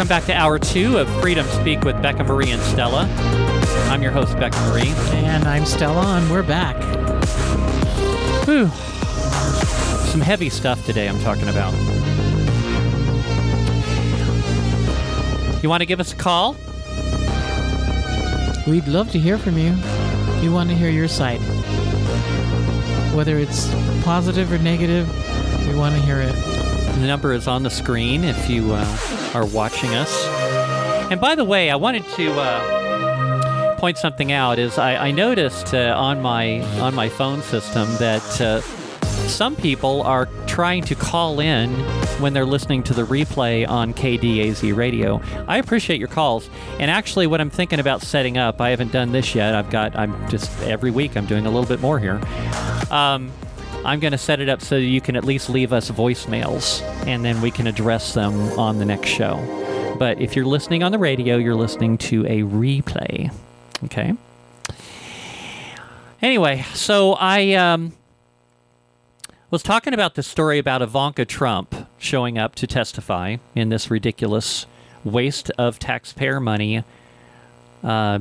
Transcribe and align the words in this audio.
Welcome 0.00 0.16
back 0.16 0.24
to 0.28 0.32
hour 0.32 0.58
two 0.58 0.96
of 0.96 1.10
Freedom 1.20 1.46
Speak 1.60 1.82
with 1.82 2.00
Becca 2.00 2.24
Mari 2.24 2.52
and 2.52 2.62
Stella. 2.62 3.06
I'm 3.90 4.02
your 4.02 4.12
host, 4.12 4.34
Becca 4.38 4.56
Mari. 4.60 4.88
And 5.12 5.44
I'm 5.44 5.66
Stella, 5.66 6.16
and 6.16 6.30
we're 6.30 6.42
back. 6.42 6.74
Whew. 8.46 8.68
Some 10.10 10.22
heavy 10.22 10.48
stuff 10.48 10.82
today 10.86 11.06
I'm 11.06 11.20
talking 11.20 11.50
about. 11.50 11.74
You 15.62 15.68
want 15.68 15.82
to 15.82 15.86
give 15.86 16.00
us 16.00 16.14
a 16.14 16.16
call? 16.16 16.56
We'd 18.66 18.88
love 18.88 19.10
to 19.10 19.18
hear 19.18 19.36
from 19.36 19.58
you. 19.58 19.76
We 20.40 20.48
want 20.48 20.70
to 20.70 20.76
hear 20.76 20.88
your 20.88 21.08
side. 21.08 21.42
Whether 23.14 23.36
it's 23.36 23.70
positive 24.02 24.50
or 24.50 24.56
negative, 24.56 25.06
we 25.68 25.74
want 25.74 25.94
to 25.94 26.00
hear 26.00 26.22
it. 26.22 26.49
The 27.00 27.06
number 27.06 27.32
is 27.32 27.48
on 27.48 27.62
the 27.62 27.70
screen 27.70 28.24
if 28.24 28.50
you 28.50 28.74
uh, 28.74 29.30
are 29.32 29.46
watching 29.46 29.94
us. 29.94 30.12
And 31.10 31.18
by 31.18 31.34
the 31.34 31.44
way, 31.44 31.70
I 31.70 31.76
wanted 31.76 32.04
to 32.16 32.32
uh, 32.32 33.78
point 33.78 33.96
something 33.96 34.32
out. 34.32 34.58
Is 34.58 34.76
I, 34.76 35.06
I 35.06 35.10
noticed 35.10 35.72
uh, 35.72 35.94
on 35.96 36.20
my 36.20 36.60
on 36.78 36.94
my 36.94 37.08
phone 37.08 37.40
system 37.40 37.88
that 37.96 38.40
uh, 38.42 38.60
some 39.28 39.56
people 39.56 40.02
are 40.02 40.26
trying 40.46 40.82
to 40.82 40.94
call 40.94 41.40
in 41.40 41.70
when 42.20 42.34
they're 42.34 42.44
listening 42.44 42.82
to 42.82 42.92
the 42.92 43.06
replay 43.06 43.66
on 43.66 43.94
KDAZ 43.94 44.76
radio. 44.76 45.22
I 45.48 45.56
appreciate 45.56 45.98
your 45.98 46.08
calls. 46.08 46.50
And 46.78 46.90
actually, 46.90 47.26
what 47.26 47.40
I'm 47.40 47.48
thinking 47.48 47.80
about 47.80 48.02
setting 48.02 48.36
up, 48.36 48.60
I 48.60 48.68
haven't 48.68 48.92
done 48.92 49.12
this 49.12 49.34
yet. 49.34 49.54
I've 49.54 49.70
got, 49.70 49.96
I'm 49.96 50.28
just 50.28 50.50
every 50.64 50.90
week 50.90 51.16
I'm 51.16 51.24
doing 51.24 51.46
a 51.46 51.50
little 51.50 51.68
bit 51.68 51.80
more 51.80 51.98
here. 51.98 52.20
Um, 52.90 53.32
I'm 53.84 53.98
going 53.98 54.12
to 54.12 54.18
set 54.18 54.40
it 54.40 54.48
up 54.48 54.60
so 54.60 54.76
you 54.76 55.00
can 55.00 55.16
at 55.16 55.24
least 55.24 55.48
leave 55.48 55.72
us 55.72 55.90
voicemails 55.90 56.82
and 57.06 57.24
then 57.24 57.40
we 57.40 57.50
can 57.50 57.66
address 57.66 58.12
them 58.12 58.34
on 58.58 58.78
the 58.78 58.84
next 58.84 59.08
show. 59.08 59.36
But 59.98 60.20
if 60.20 60.36
you're 60.36 60.44
listening 60.44 60.82
on 60.82 60.92
the 60.92 60.98
radio, 60.98 61.38
you're 61.38 61.54
listening 61.54 61.96
to 61.98 62.26
a 62.26 62.42
replay. 62.42 63.32
Okay. 63.84 64.14
Anyway, 66.20 66.64
so 66.74 67.14
I 67.14 67.54
um, 67.54 67.94
was 69.50 69.62
talking 69.62 69.94
about 69.94 70.14
the 70.14 70.22
story 70.22 70.58
about 70.58 70.82
Ivanka 70.82 71.24
Trump 71.24 71.74
showing 71.98 72.36
up 72.36 72.54
to 72.56 72.66
testify 72.66 73.38
in 73.54 73.70
this 73.70 73.90
ridiculous 73.90 74.66
waste 75.04 75.50
of 75.56 75.78
taxpayer 75.78 76.38
money 76.38 76.84
uh, 77.82 78.18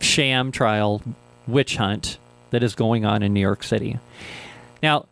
sham 0.00 0.50
trial 0.50 1.02
witch 1.46 1.76
hunt 1.76 2.16
that 2.50 2.62
is 2.62 2.74
going 2.74 3.04
on 3.04 3.22
in 3.22 3.34
New 3.34 3.40
York 3.40 3.62
City. 3.62 3.98
Now, 4.82 5.06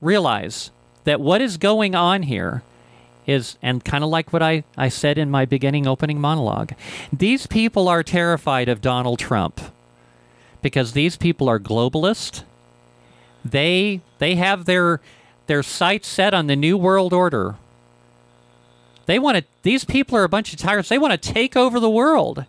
realize 0.00 0.70
that 1.04 1.20
what 1.20 1.40
is 1.40 1.56
going 1.56 1.94
on 1.94 2.22
here 2.24 2.62
is, 3.26 3.56
and 3.62 3.84
kind 3.84 4.02
of 4.02 4.10
like 4.10 4.32
what 4.32 4.42
I, 4.42 4.64
I 4.76 4.88
said 4.88 5.18
in 5.18 5.30
my 5.30 5.44
beginning 5.44 5.86
opening 5.86 6.20
monologue, 6.20 6.72
these 7.12 7.46
people 7.46 7.88
are 7.88 8.02
terrified 8.02 8.68
of 8.68 8.80
Donald 8.80 9.18
Trump 9.18 9.60
because 10.62 10.92
these 10.92 11.16
people 11.16 11.48
are 11.48 11.58
globalist. 11.58 12.44
They 13.44 14.02
they 14.18 14.34
have 14.34 14.64
their 14.66 15.00
their 15.46 15.62
sights 15.62 16.08
set 16.08 16.34
on 16.34 16.46
the 16.46 16.56
new 16.56 16.76
world 16.76 17.12
order. 17.12 17.56
They 19.06 19.18
want 19.18 19.38
to 19.38 19.44
these 19.62 19.84
people 19.84 20.16
are 20.16 20.24
a 20.24 20.28
bunch 20.28 20.52
of 20.52 20.58
tyrants. 20.58 20.88
They 20.88 20.98
want 20.98 21.20
to 21.20 21.32
take 21.32 21.56
over 21.56 21.80
the 21.80 21.90
world. 21.90 22.44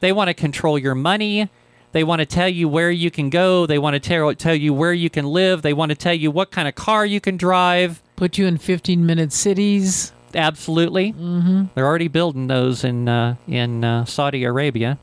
They 0.00 0.12
want 0.12 0.28
to 0.28 0.34
control 0.34 0.78
your 0.78 0.94
money. 0.94 1.48
They 1.94 2.02
want 2.02 2.18
to 2.18 2.26
tell 2.26 2.48
you 2.48 2.68
where 2.68 2.90
you 2.90 3.08
can 3.12 3.30
go. 3.30 3.66
They 3.66 3.78
want 3.78 3.94
to 3.94 4.00
tell, 4.00 4.34
tell 4.34 4.54
you 4.54 4.74
where 4.74 4.92
you 4.92 5.08
can 5.08 5.26
live. 5.26 5.62
They 5.62 5.72
want 5.72 5.90
to 5.90 5.94
tell 5.94 6.12
you 6.12 6.28
what 6.28 6.50
kind 6.50 6.66
of 6.66 6.74
car 6.74 7.06
you 7.06 7.20
can 7.20 7.36
drive. 7.36 8.02
Put 8.16 8.36
you 8.36 8.46
in 8.48 8.58
15 8.58 9.06
minute 9.06 9.32
cities. 9.32 10.12
Absolutely. 10.34 11.12
Mm-hmm. 11.12 11.66
They're 11.76 11.86
already 11.86 12.08
building 12.08 12.48
those 12.48 12.82
in 12.82 13.08
uh, 13.08 13.36
in 13.46 13.84
uh, 13.84 14.06
Saudi 14.06 14.42
Arabia. 14.42 14.98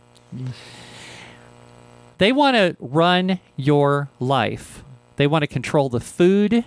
They 2.18 2.34
want 2.34 2.58
to 2.58 2.76
run 2.82 3.40
your 3.56 4.10
life. 4.20 4.84
They 5.16 5.28
want 5.28 5.44
to 5.44 5.48
control 5.48 5.88
the 5.88 6.02
food. 6.02 6.66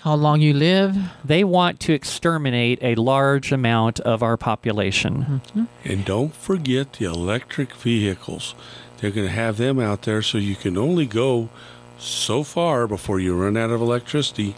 How 0.00 0.14
long 0.14 0.42
you 0.42 0.52
live. 0.52 0.94
They 1.24 1.42
want 1.42 1.80
to 1.80 1.94
exterminate 1.94 2.78
a 2.82 2.94
large 2.96 3.50
amount 3.50 3.98
of 4.00 4.22
our 4.22 4.36
population. 4.36 5.42
Mm-hmm. 5.54 5.64
And 5.84 6.04
don't 6.04 6.34
forget 6.34 6.92
the 6.92 7.06
electric 7.06 7.74
vehicles. 7.74 8.54
They're 8.98 9.10
going 9.10 9.26
to 9.26 9.32
have 9.32 9.56
them 9.56 9.78
out 9.78 10.02
there 10.02 10.22
so 10.22 10.38
you 10.38 10.56
can 10.56 10.76
only 10.78 11.06
go 11.06 11.50
so 11.98 12.42
far 12.42 12.86
before 12.86 13.20
you 13.20 13.34
run 13.34 13.56
out 13.56 13.70
of 13.70 13.80
electricity. 13.80 14.54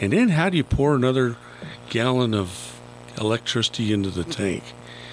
And 0.00 0.12
then 0.12 0.30
how 0.30 0.48
do 0.50 0.56
you 0.56 0.64
pour 0.64 0.94
another 0.94 1.36
gallon 1.90 2.34
of 2.34 2.80
electricity 3.18 3.92
into 3.92 4.10
the 4.10 4.24
tank? 4.24 4.62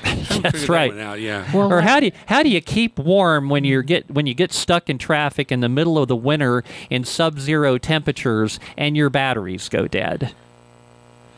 That's 0.42 0.70
right. 0.70 0.96
Out, 0.98 1.20
yeah. 1.20 1.50
Well, 1.52 1.72
or 1.72 1.82
how 1.82 2.00
do 2.00 2.08
you, 2.08 2.12
how 2.28 2.44
do 2.44 2.50
you 2.50 2.62
keep 2.62 3.00
warm 3.00 3.50
when 3.50 3.64
you 3.64 3.82
get 3.82 4.10
when 4.12 4.28
you 4.28 4.36
get 4.36 4.54
stuck 4.54 4.90
in 4.90 4.98
traffic 4.98 5.52
in 5.52 5.62
the 5.62 5.70
middle 5.70 5.98
of 5.98 6.08
the 6.08 6.16
winter 6.16 6.64
in 6.92 7.04
sub-zero 7.04 7.80
temperatures 7.80 8.60
and 8.78 8.96
your 8.96 9.10
batteries 9.10 9.68
go 9.68 9.88
dead? 9.88 10.34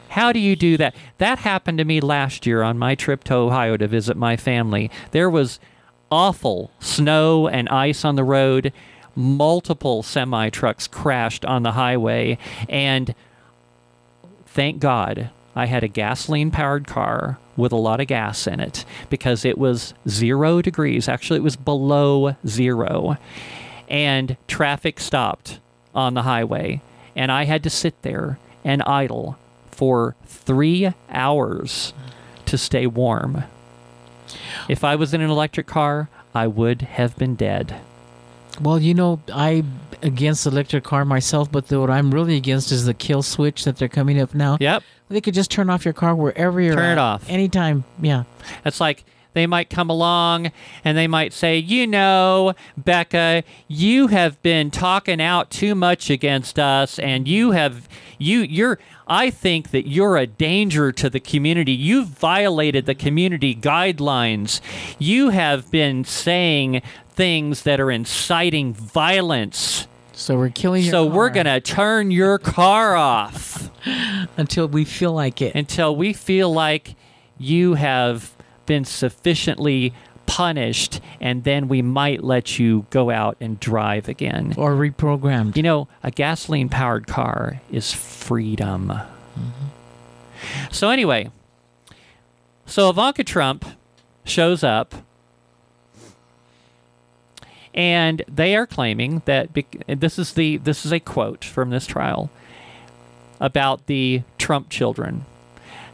How 0.09 0.33
do 0.33 0.39
you 0.39 0.55
do 0.55 0.77
that? 0.77 0.95
That 1.17 1.39
happened 1.39 1.77
to 1.77 1.85
me 1.85 2.01
last 2.01 2.45
year 2.45 2.61
on 2.61 2.77
my 2.77 2.95
trip 2.95 3.23
to 3.25 3.35
Ohio 3.35 3.77
to 3.77 3.87
visit 3.87 4.17
my 4.17 4.35
family. 4.35 4.91
There 5.11 5.29
was 5.29 5.59
awful 6.11 6.71
snow 6.79 7.47
and 7.47 7.69
ice 7.69 8.05
on 8.05 8.15
the 8.15 8.23
road. 8.23 8.71
Multiple 9.15 10.03
semi 10.03 10.49
trucks 10.49 10.87
crashed 10.87 11.43
on 11.45 11.63
the 11.63 11.71
highway 11.71 12.37
and 12.69 13.15
thank 14.45 14.79
God 14.79 15.29
I 15.55 15.65
had 15.65 15.83
a 15.83 15.87
gasoline 15.87 16.51
powered 16.51 16.85
car 16.85 17.39
with 17.55 17.71
a 17.71 17.77
lot 17.77 17.99
of 17.99 18.05
gas 18.05 18.45
in 18.45 18.59
it 18.59 18.85
because 19.09 19.43
it 19.43 19.57
was 19.57 19.95
zero 20.07 20.61
degrees. 20.61 21.09
Actually, 21.09 21.37
it 21.37 21.43
was 21.43 21.55
below 21.55 22.35
zero. 22.45 23.17
And 23.89 24.37
traffic 24.47 24.99
stopped 24.99 25.59
on 25.95 26.13
the 26.13 26.21
highway. 26.21 26.81
And 27.15 27.31
I 27.31 27.45
had 27.45 27.63
to 27.63 27.71
sit 27.71 27.99
there 28.03 28.37
and 28.63 28.83
idle 28.83 29.39
for 29.71 30.15
three 30.25 30.93
hours 31.09 31.93
to 32.45 32.57
stay 32.57 32.85
warm. 32.85 33.43
If 34.69 34.83
I 34.83 34.95
was 34.95 35.13
in 35.13 35.21
an 35.21 35.29
electric 35.29 35.67
car, 35.67 36.09
I 36.33 36.47
would 36.47 36.81
have 36.83 37.17
been 37.17 37.35
dead. 37.35 37.79
Well, 38.61 38.79
you 38.79 38.93
know, 38.93 39.19
I 39.33 39.63
against 40.01 40.45
electric 40.45 40.83
car 40.83 41.05
myself, 41.05 41.51
but 41.51 41.67
the, 41.67 41.79
what 41.79 41.89
I'm 41.89 42.11
really 42.13 42.35
against 42.35 42.71
is 42.71 42.85
the 42.85 42.93
kill 42.93 43.21
switch 43.23 43.63
that 43.65 43.77
they're 43.77 43.87
coming 43.87 44.19
up 44.19 44.33
now. 44.33 44.57
Yep. 44.59 44.83
They 45.09 45.21
could 45.21 45.33
just 45.33 45.49
turn 45.51 45.69
off 45.69 45.85
your 45.85 45.93
car 45.93 46.15
wherever 46.15 46.59
you're 46.59 46.75
Turn 46.75 46.85
it 46.89 46.91
at, 46.93 46.97
off. 46.97 47.29
anytime. 47.29 47.83
Yeah. 48.01 48.23
It's 48.65 48.79
like 48.81 49.05
they 49.37 49.47
might 49.47 49.69
come 49.69 49.89
along 49.89 50.51
and 50.83 50.97
they 50.97 51.07
might 51.07 51.31
say, 51.31 51.57
you 51.57 51.85
know, 51.85 52.53
Becca, 52.75 53.43
you 53.67 54.07
have 54.07 54.41
been 54.41 54.71
talking 54.71 55.21
out 55.21 55.49
too 55.49 55.75
much 55.75 56.09
against 56.09 56.57
us, 56.57 56.97
and 56.99 57.27
you 57.27 57.51
have 57.51 57.87
you 58.17 58.39
you're. 58.39 58.79
I 59.09 59.29
think 59.29 59.71
that 59.71 59.87
you're 59.87 60.17
a 60.17 60.27
danger 60.27 60.91
to 60.91 61.09
the 61.09 61.21
community. 61.21 61.71
You've 61.71 62.07
violated 62.07 62.85
the 62.85 62.95
community 62.95 63.55
guidelines. 63.55 64.59
You 64.99 65.29
have 65.29 65.71
been 65.71 66.03
saying 66.03 66.81
things 67.09 67.63
that 67.63 67.79
are 67.79 67.89
inciting 67.89 68.73
violence. 68.73 69.87
So 70.11 70.35
we're 70.37 70.49
killing 70.49 70.83
your 70.83 70.91
So 70.91 71.05
we're 71.05 71.29
going 71.29 71.45
to 71.45 71.61
turn 71.61 72.11
your 72.11 72.37
car 72.37 72.95
off 72.95 73.69
until 74.37 74.67
we 74.67 74.83
feel 74.83 75.13
like 75.13 75.41
it. 75.41 75.55
until 75.55 75.95
we 75.95 76.11
feel 76.11 76.51
like 76.51 76.95
you 77.37 77.75
have 77.75 78.36
been 78.67 78.85
sufficiently 78.85 79.93
punished, 80.27 81.01
and 81.19 81.43
then 81.43 81.67
we 81.67 81.81
might 81.81 82.23
let 82.23 82.59
you 82.59 82.85
go 82.91 83.09
out 83.09 83.35
and 83.41 83.59
drive 83.59 84.07
again. 84.07 84.53
or 84.57 84.75
reprogrammed. 84.75 85.57
You 85.57 85.63
know, 85.63 85.87
a 86.03 86.11
gasoline 86.11 86.69
powered 86.69 87.07
car 87.07 87.61
is 87.71 87.91
freedom. 87.91 88.89
Mm-hmm. 88.89 90.71
So, 90.71 90.91
anyway, 90.91 91.31
so 92.67 92.91
Ivanka 92.91 93.23
Trump 93.23 93.65
shows 94.23 94.63
up, 94.63 94.93
and 97.73 98.23
they 98.27 98.55
are 98.55 98.67
claiming 98.67 99.23
that 99.25 99.49
and 99.87 100.01
this 100.01 100.19
is 100.19 100.33
the 100.33 100.57
this 100.57 100.85
is 100.85 100.91
a 100.91 100.99
quote 100.99 101.43
from 101.43 101.69
this 101.69 101.87
trial 101.87 102.29
about 103.39 103.85
the 103.87 104.23
Trump 104.37 104.69
children. 104.69 105.25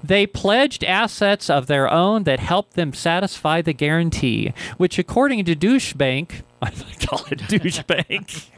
They 0.04 0.28
pledged 0.28 0.84
assets 0.84 1.50
of 1.50 1.68
their 1.68 1.90
own 1.90 2.24
that 2.24 2.40
helped 2.40 2.74
them 2.74 2.94
satisfy 2.94 3.62
the 3.62 3.74
guarantee, 3.74 4.54
which, 4.78 5.00
according 5.00 5.46
to 5.46 5.56
Douche 5.56 5.94
Bank, 5.94 6.42
I 6.62 6.72
call 7.06 7.26
it 7.32 7.48
Douche 7.48 7.84
Bank, 7.84 8.52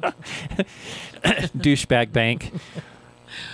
douchebag 1.22 2.12
bank, 2.12 2.52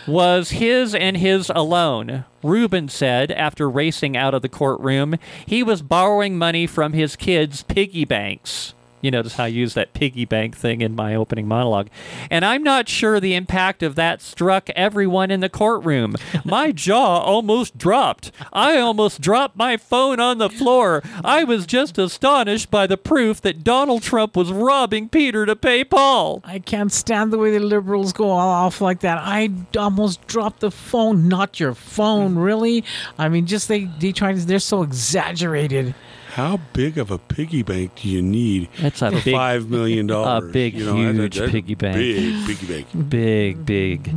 was 0.06 0.50
his 0.50 0.94
and 0.94 1.16
his 1.16 1.50
alone. 1.54 2.24
Rubin 2.42 2.88
said 2.88 3.32
after 3.32 3.68
racing 3.68 4.16
out 4.16 4.34
of 4.34 4.42
the 4.42 4.48
courtroom, 4.48 5.16
he 5.44 5.62
was 5.62 5.82
borrowing 5.82 6.38
money 6.38 6.66
from 6.66 6.92
his 6.92 7.16
kids' 7.16 7.62
piggy 7.62 8.04
banks. 8.04 8.74
You 9.00 9.10
notice 9.10 9.34
how 9.34 9.44
I 9.44 9.48
use 9.48 9.74
that 9.74 9.92
piggy 9.92 10.24
bank 10.24 10.56
thing 10.56 10.80
in 10.80 10.94
my 10.94 11.14
opening 11.14 11.46
monologue. 11.46 11.88
And 12.30 12.44
I'm 12.44 12.62
not 12.62 12.88
sure 12.88 13.20
the 13.20 13.34
impact 13.34 13.82
of 13.82 13.94
that 13.96 14.20
struck 14.20 14.70
everyone 14.70 15.30
in 15.30 15.40
the 15.40 15.48
courtroom. 15.48 16.16
My 16.44 16.72
jaw 16.72 17.20
almost 17.20 17.76
dropped. 17.76 18.32
I 18.52 18.78
almost 18.78 19.20
dropped 19.20 19.56
my 19.56 19.76
phone 19.76 20.20
on 20.20 20.38
the 20.38 20.48
floor. 20.48 21.02
I 21.24 21.44
was 21.44 21.66
just 21.66 21.98
astonished 21.98 22.70
by 22.70 22.86
the 22.86 22.96
proof 22.96 23.40
that 23.42 23.64
Donald 23.64 24.02
Trump 24.02 24.36
was 24.36 24.52
robbing 24.52 25.08
Peter 25.08 25.44
to 25.46 25.56
pay 25.56 25.84
Paul. 25.84 26.40
I 26.44 26.58
can't 26.58 26.92
stand 26.92 27.32
the 27.32 27.38
way 27.38 27.50
the 27.50 27.60
liberals 27.60 28.12
go 28.12 28.30
all 28.30 28.48
off 28.48 28.80
like 28.80 29.00
that. 29.00 29.18
I 29.20 29.50
almost 29.78 30.26
dropped 30.26 30.60
the 30.60 30.70
phone. 30.70 31.28
Not 31.28 31.60
your 31.60 31.74
phone, 31.74 32.36
mm. 32.36 32.42
really. 32.42 32.84
I 33.18 33.28
mean, 33.28 33.46
just 33.46 33.68
they 33.68 33.84
they 33.84 34.12
try 34.12 34.32
to. 34.32 34.38
They're 34.38 34.58
so 34.58 34.82
exaggerated. 34.82 35.94
How 36.36 36.58
big 36.74 36.98
of 36.98 37.10
a 37.10 37.16
piggy 37.16 37.62
bank 37.62 37.92
do 38.02 38.10
you 38.10 38.20
need 38.20 38.68
That's 38.78 39.00
a 39.00 39.10
for 39.10 39.24
big, 39.24 39.34
five 39.34 39.70
million 39.70 40.06
dollars? 40.14 40.50
A 40.50 40.52
big, 40.52 40.74
huge 40.74 41.38
piggy 41.50 41.74
bank. 41.74 41.96
Big 41.96 42.46
piggy 42.46 42.66
bank. 42.66 42.86
big, 43.08 43.64
big. 43.64 44.14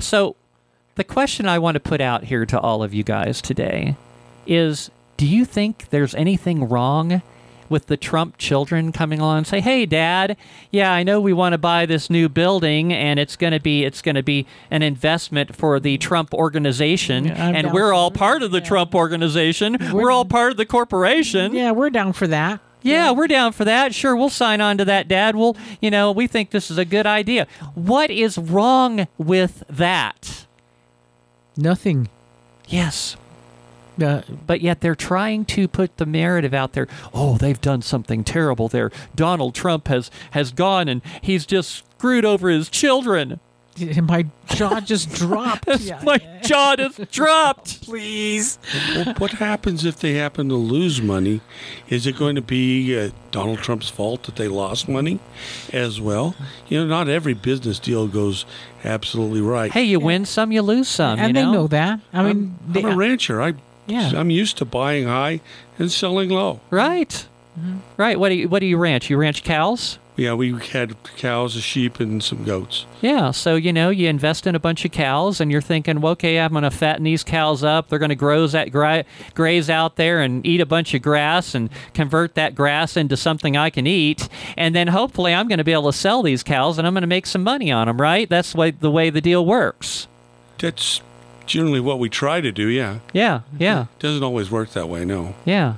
So, 0.00 0.34
the 0.96 1.04
question 1.04 1.46
I 1.46 1.60
want 1.60 1.76
to 1.76 1.80
put 1.80 2.00
out 2.00 2.24
here 2.24 2.44
to 2.44 2.58
all 2.58 2.82
of 2.82 2.92
you 2.92 3.04
guys 3.04 3.40
today 3.40 3.94
is 4.48 4.90
do 5.16 5.28
you 5.28 5.44
think 5.44 5.90
there's 5.90 6.12
anything 6.16 6.68
wrong 6.68 7.22
with 7.68 7.86
the 7.86 7.96
Trump 7.96 8.38
children 8.38 8.92
coming 8.92 9.20
along 9.20 9.38
and 9.38 9.46
say, 9.46 9.60
"Hey 9.60 9.86
dad, 9.86 10.36
yeah, 10.70 10.92
I 10.92 11.02
know 11.02 11.20
we 11.20 11.32
want 11.32 11.52
to 11.52 11.58
buy 11.58 11.86
this 11.86 12.10
new 12.10 12.28
building 12.28 12.92
and 12.92 13.18
it's 13.18 13.36
going 13.36 13.52
to 13.52 13.60
be 13.60 13.84
it's 13.84 14.02
going 14.02 14.14
to 14.14 14.22
be 14.22 14.46
an 14.70 14.82
investment 14.82 15.54
for 15.54 15.80
the 15.80 15.98
Trump 15.98 16.32
organization 16.34 17.26
Yeah, 17.26 17.48
and 17.48 17.72
we're 17.72 17.92
all 17.92 18.10
part 18.10 18.42
of 18.42 18.50
the 18.50 18.58
Yeah. 18.58 18.64
Trump 18.64 18.94
organization. 18.94 19.76
We're, 19.92 20.10
all 20.10 20.24
part 20.24 20.50
of 20.50 20.56
the 20.56 20.66
corporation." 20.66 21.54
Yeah, 21.54 21.72
we're 21.72 21.90
down 21.90 22.12
for 22.12 22.26
that. 22.26 22.60
Yeah, 22.82 23.12
we're 23.12 23.26
down 23.28 23.52
for 23.52 23.64
that. 23.64 23.94
Sure, 23.94 24.14
we'll 24.14 24.28
sign 24.28 24.60
on 24.60 24.76
to 24.76 24.84
that, 24.84 25.08
Dad. 25.08 25.34
We'll, 25.36 25.56
you 25.80 25.90
know, 25.90 26.12
we 26.12 26.26
think 26.26 26.50
this 26.50 26.70
is 26.70 26.76
a 26.76 26.84
good 26.84 27.06
idea. 27.06 27.46
What 27.74 28.10
is 28.10 28.36
wrong 28.36 29.08
with 29.16 29.64
that? 29.70 30.44
Nothing. 31.56 32.10
Yes, 32.68 33.16
Uh, 34.02 34.22
but 34.46 34.60
yet 34.60 34.80
they're 34.80 34.94
trying 34.94 35.44
to 35.44 35.68
put 35.68 35.96
the 35.98 36.06
narrative 36.06 36.52
out 36.54 36.72
there. 36.72 36.88
Oh, 37.12 37.36
they've 37.36 37.60
done 37.60 37.82
something 37.82 38.24
terrible 38.24 38.68
there. 38.68 38.90
Donald 39.14 39.54
Trump 39.54 39.88
has 39.88 40.10
has 40.32 40.50
gone 40.52 40.88
and 40.88 41.02
he's 41.22 41.46
just 41.46 41.84
screwed 41.96 42.24
over 42.24 42.48
his 42.48 42.68
children. 42.68 43.40
my 44.02 44.26
jaw 44.48 44.80
just 44.80 45.12
dropped. 45.14 45.68
Yeah. 45.84 46.00
My 46.04 46.18
jaw 46.42 46.76
just 46.76 47.10
dropped. 47.10 47.82
Please. 47.82 48.58
well, 48.94 49.14
what 49.18 49.32
happens 49.32 49.84
if 49.84 49.98
they 49.98 50.14
happen 50.14 50.48
to 50.48 50.54
lose 50.54 51.02
money? 51.02 51.40
Is 51.88 52.06
it 52.06 52.16
going 52.16 52.36
to 52.36 52.40
be 52.42 52.96
uh, 52.98 53.10
Donald 53.30 53.58
Trump's 53.58 53.88
fault 53.88 54.22
that 54.24 54.36
they 54.36 54.48
lost 54.48 54.88
money 54.88 55.18
as 55.72 56.00
well? 56.00 56.36
You 56.68 56.80
know, 56.80 56.86
not 56.86 57.08
every 57.08 57.34
business 57.34 57.78
deal 57.78 58.06
goes 58.06 58.46
absolutely 58.84 59.40
right. 59.40 59.72
Hey, 59.72 59.84
you 59.84 59.98
win 59.98 60.24
some, 60.24 60.52
you 60.52 60.62
lose 60.62 60.88
some. 60.88 61.18
and 61.18 61.28
you 61.28 61.34
they 61.34 61.42
know? 61.42 61.52
know 61.52 61.66
that. 61.66 62.00
I 62.12 62.22
mean, 62.22 62.56
I'm, 62.66 62.72
they, 62.72 62.82
I'm 62.84 62.92
a 62.92 62.96
rancher. 62.96 63.42
I, 63.42 63.54
Yeah. 63.86 64.12
I'm 64.14 64.30
used 64.30 64.56
to 64.58 64.64
buying 64.64 65.04
high 65.06 65.40
and 65.78 65.90
selling 65.90 66.30
low. 66.30 66.60
right? 66.70 67.26
Mm-hmm. 67.58 67.78
Right. 67.96 68.18
What 68.18 68.30
do 68.30 68.34
you 68.34 68.48
What 68.48 68.58
do 68.60 68.66
you 68.66 68.76
ranch? 68.76 69.08
You 69.10 69.16
ranch 69.16 69.44
cows? 69.44 69.98
Yeah, 70.16 70.34
we 70.34 70.52
had 70.52 70.94
cows, 71.16 71.56
a 71.56 71.60
sheep, 71.60 71.98
and 71.98 72.22
some 72.22 72.44
goats. 72.44 72.86
Yeah, 73.00 73.32
so 73.32 73.56
you 73.56 73.72
know, 73.72 73.90
you 73.90 74.08
invest 74.08 74.46
in 74.46 74.54
a 74.54 74.60
bunch 74.60 74.84
of 74.84 74.92
cows, 74.92 75.40
and 75.40 75.50
you're 75.50 75.60
thinking, 75.60 76.00
well, 76.00 76.12
okay, 76.12 76.38
I'm 76.38 76.52
going 76.52 76.62
to 76.62 76.70
fatten 76.70 77.02
these 77.02 77.24
cows 77.24 77.64
up. 77.64 77.88
They're 77.88 77.98
going 77.98 78.10
to 78.10 78.14
grow 78.14 78.46
that 78.46 78.70
gra- 78.70 79.04
graze 79.34 79.68
out 79.68 79.96
there 79.96 80.20
and 80.20 80.46
eat 80.46 80.60
a 80.60 80.66
bunch 80.66 80.94
of 80.94 81.02
grass 81.02 81.52
and 81.52 81.68
convert 81.94 82.36
that 82.36 82.54
grass 82.54 82.96
into 82.96 83.16
something 83.16 83.56
I 83.56 83.70
can 83.70 83.88
eat, 83.88 84.28
and 84.56 84.72
then 84.72 84.86
hopefully 84.86 85.34
I'm 85.34 85.48
going 85.48 85.58
to 85.58 85.64
be 85.64 85.72
able 85.72 85.90
to 85.90 85.98
sell 85.98 86.22
these 86.22 86.44
cows 86.44 86.78
and 86.78 86.86
I'm 86.86 86.94
going 86.94 87.02
to 87.02 87.08
make 87.08 87.26
some 87.26 87.42
money 87.42 87.72
on 87.72 87.88
them. 87.88 88.00
Right? 88.00 88.28
That's 88.28 88.52
the 88.52 88.58
way 88.58 88.70
the 88.70 88.92
way 88.92 89.10
the 89.10 89.20
deal 89.20 89.44
works. 89.44 90.06
That's 90.58 91.02
generally 91.46 91.80
what 91.80 91.98
we 91.98 92.08
try 92.08 92.40
to 92.40 92.50
do. 92.52 92.68
Yeah, 92.68 92.98
Yeah, 93.12 93.40
yeah, 93.58 93.82
It 93.82 93.98
doesn't 93.98 94.22
always 94.22 94.50
work 94.50 94.70
that 94.70 94.88
way. 94.88 95.04
No. 95.04 95.34
yeah. 95.44 95.74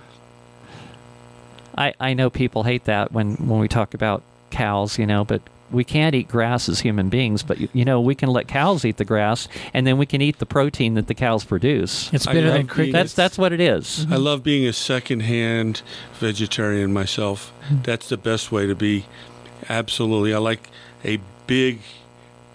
I 1.77 1.95
I 2.01 2.15
know 2.15 2.31
people 2.31 2.63
hate 2.63 2.85
that 2.85 3.13
when 3.13 3.35
when 3.37 3.61
we 3.61 3.69
talk 3.69 3.95
about 3.95 4.23
cows, 4.51 4.99
you 4.99 5.07
know, 5.07 5.25
but. 5.25 5.43
We 5.73 5.83
can't 5.83 6.15
eat 6.15 6.29
grass 6.29 6.69
as 6.69 6.79
human 6.79 7.09
beings, 7.09 7.43
but 7.43 7.59
you- 7.59 7.69
you 7.73 7.85
know 7.85 8.01
we 8.01 8.15
can 8.15 8.29
let 8.29 8.47
cows 8.47 8.85
eat 8.85 8.99
the 8.99 9.05
grass, 9.05 9.49
and 9.75 9.85
then 9.85 9.99
we 9.99 10.07
can 10.07 10.23
eat 10.23 10.39
the 10.39 10.47
protein 10.47 10.95
that 10.95 11.09
the 11.09 11.15
cows 11.15 11.43
produce. 11.45 12.09
it's 12.13 12.25
better 12.25 12.43
than 12.43 12.53
being- 12.53 12.67
crickets. 12.69 12.93
That's 12.93 13.15
that's 13.15 13.37
what 13.37 13.53
it 13.53 13.59
is. 13.61 14.07
I 14.09 14.15
mm-hmm. 14.15 14.23
love 14.23 14.45
being 14.45 14.65
a 14.69 14.73
second-hand 14.73 15.83
vegetarian 16.21 16.93
myself. 16.93 17.53
Mm-hmm. 17.65 17.83
That's 17.83 18.09
the 18.09 18.17
best 18.17 18.53
way 18.53 18.69
to 18.69 18.77
be. 18.77 19.07
Absolutely, 19.69 20.33
I 20.33 20.39
like 20.39 20.69
a 21.05 21.19
big, 21.49 21.81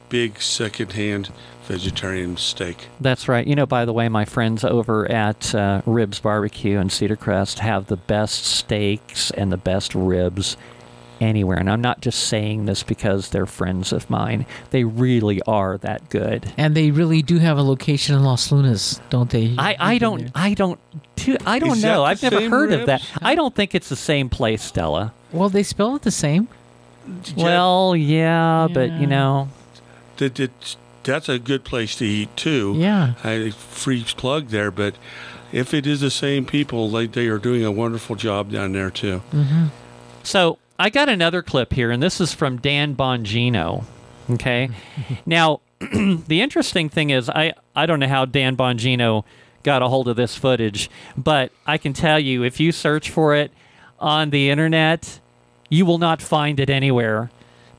big 0.07 0.41
second-hand 0.41 1.31
vegetarian 1.71 2.37
steak. 2.37 2.87
That's 2.99 3.27
right. 3.27 3.45
You 3.47 3.55
know, 3.55 3.65
by 3.65 3.85
the 3.85 3.93
way, 3.93 4.09
my 4.09 4.25
friends 4.25 4.63
over 4.63 5.09
at 5.11 5.53
uh, 5.55 5.81
Ribs 5.85 6.19
Barbecue 6.19 6.77
in 6.79 6.89
Cedar 6.89 7.15
Crest 7.15 7.59
have 7.59 7.87
the 7.87 7.97
best 7.97 8.45
steaks 8.45 9.31
and 9.31 9.51
the 9.51 9.57
best 9.57 9.95
ribs 9.95 10.57
anywhere. 11.21 11.57
And 11.57 11.69
I'm 11.69 11.81
not 11.81 12.01
just 12.01 12.23
saying 12.23 12.65
this 12.65 12.81
because 12.83 13.29
they're 13.29 13.45
friends 13.45 13.93
of 13.93 14.09
mine. 14.09 14.45
They 14.71 14.83
really 14.83 15.39
are 15.43 15.77
that 15.77 16.09
good. 16.09 16.51
and 16.57 16.75
they 16.75 16.91
really 16.91 17.21
do 17.21 17.37
have 17.37 17.57
a 17.57 17.61
location 17.61 18.15
in 18.15 18.23
Los 18.23 18.51
Lunas, 18.51 18.99
don't 19.09 19.29
they? 19.29 19.53
I, 19.57 19.75
I 19.79 19.97
don't 19.99 20.31
I 20.33 20.53
don't 20.55 20.79
too- 21.15 21.37
I 21.45 21.59
don't 21.59 21.77
Is 21.77 21.83
know. 21.83 22.03
I've 22.03 22.23
never 22.23 22.39
same 22.39 22.49
heard 22.51 22.73
of 22.73 22.87
that. 22.87 23.03
I 23.21 23.35
don't 23.35 23.53
think 23.55 23.75
it's 23.75 23.89
the 23.89 23.95
same 23.95 24.29
place, 24.29 24.63
Stella. 24.63 25.13
Well, 25.31 25.49
they 25.49 25.63
spell 25.63 25.95
it 25.95 26.01
the 26.01 26.11
same. 26.11 26.47
Well, 27.37 27.95
yeah, 27.95 28.67
but 28.71 28.91
you 28.93 29.07
know, 29.07 29.49
that, 30.17 30.35
that 30.35 30.75
that's 31.03 31.29
a 31.29 31.39
good 31.39 31.63
place 31.63 31.95
to 31.97 32.05
eat 32.05 32.35
too. 32.35 32.75
Yeah. 32.77 33.13
I 33.23 33.51
free 33.51 34.03
plug 34.03 34.47
there, 34.47 34.71
but 34.71 34.95
if 35.51 35.73
it 35.73 35.85
is 35.85 36.01
the 36.01 36.11
same 36.11 36.45
people, 36.45 36.89
they, 36.89 37.07
they 37.07 37.27
are 37.27 37.39
doing 37.39 37.63
a 37.63 37.71
wonderful 37.71 38.15
job 38.15 38.51
down 38.51 38.73
there 38.73 38.89
too. 38.89 39.21
Mm-hmm. 39.31 39.67
So 40.23 40.59
I 40.79 40.89
got 40.89 41.09
another 41.09 41.41
clip 41.41 41.73
here, 41.73 41.91
and 41.91 42.01
this 42.01 42.21
is 42.21 42.33
from 42.33 42.57
Dan 42.57 42.95
Bongino. 42.95 43.83
Okay. 44.29 44.69
now, 45.25 45.61
the 45.79 46.41
interesting 46.41 46.89
thing 46.89 47.09
is, 47.09 47.29
I, 47.29 47.53
I 47.75 47.85
don't 47.85 47.99
know 47.99 48.07
how 48.07 48.25
Dan 48.25 48.55
Bongino 48.55 49.23
got 49.63 49.81
a 49.81 49.87
hold 49.87 50.07
of 50.07 50.15
this 50.15 50.35
footage, 50.35 50.89
but 51.17 51.51
I 51.65 51.77
can 51.77 51.93
tell 51.93 52.19
you 52.19 52.43
if 52.43 52.59
you 52.59 52.71
search 52.71 53.09
for 53.09 53.35
it 53.35 53.51
on 53.99 54.31
the 54.31 54.49
internet, 54.49 55.19
you 55.69 55.85
will 55.85 55.99
not 55.99 56.21
find 56.21 56.59
it 56.59 56.69
anywhere. 56.69 57.29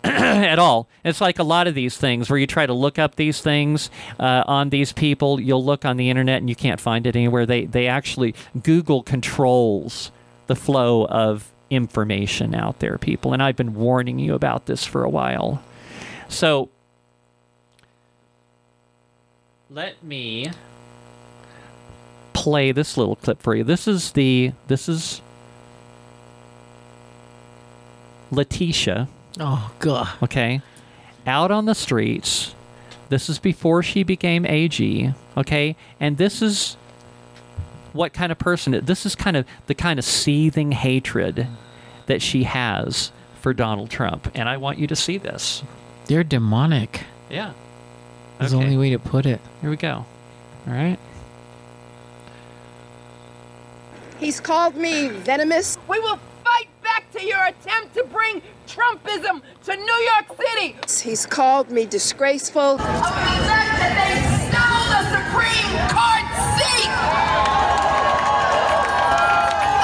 at 0.04 0.58
all. 0.58 0.88
It's 1.04 1.20
like 1.20 1.38
a 1.38 1.44
lot 1.44 1.66
of 1.68 1.74
these 1.74 1.96
things 1.96 2.28
where 2.28 2.38
you 2.38 2.46
try 2.46 2.66
to 2.66 2.72
look 2.72 2.98
up 2.98 3.14
these 3.14 3.40
things 3.40 3.88
uh, 4.18 4.42
on 4.46 4.70
these 4.70 4.92
people. 4.92 5.40
You'll 5.40 5.64
look 5.64 5.84
on 5.84 5.96
the 5.96 6.10
internet 6.10 6.38
and 6.38 6.48
you 6.48 6.56
can't 6.56 6.80
find 6.80 7.06
it 7.06 7.14
anywhere. 7.14 7.46
They 7.46 7.66
they 7.66 7.86
actually 7.86 8.34
Google 8.60 9.02
controls 9.02 10.10
the 10.48 10.56
flow 10.56 11.06
of 11.06 11.52
information 11.70 12.54
out 12.54 12.80
there, 12.80 12.98
people. 12.98 13.32
And 13.32 13.42
I've 13.42 13.56
been 13.56 13.74
warning 13.74 14.18
you 14.18 14.34
about 14.34 14.66
this 14.66 14.84
for 14.84 15.04
a 15.04 15.08
while. 15.08 15.62
So 16.28 16.68
let 19.70 20.02
me 20.02 20.50
play 22.32 22.72
this 22.72 22.96
little 22.96 23.16
clip 23.16 23.40
for 23.40 23.54
you. 23.54 23.62
This 23.62 23.86
is 23.86 24.12
the 24.12 24.52
this 24.66 24.88
is 24.88 25.22
Letitia 28.32 29.08
Oh 29.40 29.72
God. 29.78 30.08
okay, 30.22 30.60
out 31.26 31.50
on 31.50 31.64
the 31.66 31.74
streets. 31.74 32.54
This 33.08 33.28
is 33.28 33.38
before 33.38 33.82
she 33.82 34.04
became 34.04 34.46
AG, 34.46 35.14
okay? 35.36 35.76
And 36.00 36.16
this 36.16 36.40
is 36.40 36.76
what 37.92 38.14
kind 38.14 38.32
of 38.32 38.38
person 38.38 38.80
this 38.84 39.04
is 39.04 39.14
kind 39.14 39.36
of 39.36 39.46
the 39.66 39.74
kind 39.74 39.98
of 39.98 40.04
seething 40.04 40.72
hatred 40.72 41.46
that 42.06 42.22
she 42.22 42.44
has 42.44 43.12
for 43.40 43.52
Donald 43.52 43.90
Trump. 43.90 44.30
And 44.34 44.48
I 44.48 44.56
want 44.56 44.78
you 44.78 44.86
to 44.86 44.96
see 44.96 45.18
this. 45.18 45.62
They're 46.06 46.24
demonic. 46.24 47.04
Yeah. 47.28 47.52
Is 48.40 48.52
the 48.52 48.56
only 48.56 48.76
way 48.76 48.90
to 48.90 48.98
put 48.98 49.26
it. 49.26 49.40
Here 49.60 49.70
we 49.70 49.76
go. 49.76 50.04
All 50.66 50.72
right. 50.72 50.98
He's 54.18 54.40
called 54.40 54.76
me 54.76 55.08
venomous. 55.08 55.78
We 55.88 55.98
will 56.00 56.16
fight 56.16 56.18
back 56.18 56.31
to 57.12 57.24
your 57.24 57.44
attempt 57.44 57.94
to 57.94 58.04
bring 58.04 58.40
Trumpism 58.66 59.42
to 59.64 59.76
New 59.76 60.00
York 60.10 60.26
City. 60.38 60.76
He's 61.08 61.26
called 61.26 61.70
me 61.70 61.84
disgraceful. 61.84 62.60
Of 62.62 62.78
the 62.78 62.84
they 62.84 64.16
stole 64.48 64.86
the 64.88 65.02
Supreme 65.12 65.72
Court 65.92 66.26
seat. 66.56 66.88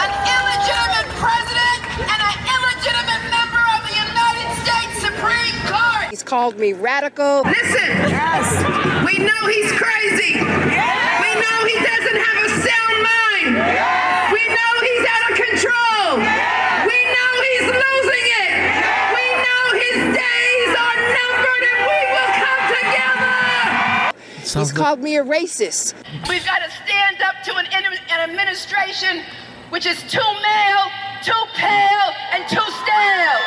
An 0.00 0.10
illegitimate 0.24 1.10
president 1.20 1.80
and 2.00 2.20
an 2.32 2.38
illegitimate 2.48 3.22
member 3.28 3.60
of 3.76 3.80
the 3.84 3.96
United 4.08 4.48
States 4.64 4.94
Supreme 5.04 5.58
Court. 5.68 6.08
He's 6.08 6.22
called 6.22 6.58
me 6.58 6.72
radical. 6.72 7.42
Listen. 7.44 7.92
Yes. 8.08 8.48
We 9.04 9.18
know 9.20 9.40
he's 9.52 9.72
crazy. 9.76 10.40
Yes. 10.40 11.20
We 11.20 11.30
know 11.36 11.56
he 11.68 11.76
doesn't 11.76 12.18
have 12.24 12.38
a 12.40 12.50
sound 12.64 12.96
mind. 13.04 13.52
Yes. 13.68 14.32
We 14.32 14.42
know 14.48 14.72
he's 14.80 15.04
out 15.12 15.24
of 15.28 15.36
control. 15.36 16.67
Called 24.78 25.00
me 25.00 25.16
a 25.16 25.24
racist. 25.24 25.94
We've 26.28 26.44
got 26.44 26.58
to 26.60 26.70
stand 26.70 27.20
up 27.22 27.34
to 27.44 27.56
an, 27.56 27.66
an 28.10 28.20
administration 28.30 29.22
which 29.70 29.84
is 29.86 30.02
too 30.10 30.18
male, 30.42 30.84
too 31.22 31.44
pale, 31.54 32.12
and 32.32 32.48
too 32.48 32.60
stale. 32.82 33.38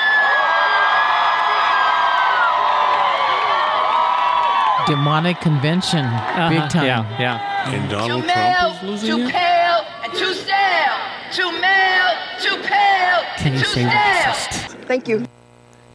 Demonic 4.88 5.40
convention, 5.40 6.04
Uh-huh, 6.06 6.50
big 6.50 6.70
time. 6.70 6.86
Yeah, 6.86 7.20
yeah. 7.20 7.70
And 7.72 7.90
Too 7.90 7.96
Donald 7.96 8.26
male, 8.26 8.60
Trump 8.60 8.76
is 8.84 8.90
losing 9.04 9.16
too 9.18 9.24
it? 9.28 9.32
pale, 9.32 9.86
and 10.04 10.14
too 10.14 10.34
stale. 10.34 10.98
Too 11.32 11.52
male, 11.62 12.12
too 12.40 12.58
pale, 12.64 13.22
Can 13.38 13.54
you 13.54 13.60
too 13.60 13.66
say 13.66 13.82
stale. 13.88 13.92
racist? 13.92 14.86
Thank 14.88 15.08
you. 15.08 15.28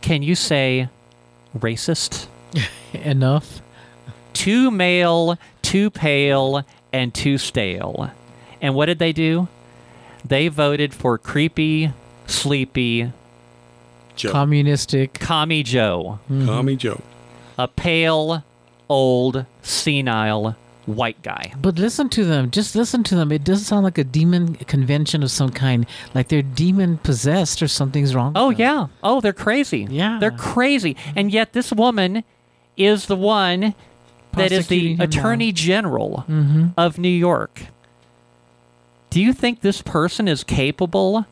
Can 0.02 0.22
you 0.22 0.34
say 0.36 0.88
racist? 1.58 2.28
Enough. 2.94 3.60
Too 4.46 4.70
male, 4.70 5.36
too 5.60 5.90
pale, 5.90 6.64
and 6.92 7.12
too 7.12 7.36
stale. 7.36 8.12
And 8.62 8.76
what 8.76 8.86
did 8.86 9.00
they 9.00 9.12
do? 9.12 9.48
They 10.24 10.46
voted 10.46 10.94
for 10.94 11.18
creepy, 11.18 11.90
sleepy 12.28 13.10
Joe. 14.14 14.30
Communistic. 14.30 15.14
Commie 15.14 15.64
Joe, 15.64 16.20
mm-hmm. 16.30 16.46
Commie 16.46 16.76
Joe. 16.76 17.00
a 17.58 17.66
pale, 17.66 18.44
old, 18.88 19.46
senile 19.62 20.54
white 20.86 21.20
guy. 21.24 21.52
But 21.60 21.74
listen 21.80 22.08
to 22.10 22.24
them. 22.24 22.52
Just 22.52 22.76
listen 22.76 23.02
to 23.02 23.16
them. 23.16 23.32
It 23.32 23.42
doesn't 23.42 23.64
sound 23.64 23.82
like 23.82 23.98
a 23.98 24.04
demon 24.04 24.54
convention 24.54 25.24
of 25.24 25.32
some 25.32 25.50
kind. 25.50 25.86
Like 26.14 26.28
they're 26.28 26.42
demon 26.42 26.98
possessed 26.98 27.64
or 27.64 27.66
something's 27.66 28.14
wrong. 28.14 28.28
with 28.34 28.36
Oh 28.40 28.50
them. 28.52 28.60
yeah. 28.60 28.86
Oh, 29.02 29.20
they're 29.20 29.32
crazy. 29.32 29.88
Yeah. 29.90 30.18
They're 30.20 30.30
crazy. 30.30 30.96
And 31.16 31.32
yet 31.32 31.52
this 31.52 31.72
woman 31.72 32.22
is 32.76 33.06
the 33.06 33.16
one 33.16 33.74
that 34.36 34.52
is 34.52 34.68
the 34.68 34.76
Prosecuting 34.76 34.90
him 34.92 34.98
now. 34.98 35.04
attorney 35.04 35.52
general 35.52 36.24
mm-hmm. 36.28 36.68
of 36.76 36.98
New 36.98 37.08
York. 37.08 37.62
Do 39.10 39.20
you 39.20 39.32
think 39.32 39.60
this 39.60 39.82
person 39.82 40.28
is 40.28 40.44
capable 40.44 41.26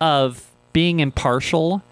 of 0.00 0.50
being 0.72 1.00
impartial 1.00 1.82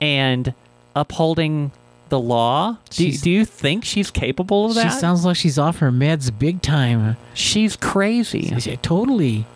and 0.00 0.54
upholding 0.94 1.72
the 2.08 2.20
law? 2.20 2.78
Do, 2.90 3.10
do 3.12 3.30
you 3.30 3.44
think 3.44 3.84
she's 3.84 4.10
capable 4.10 4.66
of 4.66 4.74
that? 4.74 4.92
She 4.92 4.98
sounds 4.98 5.24
like 5.24 5.36
she's 5.36 5.58
off 5.58 5.78
her 5.78 5.90
meds 5.90 6.36
big 6.36 6.60
time. 6.62 7.16
she's 7.34 7.76
crazy. 7.76 8.52
Yeah, 8.54 8.76
Totally. 8.76 9.46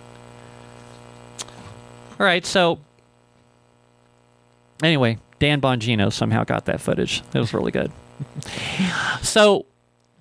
All 2.19 2.25
right, 2.27 2.47
so 2.47 2.79
anyway, 4.83 5.19
Dan 5.41 5.61
Bongino 5.61 6.13
somehow 6.13 6.45
got 6.45 6.67
that 6.67 6.81
footage. 6.81 7.23
It 7.35 7.39
was 7.39 7.53
really 7.53 7.73
good. 7.73 7.91
so, 9.23 9.67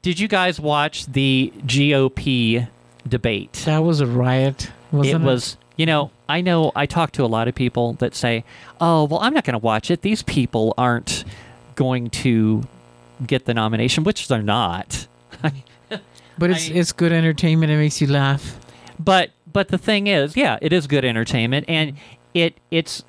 did 0.03 0.19
you 0.19 0.27
guys 0.27 0.59
watch 0.59 1.07
the 1.07 1.51
GOP 1.65 2.67
debate? 3.07 3.53
That 3.65 3.79
was 3.79 3.99
a 3.99 4.05
riot. 4.05 4.69
Wasn't 4.91 5.15
it 5.15 5.21
it 5.23 5.25
was, 5.25 5.57
you 5.75 5.87
know, 5.87 6.11
I 6.29 6.41
know 6.41 6.71
I 6.75 6.85
talk 6.85 7.11
to 7.13 7.23
a 7.23 7.27
lot 7.27 7.47
of 7.47 7.55
people 7.55 7.93
that 7.93 8.13
say, 8.13 8.43
"Oh, 8.79 9.05
well, 9.05 9.19
I'm 9.21 9.33
not 9.33 9.43
going 9.43 9.53
to 9.59 9.65
watch 9.65 9.89
it. 9.89 10.03
These 10.03 10.21
people 10.21 10.73
aren't 10.77 11.23
going 11.75 12.09
to 12.11 12.63
get 13.25 13.45
the 13.45 13.53
nomination," 13.55 14.03
which 14.03 14.27
they're 14.27 14.43
not. 14.43 15.07
But 16.35 16.49
it's 16.49 16.67
I- 16.69 16.73
it's 16.73 16.91
good 16.93 17.11
entertainment. 17.11 17.71
It 17.71 17.77
makes 17.77 18.01
you 18.01 18.07
laugh. 18.07 18.59
but 18.99 19.29
but 19.51 19.67
the 19.67 19.77
thing 19.77 20.07
is, 20.07 20.35
yeah, 20.35 20.57
it 20.63 20.73
is 20.73 20.87
good 20.87 21.05
entertainment, 21.05 21.65
and 21.67 21.95
it 22.33 22.57
it's 22.71 23.03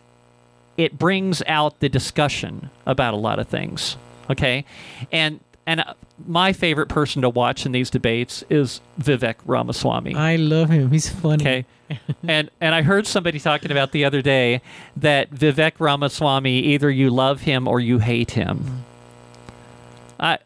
it 0.76 0.98
brings 0.98 1.42
out 1.46 1.80
the 1.80 1.88
discussion 1.88 2.68
about 2.84 3.14
a 3.14 3.16
lot 3.16 3.38
of 3.38 3.48
things. 3.48 3.96
Okay, 4.28 4.66
and 5.10 5.40
and 5.66 5.80
uh, 5.80 5.94
my 6.26 6.52
favorite 6.52 6.88
person 6.88 7.23
to 7.23 7.28
watch 7.28 7.66
in 7.66 7.73
these 7.73 7.90
debates 7.90 8.44
is 8.49 8.80
Vivek 9.00 9.37
Ramaswamy. 9.44 10.14
I 10.14 10.37
love 10.37 10.71
him. 10.71 10.90
He's 10.90 11.09
funny. 11.09 11.44
Okay. 11.44 11.66
and 12.26 12.50
and 12.61 12.75
I 12.75 12.83
heard 12.83 13.06
somebody 13.06 13.38
talking 13.38 13.71
about 13.71 13.92
the 13.92 14.04
other 14.04 14.23
day 14.23 14.62
that 14.97 15.30
Vivek 15.30 15.73
Ramaswamy 15.78 16.61
either 16.61 16.90
you 16.90 17.11
love 17.11 17.42
him 17.42 17.68
or 17.68 17.80
you 17.80 17.99
hate 17.99 18.33
him. 18.33 18.85
I 20.18 20.38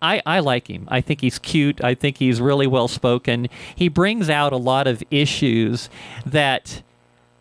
I 0.00 0.22
I 0.24 0.40
like 0.40 0.68
him. 0.68 0.86
I 0.88 1.00
think 1.00 1.20
he's 1.20 1.38
cute. 1.38 1.82
I 1.82 1.94
think 1.94 2.18
he's 2.18 2.40
really 2.40 2.66
well 2.66 2.88
spoken. 2.88 3.48
He 3.74 3.88
brings 3.88 4.30
out 4.30 4.52
a 4.52 4.58
lot 4.58 4.86
of 4.86 5.02
issues 5.10 5.88
that 6.24 6.82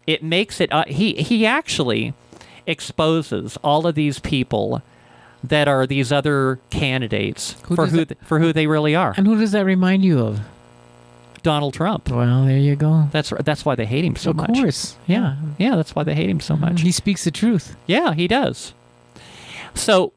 it 0.07 0.23
makes 0.23 0.59
it 0.59 0.71
uh, 0.73 0.85
he 0.87 1.13
he 1.15 1.45
actually 1.45 2.13
exposes 2.67 3.57
all 3.63 3.85
of 3.85 3.95
these 3.95 4.19
people 4.19 4.81
that 5.49 5.67
are 5.67 5.85
these 5.87 6.11
other 6.11 6.59
candidates 6.69 7.55
Who 7.63 7.75
for 7.75 7.87
who 7.87 7.97
that- 7.97 8.09
th- 8.09 8.19
for 8.23 8.39
who 8.39 8.53
they 8.53 8.67
really 8.67 8.95
are. 8.95 9.13
And 9.17 9.25
who 9.27 9.37
does 9.39 9.51
that 9.51 9.65
remind 9.65 10.03
you 10.03 10.19
of? 10.19 10.39
Donald 11.43 11.75
Trump. 11.75 12.09
Well, 12.09 12.45
there 12.45 12.57
you 12.57 12.75
go. 12.75 13.07
That's 13.11 13.31
that's 13.43 13.63
why 13.63 13.75
they 13.75 13.85
hate 13.85 14.03
him 14.03 14.15
so 14.15 14.31
of 14.31 14.35
much. 14.37 14.49
Of 14.49 14.55
course. 14.55 14.95
Yeah, 15.05 15.35
yeah, 15.59 15.75
that's 15.75 15.93
why 15.93 16.03
they 16.03 16.15
hate 16.15 16.29
him 16.29 16.39
so 16.39 16.55
much. 16.55 16.81
He 16.81 16.91
speaks 16.91 17.23
the 17.23 17.29
truth. 17.31 17.75
Yeah, 17.85 18.13
he 18.15 18.27
does. 18.27 18.73
So, 19.75 20.11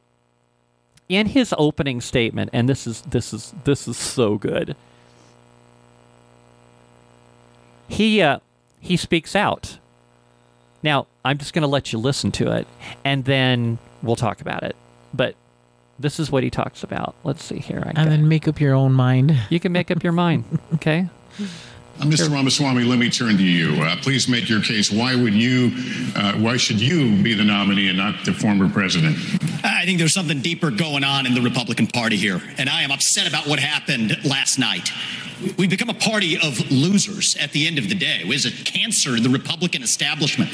in 1.08 1.26
his 1.26 1.54
opening 1.58 2.00
statement, 2.00 2.48
and 2.54 2.66
this 2.68 2.86
is 2.86 3.02
this 3.02 3.34
is 3.34 3.52
this 3.64 3.86
is 3.86 3.98
so 3.98 4.36
good. 4.38 4.74
He 7.88 8.22
uh, 8.22 8.38
he 8.80 8.96
speaks 8.96 9.34
out. 9.36 9.78
Now, 10.82 11.08
I'm 11.24 11.38
just 11.38 11.52
going 11.52 11.62
to 11.62 11.68
let 11.68 11.92
you 11.92 11.98
listen 11.98 12.30
to 12.32 12.52
it, 12.52 12.66
and 13.04 13.24
then 13.24 13.78
we'll 14.02 14.16
talk 14.16 14.40
about 14.40 14.62
it. 14.62 14.76
But 15.18 15.34
this 15.98 16.18
is 16.18 16.30
what 16.30 16.42
he 16.44 16.48
talks 16.48 16.82
about. 16.82 17.14
Let's 17.24 17.44
see 17.44 17.58
here. 17.58 17.82
I 17.84 17.88
And 17.88 17.96
got- 17.96 18.08
then 18.08 18.26
make 18.28 18.48
up 18.48 18.58
your 18.60 18.72
own 18.74 18.92
mind. 18.94 19.36
you 19.50 19.60
can 19.60 19.72
make 19.72 19.90
up 19.90 20.02
your 20.02 20.14
mind. 20.14 20.44
Okay. 20.76 21.08
Uh, 22.00 22.04
Mr. 22.04 22.30
Ramaswamy, 22.32 22.84
let 22.84 23.00
me 23.00 23.10
turn 23.10 23.36
to 23.36 23.42
you. 23.42 23.82
Uh, 23.82 23.96
please 24.02 24.28
make 24.28 24.48
your 24.48 24.62
case. 24.62 24.92
Why 24.92 25.16
would 25.16 25.34
you, 25.34 25.72
uh, 26.14 26.34
why 26.34 26.56
should 26.56 26.80
you 26.80 27.20
be 27.24 27.34
the 27.34 27.42
nominee 27.42 27.88
and 27.88 27.98
not 27.98 28.24
the 28.24 28.32
former 28.32 28.68
president? 28.68 29.16
I 29.64 29.84
think 29.84 29.98
there's 29.98 30.14
something 30.14 30.40
deeper 30.40 30.70
going 30.70 31.02
on 31.02 31.26
in 31.26 31.34
the 31.34 31.40
Republican 31.40 31.88
Party 31.88 32.16
here, 32.16 32.40
and 32.56 32.68
I 32.68 32.82
am 32.82 32.92
upset 32.92 33.26
about 33.28 33.48
what 33.48 33.58
happened 33.58 34.16
last 34.24 34.58
night. 34.60 34.92
We've 35.56 35.70
become 35.70 35.88
a 35.88 35.94
party 35.94 36.36
of 36.36 36.70
losers 36.70 37.36
at 37.36 37.52
the 37.52 37.66
end 37.66 37.78
of 37.78 37.88
the 37.88 37.94
day. 37.94 38.18
It 38.20 38.26
was 38.26 38.44
a 38.44 38.50
cancer 38.50 39.16
in 39.16 39.22
the 39.22 39.28
Republican 39.28 39.82
establishment. 39.82 40.50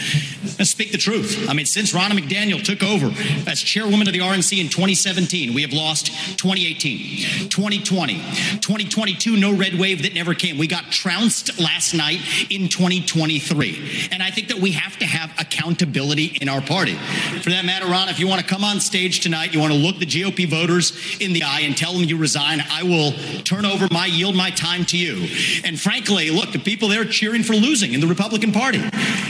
Let's 0.59 0.71
speak 0.71 0.93
the 0.93 0.99
truth. 0.99 1.47
I 1.49 1.55
mean, 1.55 1.65
since 1.65 1.93
Ronna 1.93 2.11
McDaniel 2.11 2.63
took 2.63 2.83
over 2.83 3.11
as 3.49 3.61
chairwoman 3.61 4.07
of 4.09 4.13
the 4.13 4.19
RNC 4.19 4.61
in 4.61 4.69
2017, 4.69 5.55
we 5.55 5.63
have 5.63 5.73
lost 5.73 6.07
2018, 6.39 7.49
2020, 7.49 8.15
2022, 8.61 9.37
no 9.37 9.55
red 9.55 9.79
wave 9.79 10.03
that 10.03 10.15
never 10.15 10.35
came. 10.35 10.59
We 10.59 10.67
got 10.67 10.91
trounced 10.91 11.59
last 11.59 11.95
night 11.95 12.21
in 12.51 12.69
2023. 12.69 14.09
And 14.13 14.23
I 14.23 14.31
think 14.31 14.49
that 14.49 14.59
we 14.59 14.73
have 14.73 14.99
to 14.99 15.07
have 15.07 15.33
accountability 15.41 16.37
in 16.43 16.49
our 16.51 16.61
party. 16.61 16.95
For 17.41 17.51
that 17.51 17.65
matter, 17.65 17.87
Ronna, 17.87 18.11
if 18.11 18.19
you 18.19 18.29
want 18.29 18.43
to 18.43 18.47
come 18.47 18.65
on 18.65 18.81
stage 18.81 19.21
tonight, 19.21 19.55
you 19.55 19.61
want 19.61 19.73
to 19.73 19.79
look 19.79 19.99
the 19.99 20.07
GOP 20.07 20.49
voters 20.49 20.93
in 21.21 21.33
the 21.33 21.43
eye 21.43 21.61
and 21.61 21.75
tell 21.75 21.95
them 21.95 22.03
you 22.03 22.19
resign, 22.19 22.63
I 22.71 22.83
will 22.83 23.13
turn 23.45 23.65
over 23.65 23.89
my, 23.91 24.07
yield 24.07 24.35
my 24.35 24.51
time 24.51 24.74
to 24.87 24.99
you. 24.99 25.29
And 25.65 25.79
frankly, 25.79 26.31
look, 26.31 26.51
the 26.53 26.59
people 26.59 26.89
there 26.89 27.05
cheering 27.05 27.43
for 27.45 27.55
losing 27.55 27.93
in 27.95 28.01
the 28.01 28.07
Republican 28.07 28.51
Party. 28.53 28.79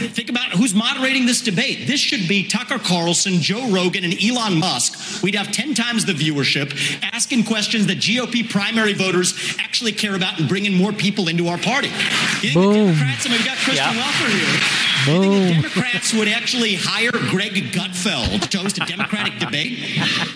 Think 0.09 0.31
about 0.31 0.53
who's 0.53 0.75
moderating 0.75 1.27
this 1.27 1.41
debate. 1.43 1.87
This 1.87 2.01
should 2.01 2.27
be 2.29 2.49
Tucker 2.49 2.79
Carlson, 2.79 3.35
Joe 3.41 3.69
Rogan, 3.71 4.05
and 4.05 4.15
Elon 4.23 4.59
Musk. 4.59 5.23
We'd 5.23 5.35
have 5.35 5.53
10 5.53 5.75
times 5.75 6.05
the 6.07 6.13
viewership 6.15 6.73
asking 7.13 7.45
questions 7.45 7.87
that 7.89 7.99
GOP 7.99 8.49
primary 8.49 8.95
voters 8.95 9.35
actually 9.59 9.93
care 9.93 10.15
about 10.15 10.39
and 10.41 10.49
bringing 10.49 10.75
more 10.75 10.93
people 10.93 11.29
into 11.29 11.49
our 11.49 11.59
party. 11.59 11.89
You 11.89 12.53
think 12.53 12.55
Boom. 12.55 12.73
the 12.73 12.85
Democrats, 12.95 13.27
I 13.27 13.29
mean, 13.29 13.39
we've 13.39 13.47
got 13.47 13.59
Kristen 13.59 13.77
Yeah. 13.77 14.03
Welker 14.03 14.31
here. 14.31 14.84
Think 15.05 15.23
the 15.23 15.53
Democrats 15.55 16.13
would 16.15 16.29
actually 16.29 16.75
hire 16.75 17.11
Greg 17.13 17.53
Gutfeld 17.73 18.49
to 18.49 18.59
host 18.59 18.79
a 18.79 18.85
Democratic 18.87 19.39
debate? 19.39 19.79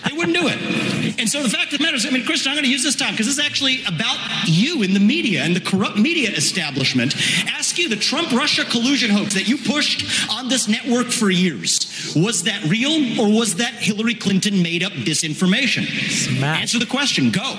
They 0.05 0.13
wouldn't 0.15 0.35
do 0.35 0.47
it. 0.47 1.19
And 1.19 1.27
so 1.27 1.41
the 1.41 1.49
fact 1.49 1.73
of 1.73 1.79
the 1.79 1.83
matter 1.83 1.95
is, 1.95 2.05
I 2.05 2.11
mean, 2.11 2.25
Kristen, 2.25 2.51
I'm 2.51 2.55
going 2.55 2.65
to 2.65 2.71
use 2.71 2.83
this 2.83 2.95
time 2.95 3.13
because 3.13 3.25
this 3.25 3.37
is 3.37 3.43
actually 3.45 3.83
about 3.85 4.17
you 4.45 4.83
in 4.83 4.93
the 4.93 4.99
media 4.99 5.41
and 5.41 5.55
the 5.55 5.59
corrupt 5.59 5.97
media 5.97 6.29
establishment. 6.31 7.15
Ask 7.47 7.77
you 7.77 7.89
the 7.89 7.95
Trump 7.95 8.31
Russia 8.31 8.63
collusion 8.65 9.09
hoax 9.09 9.33
that 9.33 9.47
you 9.47 9.57
pushed 9.57 10.29
on 10.31 10.47
this 10.49 10.67
network 10.67 11.07
for 11.07 11.29
years. 11.29 12.13
Was 12.15 12.43
that 12.43 12.63
real 12.65 13.19
or 13.19 13.27
was 13.31 13.55
that 13.55 13.73
Hillary 13.73 14.13
Clinton 14.15 14.61
made 14.61 14.83
up 14.83 14.91
disinformation? 14.93 15.85
Smash. 16.09 16.61
Answer 16.61 16.79
the 16.79 16.85
question. 16.85 17.31
Go. 17.31 17.41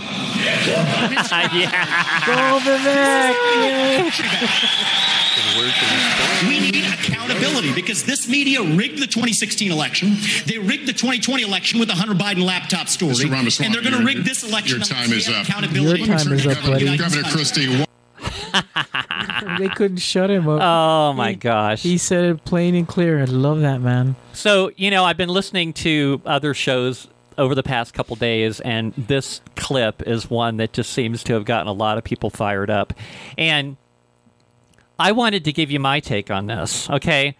yeah. 0.62 1.08
Go 2.26 2.58
Vivek! 2.62 3.34
Yay. 3.62 4.10
We 6.48 6.60
need 6.60 6.84
accountability 6.84 7.74
because 7.74 8.04
this 8.04 8.28
media 8.28 8.62
rigged 8.62 8.98
the 8.98 9.06
2016 9.06 9.70
election. 9.70 10.16
They 10.46 10.58
rigged 10.58 10.86
the 10.86 10.92
2020 10.92 11.42
election 11.42 11.78
with 11.78 11.88
the 11.88 11.94
Hunter 11.94 12.14
Biden 12.14 12.44
laptop 12.44 12.88
story. 12.88 13.28
Ramaswamy, 13.28 13.66
and 13.66 13.74
they're 13.74 13.82
going 13.82 13.98
to 13.98 14.04
rig 14.04 14.24
this 14.24 14.42
election. 14.48 14.78
your 14.78 14.86
time 14.86 15.12
is 15.12 15.28
up. 15.28 15.44
Accountability. 15.44 16.02
Your 16.02 16.18
time 16.18 16.32
is 16.32 16.46
up, 16.46 16.62
buddy. 16.62 16.96
Governor, 16.96 17.22
Governor 17.22 17.28
Christie, 17.30 17.86
they 19.58 19.68
couldn't 19.68 19.98
shut 19.98 20.30
him 20.30 20.48
up. 20.48 20.60
Oh 20.62 21.12
my 21.14 21.34
gosh. 21.34 21.82
he 21.82 21.98
said 21.98 22.24
it 22.24 22.44
plain 22.44 22.74
and 22.74 22.86
clear. 22.86 23.20
I 23.20 23.24
love 23.24 23.60
that 23.60 23.80
man. 23.80 24.16
So, 24.32 24.70
you 24.76 24.90
know, 24.90 25.04
I've 25.04 25.16
been 25.16 25.28
listening 25.28 25.72
to 25.74 26.20
other 26.24 26.54
shows 26.54 27.08
over 27.38 27.54
the 27.54 27.62
past 27.62 27.94
couple 27.94 28.16
days, 28.16 28.60
and 28.60 28.92
this 28.96 29.40
clip 29.56 30.02
is 30.06 30.28
one 30.28 30.58
that 30.58 30.72
just 30.72 30.92
seems 30.92 31.24
to 31.24 31.34
have 31.34 31.44
gotten 31.44 31.68
a 31.68 31.72
lot 31.72 31.96
of 31.96 32.04
people 32.04 32.28
fired 32.30 32.70
up. 32.70 32.92
And 33.38 33.76
I 35.00 35.12
wanted 35.12 35.44
to 35.46 35.52
give 35.52 35.70
you 35.70 35.80
my 35.80 35.98
take 35.98 36.30
on 36.30 36.46
this, 36.46 36.90
okay? 36.90 37.34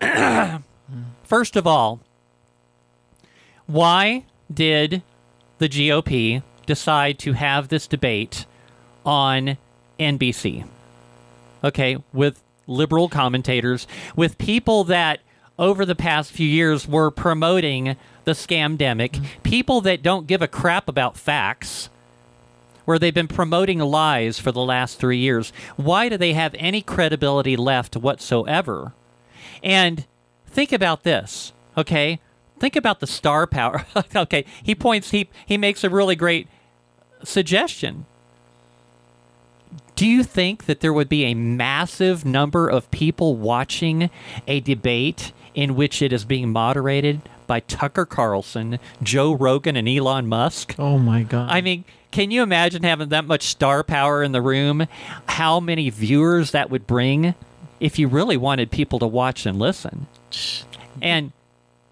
First 1.24 1.56
of 1.56 1.66
all, 1.66 1.98
why 3.66 4.24
did 4.52 5.02
the 5.58 5.68
GOP 5.68 6.44
decide 6.64 7.18
to 7.18 7.32
have 7.32 7.68
this 7.68 7.88
debate 7.88 8.46
on 9.04 9.58
NBC? 9.98 10.64
Okay, 11.64 11.96
with 12.12 12.40
liberal 12.68 13.08
commentators, 13.08 13.88
with 14.14 14.38
people 14.38 14.84
that 14.84 15.22
over 15.58 15.84
the 15.84 15.96
past 15.96 16.30
few 16.30 16.46
years 16.46 16.86
were 16.86 17.10
promoting 17.10 17.96
the 18.22 18.32
scamdemic, 18.32 19.10
mm-hmm. 19.10 19.42
people 19.42 19.80
that 19.80 20.04
don't 20.04 20.28
give 20.28 20.40
a 20.40 20.46
crap 20.46 20.88
about 20.88 21.16
facts, 21.16 21.90
where 22.92 22.98
they've 22.98 23.14
been 23.14 23.26
promoting 23.26 23.78
lies 23.78 24.38
for 24.38 24.52
the 24.52 24.60
last 24.60 24.98
three 24.98 25.16
years. 25.16 25.50
Why 25.76 26.10
do 26.10 26.18
they 26.18 26.34
have 26.34 26.54
any 26.58 26.82
credibility 26.82 27.56
left 27.56 27.96
whatsoever? 27.96 28.92
And 29.62 30.04
think 30.46 30.72
about 30.72 31.02
this, 31.02 31.54
okay? 31.74 32.20
Think 32.60 32.76
about 32.76 33.00
the 33.00 33.06
star 33.06 33.46
power. 33.46 33.86
okay, 34.14 34.44
he 34.62 34.74
points, 34.74 35.10
he, 35.10 35.30
he 35.46 35.56
makes 35.56 35.82
a 35.84 35.88
really 35.88 36.14
great 36.14 36.48
suggestion. 37.24 38.04
Do 39.96 40.06
you 40.06 40.22
think 40.22 40.66
that 40.66 40.80
there 40.80 40.92
would 40.92 41.08
be 41.08 41.24
a 41.24 41.32
massive 41.32 42.26
number 42.26 42.68
of 42.68 42.90
people 42.90 43.36
watching 43.36 44.10
a 44.46 44.60
debate 44.60 45.32
in 45.54 45.76
which 45.76 46.02
it 46.02 46.12
is 46.12 46.26
being 46.26 46.50
moderated 46.50 47.22
by 47.46 47.60
Tucker 47.60 48.04
Carlson, 48.04 48.78
Joe 49.02 49.32
Rogan, 49.32 49.76
and 49.76 49.88
Elon 49.88 50.26
Musk? 50.26 50.74
Oh 50.78 50.98
my 50.98 51.22
God. 51.22 51.48
I 51.50 51.62
mean, 51.62 51.86
can 52.12 52.30
you 52.30 52.42
imagine 52.42 52.84
having 52.84 53.08
that 53.08 53.24
much 53.24 53.48
star 53.48 53.82
power 53.82 54.22
in 54.22 54.32
the 54.32 54.42
room? 54.42 54.86
How 55.26 55.58
many 55.58 55.90
viewers 55.90 56.52
that 56.52 56.70
would 56.70 56.86
bring 56.86 57.34
if 57.80 57.98
you 57.98 58.06
really 58.06 58.36
wanted 58.36 58.70
people 58.70 59.00
to 59.00 59.06
watch 59.06 59.44
and 59.46 59.58
listen? 59.58 60.06
And 61.00 61.32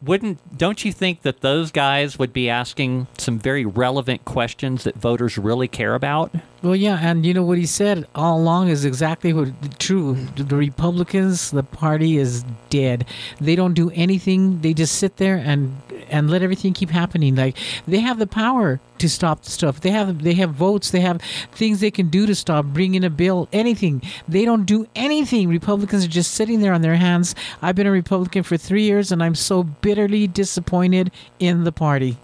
wouldn't 0.02 0.56
don't 0.56 0.84
you 0.84 0.92
think 0.92 1.22
that 1.22 1.40
those 1.40 1.70
guys 1.70 2.18
would 2.18 2.32
be 2.32 2.48
asking 2.48 3.06
some 3.18 3.38
very 3.38 3.66
relevant 3.66 4.24
questions 4.24 4.84
that 4.84 4.94
voters 4.94 5.36
really 5.36 5.68
care 5.68 5.94
about? 5.94 6.34
Well, 6.62 6.76
yeah, 6.76 6.98
and 7.00 7.24
you 7.24 7.34
know 7.34 7.42
what 7.42 7.58
he 7.58 7.66
said 7.66 8.06
all 8.14 8.38
along 8.38 8.68
is 8.68 8.84
exactly 8.84 9.32
what 9.32 9.78
true. 9.78 10.14
The 10.36 10.56
Republicans, 10.56 11.50
the 11.50 11.62
party 11.62 12.16
is 12.16 12.44
dead. 12.70 13.06
They 13.40 13.56
don't 13.56 13.74
do 13.74 13.90
anything. 13.90 14.60
They 14.60 14.74
just 14.74 14.96
sit 14.96 15.16
there 15.16 15.36
and 15.36 15.76
and 16.10 16.30
let 16.30 16.42
everything 16.42 16.72
keep 16.72 16.90
happening. 16.90 17.36
Like 17.36 17.56
they 17.86 18.00
have 18.00 18.18
the 18.18 18.26
power 18.26 18.80
to 18.98 19.08
stop 19.08 19.42
the 19.42 19.50
stuff. 19.50 19.80
They 19.80 19.90
have 19.90 20.22
they 20.22 20.34
have 20.34 20.50
votes. 20.50 20.90
They 20.90 21.00
have 21.00 21.20
things 21.52 21.80
they 21.80 21.90
can 21.90 22.08
do 22.08 22.26
to 22.26 22.34
stop 22.34 22.66
bringing 22.66 23.04
a 23.04 23.10
bill. 23.10 23.48
Anything. 23.52 24.02
They 24.28 24.44
don't 24.44 24.66
do 24.66 24.86
anything. 24.94 25.48
Republicans 25.48 26.04
are 26.04 26.08
just 26.08 26.32
sitting 26.32 26.60
there 26.60 26.72
on 26.72 26.82
their 26.82 26.96
hands. 26.96 27.34
I've 27.62 27.76
been 27.76 27.86
a 27.86 27.92
Republican 27.92 28.42
for 28.42 28.56
three 28.56 28.82
years, 28.82 29.10
and 29.10 29.22
I'm 29.22 29.34
so 29.34 29.62
bitterly 29.62 30.26
disappointed 30.26 31.10
in 31.38 31.64
the 31.64 31.72
party. 31.72 32.16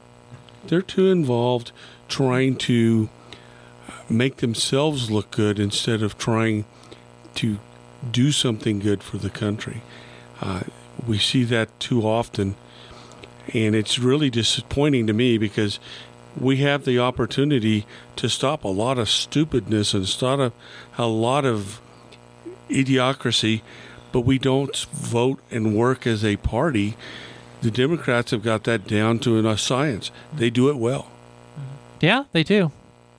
They're 0.66 0.82
too 0.82 1.10
involved 1.10 1.72
trying 2.08 2.56
to 2.56 3.08
make 4.08 4.36
themselves 4.36 5.10
look 5.10 5.30
good 5.30 5.58
instead 5.58 6.02
of 6.02 6.18
trying 6.18 6.64
to 7.36 7.58
do 8.10 8.32
something 8.32 8.78
good 8.78 9.02
for 9.02 9.18
the 9.18 9.30
country. 9.30 9.82
Uh, 10.40 10.62
we 11.06 11.18
see 11.18 11.44
that 11.44 11.78
too 11.80 12.02
often, 12.02 12.54
and 13.54 13.74
it's 13.74 13.98
really 13.98 14.30
disappointing 14.30 15.06
to 15.06 15.12
me 15.12 15.38
because 15.38 15.78
we 16.38 16.58
have 16.58 16.84
the 16.84 16.98
opportunity 16.98 17.86
to 18.16 18.28
stop 18.28 18.64
a 18.64 18.68
lot 18.68 18.98
of 18.98 19.08
stupidness 19.08 19.94
and 19.94 20.06
stop 20.06 20.38
a, 20.38 20.52
a 20.98 21.06
lot 21.06 21.44
of 21.44 21.80
idiocracy, 22.68 23.62
but 24.12 24.20
we 24.20 24.38
don't 24.38 24.76
vote 24.92 25.40
and 25.50 25.74
work 25.76 26.06
as 26.06 26.24
a 26.24 26.36
party. 26.36 26.96
The 27.62 27.70
Democrats 27.70 28.32
have 28.32 28.42
got 28.42 28.64
that 28.64 28.86
down 28.86 29.18
to 29.20 29.38
a 29.48 29.56
science. 29.58 30.10
They 30.34 30.50
do 30.50 30.68
it 30.68 30.76
well. 30.76 31.10
Yeah, 32.00 32.24
they 32.32 32.42
do. 32.42 32.70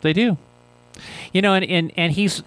They 0.01 0.13
do. 0.13 0.37
You 1.33 1.41
know, 1.41 1.53
and, 1.53 1.65
and, 1.65 1.91
and 1.97 2.11
he's 2.13 2.43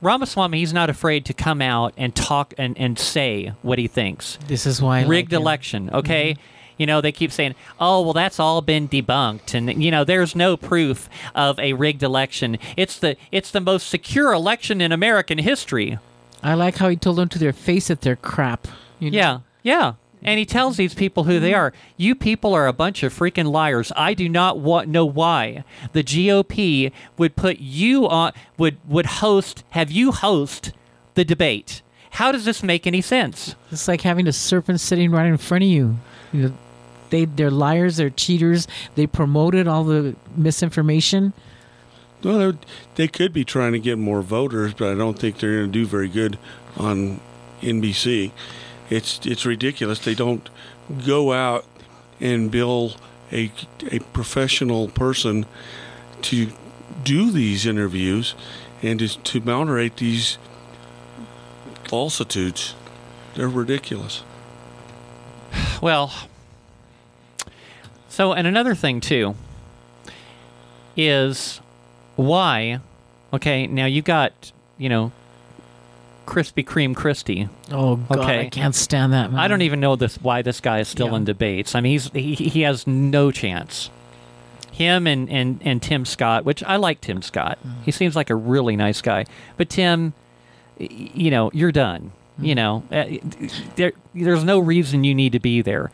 Ramaswamy, 0.00 0.58
he's 0.58 0.72
not 0.72 0.90
afraid 0.90 1.24
to 1.26 1.34
come 1.34 1.60
out 1.60 1.92
and 1.96 2.14
talk 2.14 2.54
and, 2.56 2.78
and 2.78 2.98
say 2.98 3.52
what 3.62 3.78
he 3.78 3.88
thinks. 3.88 4.38
This 4.46 4.66
is 4.66 4.80
why 4.80 4.98
I 4.98 5.02
like 5.02 5.10
Rigged 5.10 5.32
him. 5.32 5.42
election, 5.42 5.90
okay? 5.92 6.32
Mm-hmm. 6.34 6.57
You 6.78 6.86
know, 6.86 7.00
they 7.00 7.12
keep 7.12 7.32
saying, 7.32 7.54
oh, 7.78 8.00
well, 8.00 8.12
that's 8.12 8.40
all 8.40 8.62
been 8.62 8.88
debunked. 8.88 9.52
And, 9.52 9.82
you 9.82 9.90
know, 9.90 10.04
there's 10.04 10.34
no 10.34 10.56
proof 10.56 11.08
of 11.34 11.58
a 11.58 11.74
rigged 11.74 12.02
election. 12.02 12.58
It's 12.76 12.98
the, 12.98 13.16
it's 13.30 13.50
the 13.50 13.60
most 13.60 13.88
secure 13.88 14.32
election 14.32 14.80
in 14.80 14.92
American 14.92 15.38
history. 15.38 15.98
I 16.42 16.54
like 16.54 16.76
how 16.76 16.88
he 16.88 16.96
told 16.96 17.16
them 17.16 17.28
to 17.30 17.38
their 17.38 17.52
face 17.52 17.88
that 17.88 18.00
they're 18.00 18.16
crap. 18.16 18.68
You 18.98 19.10
know? 19.10 19.16
Yeah, 19.18 19.40
yeah. 19.62 19.92
And 20.22 20.38
he 20.38 20.46
tells 20.46 20.76
these 20.76 20.94
people 20.94 21.24
who 21.24 21.38
they 21.38 21.52
mm-hmm. 21.52 21.60
are. 21.60 21.72
You 21.96 22.14
people 22.14 22.54
are 22.54 22.66
a 22.66 22.72
bunch 22.72 23.02
of 23.02 23.16
freaking 23.16 23.50
liars. 23.50 23.92
I 23.96 24.14
do 24.14 24.28
not 24.28 24.58
wa- 24.58 24.84
know 24.84 25.04
why 25.04 25.64
the 25.92 26.02
GOP 26.02 26.92
would 27.16 27.36
put 27.36 27.58
you 27.58 28.08
on 28.08 28.32
would 28.56 28.78
would 28.88 29.06
host 29.06 29.64
have 29.70 29.90
you 29.90 30.12
host 30.12 30.72
the 31.14 31.24
debate. 31.24 31.82
How 32.12 32.32
does 32.32 32.44
this 32.44 32.62
make 32.62 32.86
any 32.86 33.00
sense? 33.00 33.54
It's 33.70 33.86
like 33.86 34.00
having 34.00 34.26
a 34.26 34.32
serpent 34.32 34.80
sitting 34.80 35.10
right 35.10 35.26
in 35.26 35.36
front 35.36 35.64
of 35.64 35.70
you. 35.70 35.98
you 36.32 36.42
know, 36.48 36.54
they 37.10 37.24
they're 37.24 37.50
liars. 37.50 37.96
They're 37.96 38.10
cheaters. 38.10 38.66
They 38.94 39.06
promoted 39.06 39.66
all 39.68 39.84
the 39.84 40.14
misinformation. 40.36 41.32
Well, 42.22 42.52
they- 42.52 42.58
they 42.96 43.08
could 43.08 43.32
be 43.32 43.44
trying 43.44 43.72
to 43.72 43.78
get 43.78 43.96
more 43.98 44.22
voters, 44.22 44.74
but 44.74 44.88
I 44.90 44.94
don't 44.94 45.18
think 45.18 45.38
they're 45.38 45.58
going 45.58 45.66
to 45.66 45.72
do 45.72 45.86
very 45.86 46.08
good 46.08 46.36
on 46.76 47.20
NBC. 47.62 48.32
It's 48.90 49.20
it's 49.24 49.44
ridiculous. 49.46 49.98
They 50.00 50.14
don't 50.14 50.48
go 51.06 51.32
out 51.32 51.64
and 52.20 52.50
bill 52.50 52.94
a 53.30 53.52
a 53.92 53.98
professional 54.12 54.88
person 54.88 55.46
to 56.22 56.48
do 57.04 57.30
these 57.30 57.66
interviews 57.66 58.34
and 58.82 58.98
to, 58.98 59.08
to 59.08 59.40
moderate 59.40 59.98
these 59.98 60.38
falsitudes. 61.88 62.74
They're 63.34 63.48
ridiculous. 63.48 64.22
Well, 65.80 66.12
so 68.18 68.32
and 68.32 68.48
another 68.48 68.74
thing 68.74 69.00
too 69.00 69.36
is 70.96 71.60
why. 72.16 72.80
Okay, 73.32 73.68
now 73.68 73.86
you 73.86 74.02
got 74.02 74.50
you 74.76 74.88
know 74.88 75.12
Krispy 76.26 76.64
Kreme 76.64 76.96
Christie. 76.96 77.48
Oh 77.70 77.94
God, 77.94 78.18
Okay. 78.18 78.40
I 78.40 78.48
can't 78.48 78.74
stand 78.74 79.12
that 79.12 79.30
man. 79.30 79.38
I 79.38 79.46
don't 79.46 79.62
even 79.62 79.78
know 79.78 79.94
this 79.94 80.16
why 80.16 80.42
this 80.42 80.60
guy 80.60 80.80
is 80.80 80.88
still 80.88 81.10
Yeah. 81.10 81.16
in 81.18 81.24
debates. 81.26 81.76
I 81.76 81.80
mean, 81.80 81.92
he's 81.92 82.10
he, 82.12 82.34
he 82.34 82.62
has 82.62 82.88
no 82.88 83.30
chance. 83.30 83.88
Him 84.72 85.06
and, 85.06 85.28
and, 85.30 85.60
and 85.64 85.80
Tim 85.80 86.04
Scott, 86.04 86.44
which 86.44 86.62
I 86.64 86.74
like 86.76 87.00
Tim 87.00 87.22
Scott. 87.22 87.58
He 87.84 87.90
seems 87.92 88.14
like 88.16 88.30
a 88.30 88.34
really 88.36 88.74
nice 88.76 89.00
guy. 89.00 89.26
But 89.56 89.68
Tim, 89.70 90.12
you 90.78 91.30
know, 91.30 91.50
you're 91.52 91.72
done. 91.72 92.12
You 92.40 92.54
know, 92.54 92.84
uh, 92.92 93.04
there, 93.74 93.92
there's 94.14 94.44
no 94.44 94.60
reason 94.60 95.02
you 95.02 95.14
need 95.16 95.32
to 95.32 95.40
be 95.40 95.62
there. 95.62 95.90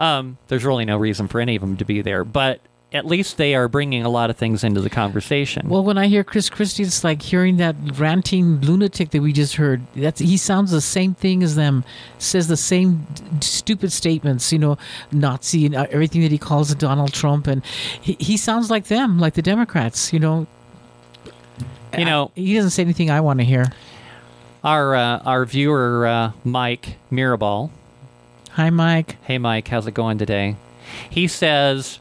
Um, 0.00 0.38
there's 0.48 0.64
really 0.64 0.84
no 0.84 0.96
reason 0.96 1.28
for 1.28 1.40
any 1.40 1.54
of 1.54 1.60
them 1.60 1.76
to 1.76 1.84
be 1.84 2.00
there. 2.02 2.24
But 2.24 2.60
at 2.92 3.06
least 3.06 3.36
they 3.36 3.54
are 3.54 3.68
bringing 3.68 4.02
a 4.04 4.08
lot 4.08 4.30
of 4.30 4.36
things 4.36 4.64
into 4.64 4.80
the 4.80 4.90
conversation. 4.90 5.68
Well, 5.68 5.84
when 5.84 5.96
I 5.96 6.08
hear 6.08 6.24
Chris 6.24 6.50
Christie, 6.50 6.82
it's 6.82 7.04
like 7.04 7.22
hearing 7.22 7.58
that 7.58 7.76
ranting 7.96 8.60
lunatic 8.62 9.10
that 9.10 9.22
we 9.22 9.32
just 9.32 9.54
heard. 9.56 9.82
That's 9.94 10.18
he 10.18 10.36
sounds 10.36 10.72
the 10.72 10.80
same 10.80 11.14
thing 11.14 11.44
as 11.44 11.54
them, 11.54 11.84
says 12.18 12.48
the 12.48 12.56
same 12.56 13.06
d- 13.14 13.22
stupid 13.42 13.92
statements. 13.92 14.52
You 14.52 14.58
know, 14.58 14.78
Nazi 15.12 15.66
and 15.66 15.76
uh, 15.76 15.86
everything 15.90 16.22
that 16.22 16.32
he 16.32 16.38
calls 16.38 16.74
Donald 16.74 17.12
Trump, 17.12 17.46
and 17.46 17.64
he, 18.00 18.16
he 18.18 18.36
sounds 18.36 18.70
like 18.70 18.86
them, 18.86 19.20
like 19.20 19.34
the 19.34 19.42
Democrats. 19.42 20.12
You 20.12 20.18
know, 20.18 20.46
you 21.96 22.04
know, 22.06 22.30
he 22.34 22.54
doesn't 22.54 22.70
say 22.70 22.82
anything 22.82 23.10
I 23.10 23.20
want 23.20 23.38
to 23.40 23.44
hear. 23.44 23.66
our 24.64 24.96
uh, 24.96 25.18
our 25.24 25.44
viewer 25.44 26.06
uh, 26.06 26.32
Mike 26.42 26.96
Mirabal. 27.12 27.70
Hi, 28.54 28.68
Mike. 28.68 29.16
Hey, 29.22 29.38
Mike, 29.38 29.68
how's 29.68 29.86
it 29.86 29.94
going 29.94 30.18
today? 30.18 30.56
He 31.08 31.28
says, 31.28 32.00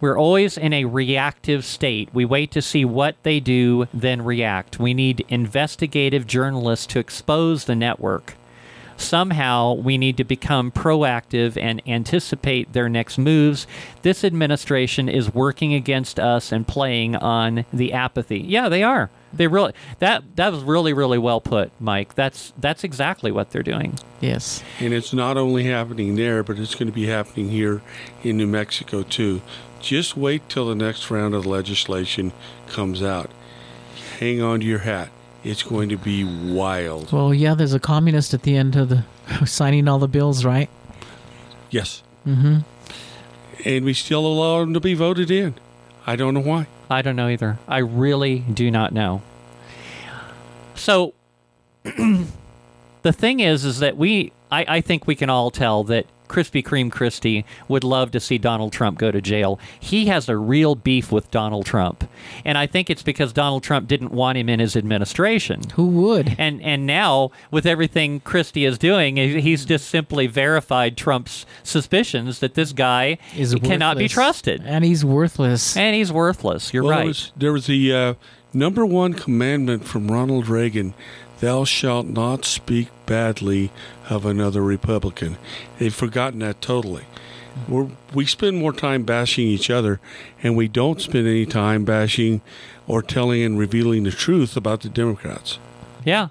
We're 0.00 0.16
always 0.16 0.56
in 0.56 0.72
a 0.72 0.84
reactive 0.84 1.64
state. 1.64 2.10
We 2.12 2.24
wait 2.24 2.52
to 2.52 2.62
see 2.62 2.84
what 2.84 3.16
they 3.24 3.40
do, 3.40 3.88
then 3.92 4.22
react. 4.22 4.78
We 4.78 4.94
need 4.94 5.26
investigative 5.28 6.28
journalists 6.28 6.86
to 6.86 7.00
expose 7.00 7.64
the 7.64 7.74
network. 7.74 8.34
Somehow, 8.96 9.72
we 9.72 9.98
need 9.98 10.16
to 10.18 10.24
become 10.24 10.70
proactive 10.70 11.60
and 11.60 11.82
anticipate 11.88 12.72
their 12.72 12.88
next 12.88 13.18
moves. 13.18 13.66
This 14.02 14.22
administration 14.22 15.08
is 15.08 15.34
working 15.34 15.74
against 15.74 16.20
us 16.20 16.52
and 16.52 16.68
playing 16.68 17.16
on 17.16 17.64
the 17.72 17.92
apathy. 17.92 18.38
Yeah, 18.38 18.68
they 18.68 18.84
are. 18.84 19.10
They 19.36 19.46
really 19.46 19.72
that 19.98 20.22
that 20.36 20.52
was 20.52 20.62
really 20.62 20.92
really 20.92 21.18
well 21.18 21.40
put, 21.40 21.70
Mike. 21.80 22.14
That's 22.14 22.52
that's 22.58 22.84
exactly 22.84 23.30
what 23.30 23.50
they're 23.50 23.62
doing. 23.62 23.98
Yes. 24.20 24.62
And 24.80 24.94
it's 24.94 25.12
not 25.12 25.36
only 25.36 25.64
happening 25.64 26.16
there, 26.16 26.42
but 26.42 26.58
it's 26.58 26.74
going 26.74 26.86
to 26.86 26.92
be 26.92 27.06
happening 27.06 27.50
here 27.50 27.82
in 28.22 28.36
New 28.36 28.46
Mexico 28.46 29.02
too. 29.02 29.42
Just 29.80 30.16
wait 30.16 30.48
till 30.48 30.66
the 30.66 30.74
next 30.74 31.10
round 31.10 31.34
of 31.34 31.44
legislation 31.44 32.32
comes 32.68 33.02
out. 33.02 33.30
Hang 34.18 34.40
on 34.40 34.60
to 34.60 34.66
your 34.66 34.78
hat. 34.80 35.10
It's 35.42 35.62
going 35.62 35.90
to 35.90 35.98
be 35.98 36.24
wild. 36.24 37.12
Well, 37.12 37.34
yeah, 37.34 37.54
there's 37.54 37.74
a 37.74 37.80
communist 37.80 38.32
at 38.32 38.42
the 38.42 38.56
end 38.56 38.76
of 38.76 38.88
the 38.88 39.04
signing 39.44 39.88
all 39.88 39.98
the 39.98 40.08
bills, 40.08 40.42
right? 40.44 40.70
Yes. 41.68 42.02
Mm-hmm. 42.26 42.60
And 43.66 43.84
we 43.84 43.92
still 43.92 44.26
allow 44.26 44.60
them 44.60 44.72
to 44.72 44.80
be 44.80 44.94
voted 44.94 45.30
in. 45.30 45.54
I 46.06 46.16
don't 46.16 46.34
know 46.34 46.40
why. 46.40 46.66
I 46.90 47.02
don't 47.02 47.16
know 47.16 47.28
either. 47.28 47.58
I 47.66 47.78
really 47.78 48.40
do 48.40 48.70
not 48.70 48.92
know. 48.92 49.22
So 50.74 51.14
the 51.82 53.12
thing 53.12 53.40
is, 53.40 53.64
is 53.64 53.78
that 53.78 53.96
we, 53.96 54.32
I, 54.50 54.64
I 54.68 54.80
think 54.80 55.06
we 55.06 55.14
can 55.14 55.30
all 55.30 55.50
tell 55.50 55.84
that 55.84 56.06
Krispy 56.28 56.64
Kreme 56.64 56.90
Christie 56.90 57.44
would 57.68 57.84
love 57.84 58.10
to 58.12 58.20
see 58.20 58.38
Donald 58.38 58.72
Trump 58.72 58.98
go 58.98 59.10
to 59.10 59.20
jail. 59.20 59.58
He 59.78 60.06
has 60.06 60.28
a 60.28 60.36
real 60.36 60.74
beef 60.74 61.12
with 61.12 61.30
Donald 61.30 61.66
Trump. 61.66 62.08
And 62.44 62.56
I 62.58 62.66
think 62.66 62.90
it's 62.90 63.02
because 63.02 63.32
Donald 63.32 63.62
Trump 63.62 63.88
didn't 63.88 64.12
want 64.12 64.38
him 64.38 64.48
in 64.48 64.60
his 64.60 64.76
administration. 64.76 65.62
Who 65.74 65.86
would? 65.88 66.34
And 66.38 66.62
and 66.62 66.86
now 66.86 67.30
with 67.50 67.66
everything 67.66 68.20
Christie 68.20 68.64
is 68.64 68.78
doing, 68.78 69.16
he's 69.16 69.64
just 69.64 69.88
simply 69.88 70.26
verified 70.26 70.96
Trump's 70.96 71.46
suspicions 71.62 72.40
that 72.40 72.54
this 72.54 72.72
guy 72.72 73.18
Is 73.36 73.54
cannot 73.54 73.96
be 73.98 74.08
trusted. 74.08 74.62
And 74.64 74.84
he's 74.84 75.04
worthless. 75.04 75.76
And 75.76 75.94
he's 75.94 76.12
worthless. 76.12 76.72
You're 76.72 76.84
Well, 76.84 76.92
right. 76.92 76.98
There 77.02 77.06
was, 77.06 77.32
there 77.36 77.52
was 77.52 77.66
the 77.66 77.92
uh, 77.92 78.14
number 78.52 78.86
one 78.86 79.14
commandment 79.14 79.84
from 79.84 80.10
Ronald 80.10 80.48
Reagan 80.48 80.94
Thou 81.44 81.64
shalt 81.64 82.06
not 82.06 82.46
speak 82.46 82.88
badly 83.04 83.70
of 84.08 84.24
another 84.24 84.62
Republican. 84.62 85.36
They've 85.78 85.94
forgotten 85.94 86.38
that 86.38 86.62
totally. 86.62 87.04
We're, 87.68 87.88
we 88.14 88.24
spend 88.24 88.56
more 88.56 88.72
time 88.72 89.02
bashing 89.02 89.46
each 89.46 89.68
other, 89.68 90.00
and 90.42 90.56
we 90.56 90.68
don't 90.68 91.02
spend 91.02 91.26
any 91.26 91.44
time 91.44 91.84
bashing 91.84 92.40
or 92.86 93.02
telling 93.02 93.42
and 93.42 93.58
revealing 93.58 94.04
the 94.04 94.10
truth 94.10 94.56
about 94.56 94.80
the 94.80 94.88
Democrats. 94.88 95.58
Yeah. 96.02 96.28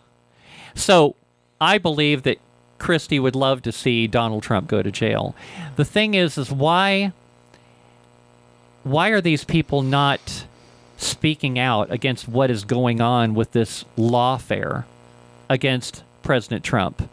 So 0.74 1.16
I 1.62 1.78
believe 1.78 2.24
that 2.24 2.40
Christie 2.80 3.20
would 3.20 3.36
love 3.36 3.62
to 3.62 3.72
see 3.72 4.08
Donald 4.08 4.42
Trump 4.42 4.68
go 4.68 4.82
to 4.82 4.90
jail. 4.90 5.36
The 5.76 5.86
thing 5.86 6.16
is, 6.16 6.40
is 6.40 6.52
why 6.52 7.14
why 8.82 9.10
are 9.10 9.22
these 9.22 9.44
people 9.44 9.84
not 9.84 10.48
speaking 10.98 11.60
out 11.60 11.92
against 11.92 12.28
what 12.28 12.50
is 12.50 12.66
going 12.66 13.00
on 13.00 13.36
with 13.36 13.52
this 13.52 13.86
lawfare 13.96 14.86
against 15.54 16.04
President 16.24 16.64
Trump? 16.64 17.08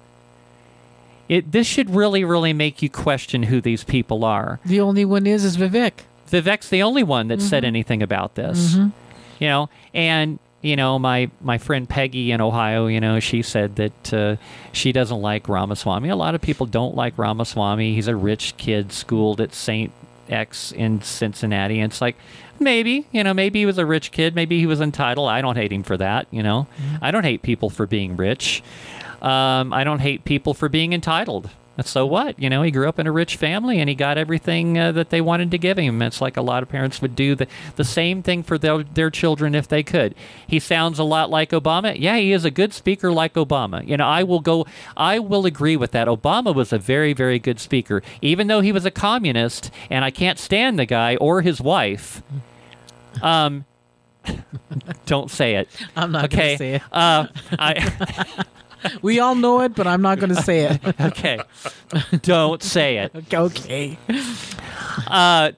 It, 1.28 1.52
this 1.52 1.66
should 1.66 1.90
really, 1.90 2.24
really 2.24 2.52
make 2.52 2.82
you 2.82 2.90
question 2.90 3.44
who 3.44 3.60
these 3.60 3.84
people 3.84 4.24
are. 4.24 4.58
the 4.64 4.80
only 4.80 5.04
one 5.04 5.26
is 5.26 5.44
is 5.44 5.56
Vivek. 5.56 5.92
Vivek's 6.28 6.68
the 6.68 6.82
only 6.82 7.02
one 7.02 7.28
that 7.28 7.40
said 7.42 7.64
anything 7.64 8.02
about 8.02 8.34
this. 8.34 8.74
You 9.38 9.48
know, 9.48 9.68
and 9.94 10.38
you 10.62 10.76
know 10.76 10.98
my 10.98 11.30
my 11.40 11.58
friend 11.58 11.88
Peggy 11.88 12.32
in 12.32 12.40
Ohio, 12.40 12.86
you 12.86 13.00
know, 13.00 13.20
she 13.20 13.42
said 13.42 13.76
that 13.76 14.12
uh, 14.14 14.36
she 14.72 14.90
doesn't 14.92 15.20
like 15.20 15.48
Ramaswamy. 15.48 16.08
A 16.08 16.16
lot 16.16 16.34
of 16.34 16.40
people 16.40 16.66
don't 16.66 16.96
like 16.96 17.16
Ramaswamy. 17.18 17.94
He's 17.94 18.08
a 18.08 18.16
rich 18.16 18.56
kid 18.56 18.92
schooled 18.92 19.40
at 19.40 19.54
Saint 19.54 19.92
X 20.30 20.72
in 20.72 21.02
Cincinnati. 21.02 21.80
And 21.80 21.92
it's 21.92 22.00
like 22.00 22.16
maybe, 22.58 23.06
you 23.12 23.24
know, 23.24 23.34
maybe 23.34 23.60
he 23.60 23.66
was 23.66 23.78
a 23.78 23.86
rich 23.86 24.12
kid, 24.12 24.34
maybe 24.34 24.58
he 24.58 24.66
was 24.66 24.80
entitled. 24.80 25.28
I 25.28 25.40
don't 25.40 25.56
hate 25.56 25.72
him 25.72 25.82
for 25.82 25.96
that, 25.96 26.26
you 26.30 26.42
know. 26.42 26.66
I 27.02 27.10
don't 27.10 27.24
hate 27.24 27.42
people 27.42 27.70
for 27.70 27.86
being 27.86 28.16
rich. 28.16 28.62
Um, 29.22 29.72
I 29.72 29.84
don't 29.84 29.98
hate 29.98 30.24
people 30.24 30.54
for 30.54 30.68
being 30.68 30.92
entitled. 30.92 31.50
So 31.82 32.06
what? 32.06 32.38
You 32.38 32.50
know, 32.50 32.62
he 32.62 32.70
grew 32.70 32.88
up 32.88 32.98
in 32.98 33.06
a 33.06 33.12
rich 33.12 33.36
family 33.36 33.80
and 33.80 33.88
he 33.88 33.94
got 33.94 34.18
everything 34.18 34.78
uh, 34.78 34.92
that 34.92 35.10
they 35.10 35.20
wanted 35.20 35.50
to 35.50 35.58
give 35.58 35.78
him. 35.78 36.02
It's 36.02 36.20
like 36.20 36.36
a 36.36 36.42
lot 36.42 36.62
of 36.62 36.68
parents 36.68 37.00
would 37.02 37.16
do 37.16 37.34
the, 37.34 37.46
the 37.76 37.84
same 37.84 38.22
thing 38.22 38.42
for 38.42 38.58
their, 38.58 38.82
their 38.82 39.10
children 39.10 39.54
if 39.54 39.68
they 39.68 39.82
could. 39.82 40.14
He 40.46 40.58
sounds 40.58 40.98
a 40.98 41.04
lot 41.04 41.30
like 41.30 41.50
Obama. 41.50 41.96
Yeah, 41.98 42.16
he 42.16 42.32
is 42.32 42.44
a 42.44 42.50
good 42.50 42.72
speaker 42.72 43.12
like 43.12 43.34
Obama. 43.34 43.86
You 43.86 43.96
know, 43.96 44.06
I 44.06 44.22
will 44.22 44.40
go, 44.40 44.66
I 44.96 45.18
will 45.18 45.46
agree 45.46 45.76
with 45.76 45.92
that. 45.92 46.08
Obama 46.08 46.54
was 46.54 46.72
a 46.72 46.78
very, 46.78 47.12
very 47.12 47.38
good 47.38 47.60
speaker, 47.60 48.02
even 48.22 48.46
though 48.46 48.60
he 48.60 48.72
was 48.72 48.84
a 48.84 48.90
communist 48.90 49.70
and 49.88 50.04
I 50.04 50.10
can't 50.10 50.38
stand 50.38 50.78
the 50.78 50.86
guy 50.86 51.16
or 51.16 51.42
his 51.42 51.60
wife. 51.60 52.22
Um, 53.22 53.64
don't 55.06 55.30
say 55.30 55.56
it. 55.56 55.68
I'm 55.96 56.12
not 56.12 56.26
okay. 56.26 56.36
gonna 56.36 56.58
say 56.58 56.74
it. 56.74 56.82
Uh, 56.92 57.26
I. 57.58 58.44
We 59.02 59.20
all 59.20 59.34
know 59.34 59.60
it, 59.62 59.74
but 59.74 59.86
I'm 59.86 60.02
not 60.02 60.18
gonna 60.18 60.42
say 60.42 60.64
it. 60.64 60.80
Okay. 61.00 61.40
Don't 62.22 62.62
say 62.62 62.98
it. 62.98 63.12
okay. 63.34 63.98
Uh, 65.06 65.52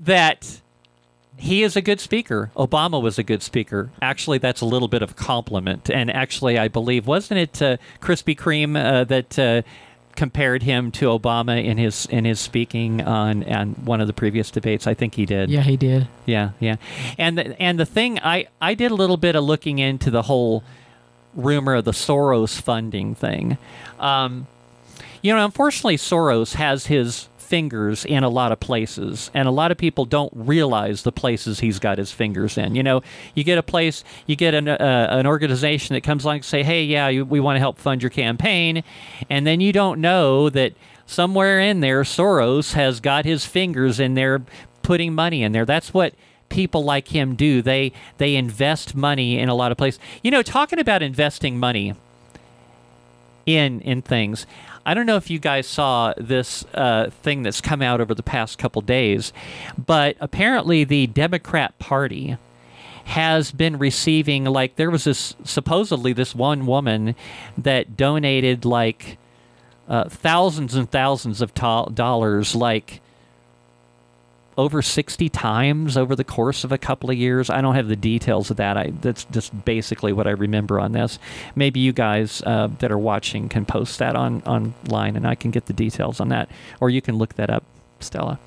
that 0.00 0.60
he 1.36 1.62
is 1.62 1.76
a 1.76 1.80
good 1.80 2.00
speaker. 2.00 2.50
Obama 2.56 3.00
was 3.00 3.18
a 3.18 3.22
good 3.22 3.42
speaker. 3.42 3.90
Actually, 4.02 4.38
that's 4.38 4.60
a 4.60 4.66
little 4.66 4.88
bit 4.88 5.02
of 5.02 5.12
a 5.12 5.14
compliment. 5.14 5.90
And 5.90 6.10
actually, 6.10 6.58
I 6.58 6.68
believe, 6.68 7.06
wasn't 7.06 7.40
it 7.40 7.62
uh, 7.62 7.76
Krispy 8.00 8.36
Kreme 8.36 8.76
uh, 8.76 9.04
that 9.04 9.38
uh, 9.38 9.62
compared 10.16 10.62
him 10.62 10.90
to 10.92 11.06
Obama 11.06 11.62
in 11.62 11.78
his 11.78 12.06
in 12.06 12.24
his 12.24 12.40
speaking 12.40 13.00
on, 13.00 13.44
on 13.44 13.70
one 13.84 14.00
of 14.00 14.06
the 14.06 14.12
previous 14.12 14.50
debates? 14.50 14.86
I 14.86 14.94
think 14.94 15.14
he 15.14 15.24
did. 15.24 15.50
Yeah, 15.50 15.62
he 15.62 15.76
did. 15.76 16.08
Yeah, 16.26 16.50
yeah. 16.60 16.76
And 17.16 17.38
the, 17.38 17.60
and 17.60 17.78
the 17.78 17.86
thing 17.86 18.18
I 18.20 18.46
I 18.60 18.74
did 18.74 18.90
a 18.90 18.94
little 18.94 19.16
bit 19.16 19.34
of 19.34 19.44
looking 19.44 19.78
into 19.78 20.10
the 20.10 20.22
whole 20.22 20.62
rumor 21.34 21.74
of 21.76 21.84
the 21.84 21.92
Soros 21.92 22.60
funding 22.60 23.14
thing. 23.14 23.58
Um, 23.98 24.46
you 25.22 25.34
know, 25.34 25.44
unfortunately, 25.44 25.96
Soros 25.96 26.54
has 26.54 26.86
his 26.86 27.28
fingers 27.38 28.04
in 28.04 28.22
a 28.22 28.28
lot 28.28 28.52
of 28.52 28.60
places, 28.60 29.30
and 29.34 29.48
a 29.48 29.50
lot 29.50 29.72
of 29.72 29.76
people 29.76 30.04
don't 30.04 30.32
realize 30.34 31.02
the 31.02 31.12
places 31.12 31.60
he's 31.60 31.80
got 31.80 31.98
his 31.98 32.12
fingers 32.12 32.56
in. 32.56 32.76
You 32.76 32.82
know, 32.82 33.02
you 33.34 33.42
get 33.42 33.58
a 33.58 33.62
place, 33.62 34.04
you 34.26 34.36
get 34.36 34.54
an, 34.54 34.68
uh, 34.68 35.08
an 35.10 35.26
organization 35.26 35.94
that 35.94 36.02
comes 36.02 36.24
along 36.24 36.36
and 36.36 36.44
say, 36.44 36.62
"Hey, 36.62 36.84
yeah, 36.84 37.22
we 37.22 37.40
want 37.40 37.56
to 37.56 37.60
help 37.60 37.76
fund 37.76 38.02
your 38.02 38.10
campaign," 38.10 38.84
and 39.28 39.46
then 39.46 39.60
you 39.60 39.72
don't 39.72 40.00
know 40.00 40.48
that 40.48 40.74
somewhere 41.06 41.60
in 41.60 41.80
there, 41.80 42.02
Soros 42.02 42.74
has 42.74 43.00
got 43.00 43.24
his 43.24 43.44
fingers 43.44 43.98
in 43.98 44.14
there, 44.14 44.42
putting 44.82 45.12
money 45.12 45.42
in 45.42 45.50
there. 45.52 45.64
That's 45.66 45.92
what 45.92 46.14
people 46.50 46.84
like 46.84 47.08
him 47.08 47.34
do. 47.34 47.62
They 47.62 47.92
they 48.18 48.36
invest 48.36 48.94
money 48.94 49.38
in 49.38 49.48
a 49.48 49.54
lot 49.54 49.72
of 49.72 49.78
places. 49.78 49.98
You 50.22 50.30
know, 50.30 50.42
talking 50.42 50.78
about 50.78 51.02
investing 51.02 51.58
money 51.58 51.94
in 53.46 53.80
in 53.80 54.02
things. 54.02 54.46
I 54.84 54.94
don't 54.94 55.06
know 55.06 55.16
if 55.16 55.30
you 55.30 55.38
guys 55.38 55.66
saw 55.66 56.14
this 56.16 56.64
uh, 56.74 57.10
thing 57.22 57.42
that's 57.42 57.60
come 57.60 57.82
out 57.82 58.00
over 58.00 58.14
the 58.14 58.22
past 58.22 58.58
couple 58.58 58.82
days, 58.82 59.32
but 59.78 60.16
apparently 60.20 60.84
the 60.84 61.06
Democrat 61.06 61.78
Party 61.78 62.36
has 63.04 63.50
been 63.50 63.78
receiving 63.78 64.44
like 64.44 64.76
there 64.76 64.90
was 64.90 65.04
this 65.04 65.34
supposedly 65.44 66.12
this 66.12 66.34
one 66.34 66.66
woman 66.66 67.14
that 67.58 67.96
donated 67.96 68.64
like 68.64 69.18
uh, 69.88 70.08
thousands 70.08 70.74
and 70.74 70.90
thousands 70.90 71.42
of 71.42 71.52
to- 71.54 71.90
dollars 71.92 72.54
like 72.54 73.00
over 74.60 74.82
60 74.82 75.30
times 75.30 75.96
over 75.96 76.14
the 76.14 76.22
course 76.22 76.64
of 76.64 76.70
a 76.70 76.76
couple 76.76 77.08
of 77.08 77.16
years. 77.16 77.48
I 77.48 77.62
don't 77.62 77.74
have 77.74 77.88
the 77.88 77.96
details 77.96 78.50
of 78.50 78.58
that. 78.58 78.76
I, 78.76 78.92
that's 79.00 79.24
just 79.24 79.64
basically 79.64 80.12
what 80.12 80.26
I 80.26 80.32
remember 80.32 80.78
on 80.78 80.92
this. 80.92 81.18
Maybe 81.56 81.80
you 81.80 81.94
guys 81.94 82.42
uh, 82.44 82.68
that 82.80 82.92
are 82.92 82.98
watching 82.98 83.48
can 83.48 83.64
post 83.64 83.98
that 84.00 84.16
on 84.16 84.42
online 84.42 85.16
and 85.16 85.26
I 85.26 85.34
can 85.34 85.50
get 85.50 85.64
the 85.64 85.72
details 85.72 86.20
on 86.20 86.28
that. 86.28 86.50
Or 86.78 86.90
you 86.90 87.00
can 87.00 87.16
look 87.16 87.36
that 87.36 87.48
up, 87.48 87.64
Stella. 88.00 88.38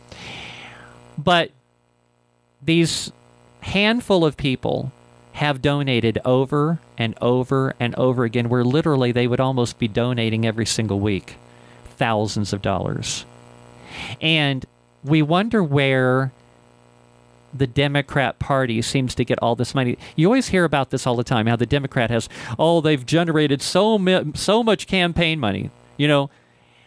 But 1.17 1.49
these 2.62 3.12
handful 3.62 4.23
of 4.23 4.38
people 4.38 4.91
have 5.34 5.63
donated 5.63 6.19
over 6.23 6.80
and 6.95 7.17
over 7.21 7.73
and 7.80 7.95
over 7.95 8.23
again, 8.23 8.49
where 8.49 8.63
literally 8.63 9.12
they 9.12 9.26
would 9.26 9.39
almost 9.39 9.80
be 9.80 9.88
donating 9.88 10.45
every 10.45 10.67
single 10.67 10.99
week 10.99 11.38
thousands 11.97 12.54
of 12.54 12.62
dollars. 12.62 13.26
And 14.21 14.63
we 15.03 15.21
wonder 15.21 15.63
where 15.63 16.31
the 17.53 17.67
Democrat 17.67 18.39
Party 18.39 18.81
seems 18.81 19.13
to 19.15 19.23
get 19.23 19.37
all 19.41 19.55
this 19.55 19.75
money. 19.75 19.97
You 20.15 20.27
always 20.27 20.47
hear 20.49 20.63
about 20.63 20.89
this 20.89 21.05
all 21.05 21.15
the 21.15 21.23
time. 21.23 21.45
How 21.47 21.55
the 21.55 21.65
Democrat 21.65 22.09
has, 22.09 22.27
oh, 22.57 22.81
they've 22.81 23.05
generated 23.05 23.61
so 23.61 23.99
mi- 23.99 24.31
so 24.33 24.63
much 24.63 24.87
campaign 24.87 25.39
money. 25.39 25.69
You 25.97 26.07
know, 26.07 26.29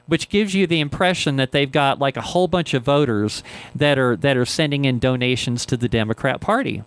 which 0.06 0.28
gives 0.28 0.54
you 0.54 0.66
the 0.66 0.80
impression 0.80 1.36
that 1.36 1.52
they've 1.52 1.70
got 1.70 1.98
like 1.98 2.16
a 2.16 2.22
whole 2.22 2.48
bunch 2.48 2.74
of 2.74 2.82
voters 2.82 3.42
that 3.74 3.98
are 3.98 4.16
that 4.16 4.36
are 4.36 4.46
sending 4.46 4.84
in 4.84 4.98
donations 4.98 5.64
to 5.66 5.76
the 5.76 5.88
Democrat 5.88 6.40
Party. 6.40 6.82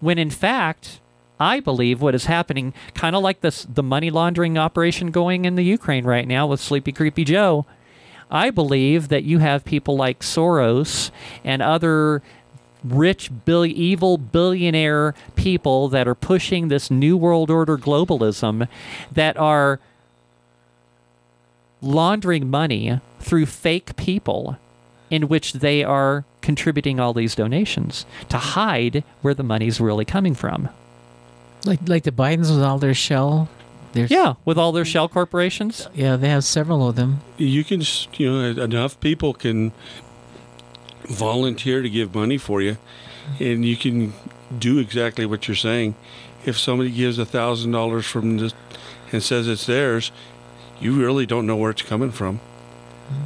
When 0.00 0.18
in 0.18 0.30
fact, 0.30 1.00
I 1.40 1.60
believe 1.60 2.00
what 2.00 2.14
is 2.14 2.26
happening, 2.26 2.72
kind 2.94 3.16
of 3.16 3.22
like 3.22 3.40
this 3.40 3.66
the 3.72 3.82
money 3.82 4.10
laundering 4.10 4.56
operation 4.56 5.10
going 5.10 5.44
in 5.44 5.56
the 5.56 5.64
Ukraine 5.64 6.04
right 6.04 6.26
now 6.28 6.46
with 6.46 6.60
Sleepy 6.60 6.92
Creepy 6.92 7.24
Joe. 7.24 7.66
I 8.34 8.50
believe 8.50 9.08
that 9.08 9.22
you 9.22 9.38
have 9.38 9.64
people 9.64 9.96
like 9.96 10.18
Soros 10.20 11.12
and 11.44 11.62
other 11.62 12.20
rich, 12.82 13.30
bill- 13.44 13.64
evil 13.64 14.18
billionaire 14.18 15.14
people 15.36 15.88
that 15.88 16.08
are 16.08 16.16
pushing 16.16 16.66
this 16.66 16.90
new 16.90 17.16
world 17.16 17.48
order 17.48 17.78
globalism 17.78 18.68
that 19.12 19.36
are 19.36 19.78
laundering 21.80 22.50
money 22.50 23.00
through 23.20 23.46
fake 23.46 23.94
people 23.94 24.58
in 25.10 25.28
which 25.28 25.52
they 25.52 25.84
are 25.84 26.24
contributing 26.40 26.98
all 26.98 27.14
these 27.14 27.36
donations 27.36 28.04
to 28.28 28.36
hide 28.36 29.04
where 29.22 29.34
the 29.34 29.42
money's 29.44 29.80
really 29.80 30.04
coming 30.04 30.34
from. 30.34 30.68
Like 31.64 31.80
like 31.88 32.02
the 32.02 32.10
Bidens 32.10 32.50
with 32.50 32.62
all 32.62 32.78
their 32.78 32.94
shell. 32.94 33.48
There's, 33.94 34.10
Yeah, 34.10 34.34
with 34.44 34.58
all 34.58 34.72
their 34.72 34.84
shell 34.84 35.08
corporations. 35.08 35.88
Yeah, 35.94 36.16
they 36.16 36.28
have 36.28 36.44
several 36.44 36.88
of 36.88 36.96
them. 36.96 37.20
You 37.38 37.62
can, 37.62 37.82
you 38.14 38.30
know, 38.30 38.62
enough 38.62 38.98
people 38.98 39.32
can 39.32 39.72
volunteer 41.04 41.80
to 41.80 41.88
give 41.88 42.14
money 42.14 42.36
for 42.36 42.60
you, 42.60 42.76
and 43.38 43.64
you 43.64 43.76
can 43.76 44.12
do 44.58 44.78
exactly 44.78 45.24
what 45.24 45.46
you're 45.46 45.54
saying. 45.54 45.94
If 46.44 46.58
somebody 46.58 46.90
gives 46.90 47.18
a 47.18 47.24
thousand 47.24 47.70
dollars 47.70 48.04
from 48.04 48.38
this 48.38 48.52
and 49.12 49.22
says 49.22 49.46
it's 49.46 49.66
theirs, 49.66 50.10
you 50.80 50.92
really 50.92 51.24
don't 51.24 51.46
know 51.46 51.56
where 51.56 51.70
it's 51.70 51.82
coming 51.82 52.10
from 52.10 52.40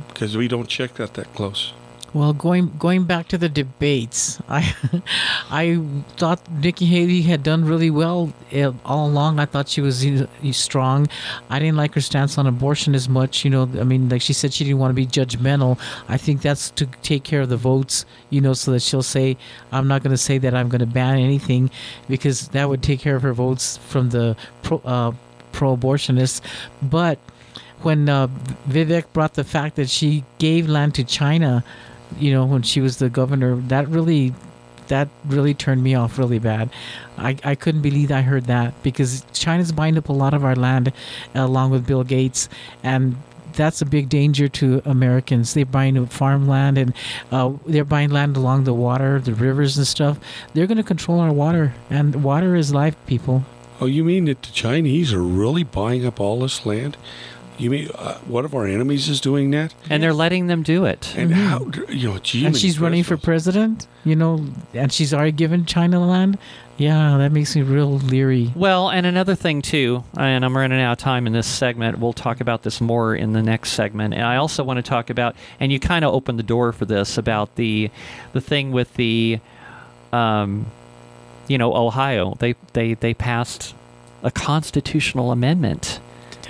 because 0.08 0.36
we 0.36 0.48
don't 0.48 0.68
check 0.68 0.94
that 0.94 1.14
that 1.14 1.32
close. 1.34 1.72
Well, 2.14 2.32
going 2.32 2.72
going 2.78 3.04
back 3.04 3.28
to 3.28 3.38
the 3.38 3.50
debates, 3.50 4.40
I 4.48 4.74
I 5.50 5.78
thought 6.16 6.40
Nikki 6.50 6.86
Haley 6.86 7.20
had 7.22 7.42
done 7.42 7.66
really 7.66 7.90
well 7.90 8.32
uh, 8.52 8.72
all 8.84 9.08
along. 9.08 9.38
I 9.38 9.44
thought 9.44 9.68
she 9.68 9.82
was 9.82 10.06
uh, 10.06 10.26
strong. 10.52 11.08
I 11.50 11.58
didn't 11.58 11.76
like 11.76 11.94
her 11.94 12.00
stance 12.00 12.38
on 12.38 12.46
abortion 12.46 12.94
as 12.94 13.10
much. 13.10 13.44
You 13.44 13.50
know, 13.50 13.62
I 13.78 13.84
mean, 13.84 14.08
like 14.08 14.22
she 14.22 14.32
said, 14.32 14.54
she 14.54 14.64
didn't 14.64 14.78
want 14.78 14.90
to 14.90 14.94
be 14.94 15.06
judgmental. 15.06 15.78
I 16.08 16.16
think 16.16 16.40
that's 16.40 16.70
to 16.70 16.86
take 17.02 17.24
care 17.24 17.42
of 17.42 17.50
the 17.50 17.58
votes. 17.58 18.06
You 18.30 18.40
know, 18.40 18.54
so 18.54 18.72
that 18.72 18.80
she'll 18.80 19.02
say, 19.02 19.36
"I'm 19.70 19.86
not 19.86 20.02
going 20.02 20.12
to 20.14 20.22
say 20.22 20.38
that 20.38 20.54
I'm 20.54 20.70
going 20.70 20.80
to 20.80 20.86
ban 20.86 21.18
anything," 21.18 21.70
because 22.08 22.48
that 22.48 22.70
would 22.70 22.82
take 22.82 23.00
care 23.00 23.16
of 23.16 23.22
her 23.22 23.34
votes 23.34 23.76
from 23.76 24.08
the 24.10 24.34
pro 24.62 24.78
uh, 24.78 25.12
pro-abortionists. 25.52 26.40
But 26.80 27.18
when 27.82 28.08
uh, 28.08 28.28
Vivek 28.68 29.12
brought 29.12 29.34
the 29.34 29.44
fact 29.44 29.76
that 29.76 29.88
she 29.88 30.24
gave 30.38 30.68
land 30.68 30.94
to 30.96 31.04
China, 31.04 31.64
you 32.18 32.32
know, 32.32 32.44
when 32.44 32.62
she 32.62 32.80
was 32.80 32.98
the 32.98 33.08
governor, 33.08 33.56
that 33.56 33.88
really, 33.88 34.34
that 34.88 35.08
really 35.26 35.54
turned 35.54 35.82
me 35.82 35.94
off 35.94 36.18
really 36.18 36.38
bad. 36.38 36.70
I, 37.16 37.36
I 37.44 37.54
couldn't 37.54 37.82
believe 37.82 38.10
I 38.10 38.22
heard 38.22 38.44
that 38.44 38.80
because 38.82 39.24
China's 39.32 39.72
buying 39.72 39.98
up 39.98 40.08
a 40.08 40.12
lot 40.12 40.34
of 40.34 40.44
our 40.44 40.56
land, 40.56 40.92
along 41.34 41.70
with 41.70 41.86
Bill 41.86 42.04
Gates, 42.04 42.48
and 42.82 43.16
that's 43.54 43.82
a 43.82 43.86
big 43.86 44.08
danger 44.08 44.48
to 44.48 44.80
Americans. 44.84 45.54
They're 45.54 45.66
buying 45.66 45.98
up 45.98 46.12
farmland 46.12 46.78
and 46.78 46.94
uh, 47.32 47.52
they're 47.66 47.84
buying 47.84 48.10
land 48.10 48.36
along 48.36 48.64
the 48.64 48.74
water, 48.74 49.20
the 49.20 49.34
rivers 49.34 49.76
and 49.76 49.86
stuff. 49.86 50.18
They're 50.54 50.66
going 50.66 50.76
to 50.76 50.84
control 50.84 51.18
our 51.18 51.32
water, 51.32 51.74
and 51.90 52.22
water 52.22 52.54
is 52.54 52.72
life, 52.72 52.96
people. 53.06 53.44
Oh, 53.80 53.86
you 53.86 54.04
mean 54.04 54.24
that 54.24 54.42
the 54.42 54.52
Chinese 54.52 55.12
are 55.12 55.22
really 55.22 55.64
buying 55.64 56.04
up 56.04 56.20
all 56.20 56.40
this 56.40 56.66
land? 56.66 56.96
You 57.58 57.70
mean 57.70 57.90
uh, 57.94 58.18
one 58.18 58.44
of 58.44 58.54
our 58.54 58.66
enemies 58.66 59.08
is 59.08 59.20
doing 59.20 59.50
that? 59.50 59.74
And 59.90 60.00
they're 60.02 60.14
letting 60.14 60.46
them 60.46 60.62
do 60.62 60.84
it. 60.84 61.14
And 61.16 61.34
how, 61.34 61.70
you 61.88 62.08
know, 62.08 62.18
gee, 62.18 62.46
and 62.46 62.56
she's 62.56 62.78
running 62.78 63.02
for 63.02 63.16
president, 63.16 63.88
you 64.04 64.14
know, 64.14 64.46
and 64.72 64.92
she's 64.92 65.12
already 65.12 65.32
given 65.32 65.66
China 65.66 66.04
land. 66.04 66.38
Yeah, 66.76 67.18
that 67.18 67.32
makes 67.32 67.56
me 67.56 67.62
real 67.62 67.98
leery. 67.98 68.52
Well, 68.54 68.88
and 68.88 69.04
another 69.04 69.34
thing 69.34 69.62
too, 69.62 70.04
and 70.16 70.44
I'm 70.44 70.56
running 70.56 70.80
out 70.80 70.92
of 70.92 70.98
time 70.98 71.26
in 71.26 71.32
this 71.32 71.48
segment. 71.48 71.98
We'll 71.98 72.12
talk 72.12 72.40
about 72.40 72.62
this 72.62 72.80
more 72.80 73.16
in 73.16 73.32
the 73.32 73.42
next 73.42 73.72
segment. 73.72 74.14
And 74.14 74.22
I 74.22 74.36
also 74.36 74.62
want 74.62 74.76
to 74.76 74.82
talk 74.88 75.10
about, 75.10 75.34
and 75.58 75.72
you 75.72 75.80
kind 75.80 76.04
of 76.04 76.14
opened 76.14 76.38
the 76.38 76.44
door 76.44 76.72
for 76.72 76.84
this 76.84 77.18
about 77.18 77.56
the, 77.56 77.90
the 78.32 78.40
thing 78.40 78.70
with 78.70 78.94
the, 78.94 79.40
um, 80.12 80.66
you 81.48 81.58
know, 81.58 81.74
Ohio. 81.74 82.36
They 82.38 82.54
they 82.74 82.94
they 82.94 83.14
passed 83.14 83.74
a 84.22 84.30
constitutional 84.30 85.32
amendment 85.32 85.98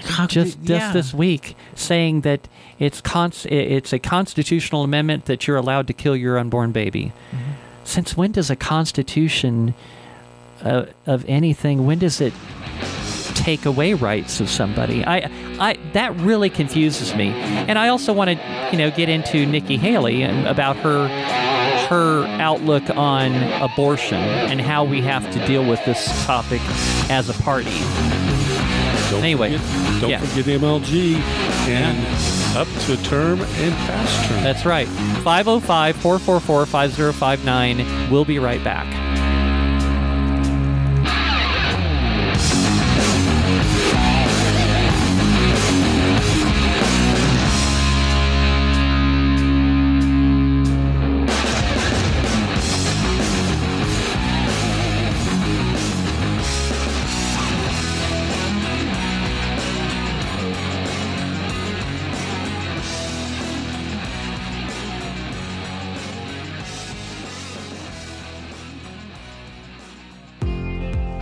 How 0.04 0.26
just 0.26 0.58
just 0.62 0.68
yeah. 0.68 0.92
this 0.92 1.12
week 1.12 1.56
saying 1.74 2.22
that 2.22 2.48
it's 2.78 3.00
cons- 3.00 3.46
it's 3.46 3.92
a 3.92 3.98
constitutional 3.98 4.84
amendment 4.84 5.26
that 5.26 5.46
you're 5.46 5.56
allowed 5.56 5.86
to 5.88 5.92
kill 5.92 6.16
your 6.16 6.38
unborn 6.38 6.72
baby. 6.72 7.12
Mm-hmm. 7.30 7.52
Since 7.84 8.16
when 8.16 8.32
does 8.32 8.50
a 8.50 8.56
constitution 8.56 9.74
uh, 10.62 10.86
of 11.06 11.24
anything 11.28 11.86
when 11.86 11.98
does 11.98 12.20
it 12.20 12.32
take 13.34 13.64
away 13.64 13.94
rights 13.94 14.40
of 14.40 14.50
somebody? 14.50 15.04
I 15.04 15.30
I 15.58 15.78
that 15.92 16.14
really 16.16 16.50
confuses 16.50 17.14
me. 17.14 17.30
And 17.30 17.78
I 17.78 17.88
also 17.88 18.12
want 18.12 18.30
to, 18.30 18.68
you 18.72 18.78
know, 18.78 18.90
get 18.90 19.08
into 19.08 19.46
Nikki 19.46 19.76
Haley 19.76 20.22
and 20.22 20.46
about 20.46 20.76
her 20.76 21.08
her 21.88 22.26
outlook 22.40 22.90
on 22.90 23.32
abortion 23.62 24.18
and 24.18 24.60
how 24.60 24.84
we 24.84 25.00
have 25.00 25.30
to 25.32 25.46
deal 25.46 25.64
with 25.66 25.82
this 25.86 26.26
topic 26.26 26.60
as 27.10 27.28
a 27.30 27.42
party. 27.42 28.37
Don't 29.10 29.22
Anyway, 29.24 29.56
forget, 29.56 30.00
don't 30.00 30.10
yeah. 30.10 30.20
forget 30.20 30.60
MLG 30.60 31.14
and 31.68 32.56
up 32.56 32.68
to 32.86 32.96
term 33.04 33.40
and 33.40 33.74
past 33.74 34.28
term. 34.28 34.42
That's 34.42 34.64
right. 34.64 34.86
505 34.88 35.96
444 35.96 36.66
5059. 36.66 38.10
We'll 38.10 38.24
be 38.24 38.38
right 38.38 38.62
back. 38.62 38.86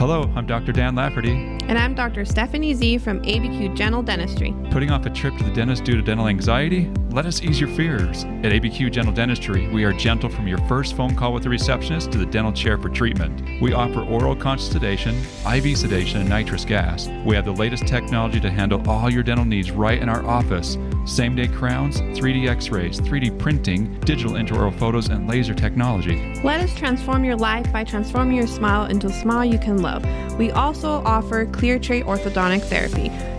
Hello, 0.08 0.30
I'm 0.36 0.46
Dr. 0.46 0.70
Dan 0.70 0.94
Lafferty. 0.94 1.32
And 1.32 1.76
I'm 1.76 1.92
Dr. 1.92 2.24
Stephanie 2.24 2.74
Z 2.74 2.98
from 2.98 3.20
ABQ 3.22 3.74
Gentle 3.74 4.04
Dentistry. 4.04 4.54
Putting 4.70 4.92
off 4.92 5.04
a 5.04 5.10
trip 5.10 5.36
to 5.36 5.42
the 5.42 5.50
dentist 5.50 5.82
due 5.82 5.96
to 5.96 6.00
dental 6.00 6.28
anxiety? 6.28 6.88
Let 7.10 7.26
us 7.26 7.42
ease 7.42 7.58
your 7.58 7.70
fears. 7.70 8.22
At 8.22 8.52
ABQ 8.52 8.92
Gentle 8.92 9.12
Dentistry, 9.12 9.66
we 9.66 9.82
are 9.82 9.92
gentle 9.92 10.30
from 10.30 10.46
your 10.46 10.58
first 10.68 10.94
phone 10.94 11.16
call 11.16 11.32
with 11.32 11.42
the 11.42 11.48
receptionist 11.48 12.12
to 12.12 12.18
the 12.18 12.26
dental 12.26 12.52
chair 12.52 12.78
for 12.78 12.88
treatment. 12.88 13.60
We 13.60 13.72
offer 13.72 14.02
oral 14.02 14.36
conscious 14.36 14.70
sedation, 14.70 15.16
IV 15.44 15.76
sedation, 15.76 16.20
and 16.20 16.28
nitrous 16.28 16.64
gas. 16.64 17.08
We 17.24 17.34
have 17.34 17.44
the 17.44 17.50
latest 17.50 17.88
technology 17.88 18.38
to 18.38 18.48
handle 18.48 18.88
all 18.88 19.10
your 19.10 19.24
dental 19.24 19.44
needs 19.44 19.72
right 19.72 20.00
in 20.00 20.08
our 20.08 20.24
office. 20.24 20.78
Same 21.06 21.36
day 21.36 21.46
crowns, 21.46 22.00
3D 22.00 22.48
x 22.48 22.68
rays, 22.70 23.00
3D 23.00 23.38
printing, 23.38 23.98
digital 24.00 24.32
intraoral 24.32 24.76
photos, 24.76 25.08
and 25.08 25.28
laser 25.28 25.54
technology. 25.54 26.34
Let 26.42 26.60
us 26.60 26.74
transform 26.74 27.24
your 27.24 27.36
life 27.36 27.72
by 27.72 27.84
transforming 27.84 28.36
your 28.36 28.48
smile 28.48 28.86
into 28.86 29.06
a 29.06 29.12
smile 29.12 29.44
you 29.44 29.58
can 29.58 29.80
love. 29.82 30.04
We 30.36 30.50
also 30.50 31.02
offer 31.04 31.46
clear 31.46 31.78
tray 31.78 32.02
orthodontic 32.02 32.62
therapy. 32.62 33.10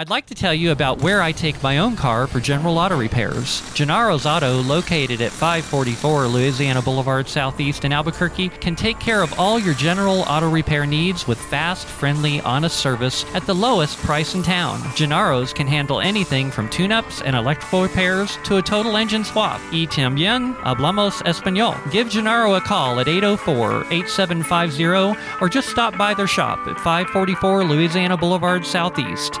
I'd 0.00 0.10
like 0.10 0.26
to 0.26 0.34
tell 0.36 0.54
you 0.54 0.70
about 0.70 1.02
where 1.02 1.20
I 1.20 1.32
take 1.32 1.60
my 1.60 1.78
own 1.78 1.96
car 1.96 2.28
for 2.28 2.38
general 2.38 2.78
auto 2.78 2.96
repairs. 2.96 3.62
Gennaro's 3.74 4.26
Auto, 4.26 4.62
located 4.62 5.20
at 5.20 5.32
544 5.32 6.28
Louisiana 6.28 6.80
Boulevard 6.80 7.28
Southeast 7.28 7.84
in 7.84 7.92
Albuquerque, 7.92 8.50
can 8.60 8.76
take 8.76 9.00
care 9.00 9.24
of 9.24 9.40
all 9.40 9.58
your 9.58 9.74
general 9.74 10.20
auto 10.28 10.48
repair 10.48 10.86
needs 10.86 11.26
with 11.26 11.36
fast, 11.36 11.88
friendly, 11.88 12.40
honest 12.42 12.76
service 12.76 13.24
at 13.34 13.44
the 13.44 13.56
lowest 13.56 13.98
price 13.98 14.36
in 14.36 14.44
town. 14.44 14.78
Gennaro's 14.94 15.52
can 15.52 15.66
handle 15.66 16.00
anything 16.00 16.52
from 16.52 16.68
tune-ups 16.68 17.20
and 17.22 17.34
electrical 17.34 17.82
repairs 17.82 18.38
to 18.44 18.58
a 18.58 18.62
total 18.62 18.96
engine 18.96 19.24
swap. 19.24 19.60
Y 19.72 19.88
también 19.90 20.54
hablamos 20.58 21.22
español. 21.22 21.74
Give 21.90 22.08
Gennaro 22.08 22.54
a 22.54 22.60
call 22.60 23.00
at 23.00 23.08
804-8750 23.08 25.40
or 25.40 25.48
just 25.48 25.70
stop 25.70 25.98
by 25.98 26.14
their 26.14 26.28
shop 26.28 26.68
at 26.68 26.78
544 26.78 27.64
Louisiana 27.64 28.16
Boulevard 28.16 28.64
Southeast. 28.64 29.40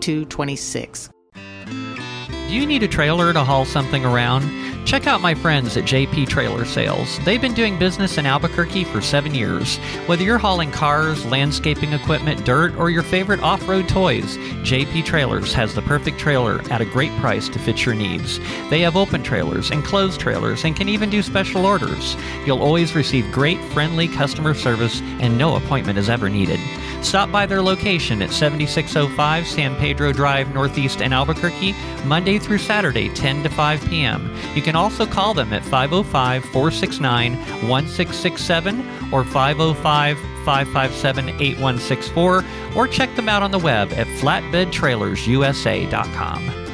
2226. 0.00 1.10
Do 1.34 2.54
you 2.54 2.64
need 2.64 2.82
a 2.82 2.88
trailer 2.88 3.32
to 3.32 3.44
haul 3.44 3.64
something 3.64 4.04
around? 4.04 4.42
Check 4.88 5.06
out 5.06 5.20
my 5.20 5.34
friends 5.34 5.76
at 5.76 5.84
JP 5.84 6.28
Trailer 6.28 6.64
Sales. 6.64 7.18
They've 7.26 7.42
been 7.42 7.52
doing 7.52 7.78
business 7.78 8.16
in 8.16 8.24
Albuquerque 8.24 8.84
for 8.84 9.02
seven 9.02 9.34
years. 9.34 9.76
Whether 10.06 10.22
you're 10.22 10.38
hauling 10.38 10.70
cars, 10.70 11.26
landscaping 11.26 11.92
equipment, 11.92 12.46
dirt, 12.46 12.74
or 12.76 12.88
your 12.88 13.02
favorite 13.02 13.40
off 13.40 13.68
road 13.68 13.86
toys, 13.86 14.38
JP 14.64 15.04
Trailers 15.04 15.52
has 15.52 15.74
the 15.74 15.82
perfect 15.82 16.18
trailer 16.18 16.62
at 16.70 16.80
a 16.80 16.86
great 16.86 17.12
price 17.18 17.50
to 17.50 17.58
fit 17.58 17.84
your 17.84 17.94
needs. 17.94 18.40
They 18.70 18.80
have 18.80 18.96
open 18.96 19.22
trailers 19.22 19.70
and 19.70 19.84
closed 19.84 20.20
trailers 20.20 20.64
and 20.64 20.74
can 20.74 20.88
even 20.88 21.10
do 21.10 21.20
special 21.20 21.66
orders. 21.66 22.16
You'll 22.46 22.62
always 22.62 22.94
receive 22.94 23.30
great, 23.30 23.60
friendly 23.74 24.08
customer 24.08 24.54
service 24.54 25.02
and 25.20 25.36
no 25.36 25.56
appointment 25.56 25.98
is 25.98 26.08
ever 26.08 26.30
needed. 26.30 26.60
Stop 27.02 27.30
by 27.30 27.44
their 27.44 27.62
location 27.62 28.22
at 28.22 28.32
7605 28.32 29.46
San 29.46 29.76
Pedro 29.76 30.12
Drive, 30.12 30.52
Northeast 30.54 31.02
in 31.02 31.12
Albuquerque, 31.12 31.74
Monday 32.04 32.38
through 32.38 32.58
Saturday, 32.58 33.08
10 33.10 33.42
to 33.42 33.48
5 33.48 33.84
p.m. 33.88 34.34
You 34.54 34.62
can 34.62 34.77
also 34.78 35.06
call 35.06 35.34
them 35.34 35.52
at 35.52 35.64
505 35.64 36.44
469 36.44 37.36
1667 37.68 38.80
or 39.12 39.24
505 39.24 40.18
557 40.44 41.28
8164 41.28 42.44
or 42.76 42.88
check 42.88 43.14
them 43.16 43.28
out 43.28 43.42
on 43.42 43.50
the 43.50 43.58
web 43.58 43.90
at 43.92 44.06
flatbedtrailersusa.com. 44.06 46.64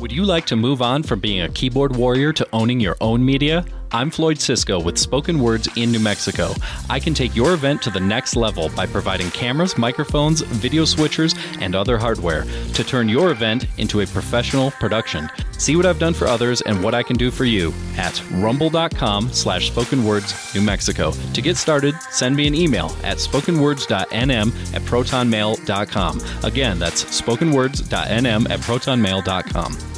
Would 0.00 0.12
you 0.12 0.24
like 0.24 0.46
to 0.46 0.56
move 0.56 0.80
on 0.82 1.02
from 1.02 1.20
being 1.20 1.40
a 1.40 1.48
keyboard 1.48 1.96
warrior 1.96 2.32
to 2.34 2.46
owning 2.52 2.80
your 2.80 2.98
own 3.00 3.24
media? 3.24 3.64
I'm 3.92 4.10
Floyd 4.10 4.40
Cisco 4.40 4.80
with 4.80 4.98
Spoken 4.98 5.38
Words 5.40 5.68
in 5.76 5.92
New 5.92 6.00
Mexico. 6.00 6.52
I 6.90 6.98
can 6.98 7.14
take 7.14 7.36
your 7.36 7.54
event 7.54 7.82
to 7.82 7.90
the 7.90 8.00
next 8.00 8.36
level 8.36 8.68
by 8.70 8.86
providing 8.86 9.30
cameras, 9.30 9.78
microphones, 9.78 10.40
video 10.40 10.82
switchers, 10.82 11.36
and 11.60 11.74
other 11.74 11.96
hardware 11.96 12.44
to 12.74 12.84
turn 12.84 13.08
your 13.08 13.30
event 13.30 13.66
into 13.78 14.00
a 14.00 14.06
professional 14.06 14.72
production. 14.72 15.30
See 15.52 15.76
what 15.76 15.86
I've 15.86 15.98
done 15.98 16.14
for 16.14 16.26
others 16.26 16.60
and 16.62 16.82
what 16.82 16.94
I 16.94 17.02
can 17.02 17.16
do 17.16 17.30
for 17.30 17.44
you 17.44 17.72
at 17.96 18.22
rumble.com 18.32 19.32
slash 19.32 19.68
spoken 19.68 20.04
words 20.04 20.54
New 20.54 20.62
Mexico. 20.62 21.12
To 21.12 21.42
get 21.42 21.56
started, 21.56 21.94
send 22.10 22.36
me 22.36 22.46
an 22.46 22.54
email 22.54 22.94
at 23.02 23.18
spokenwords.nm 23.18 24.74
at 24.74 24.82
protonmail.com. 24.82 26.20
Again, 26.44 26.78
that's 26.78 27.04
spokenwords.nm 27.04 28.50
at 28.50 28.60
protonmail.com. 28.60 29.95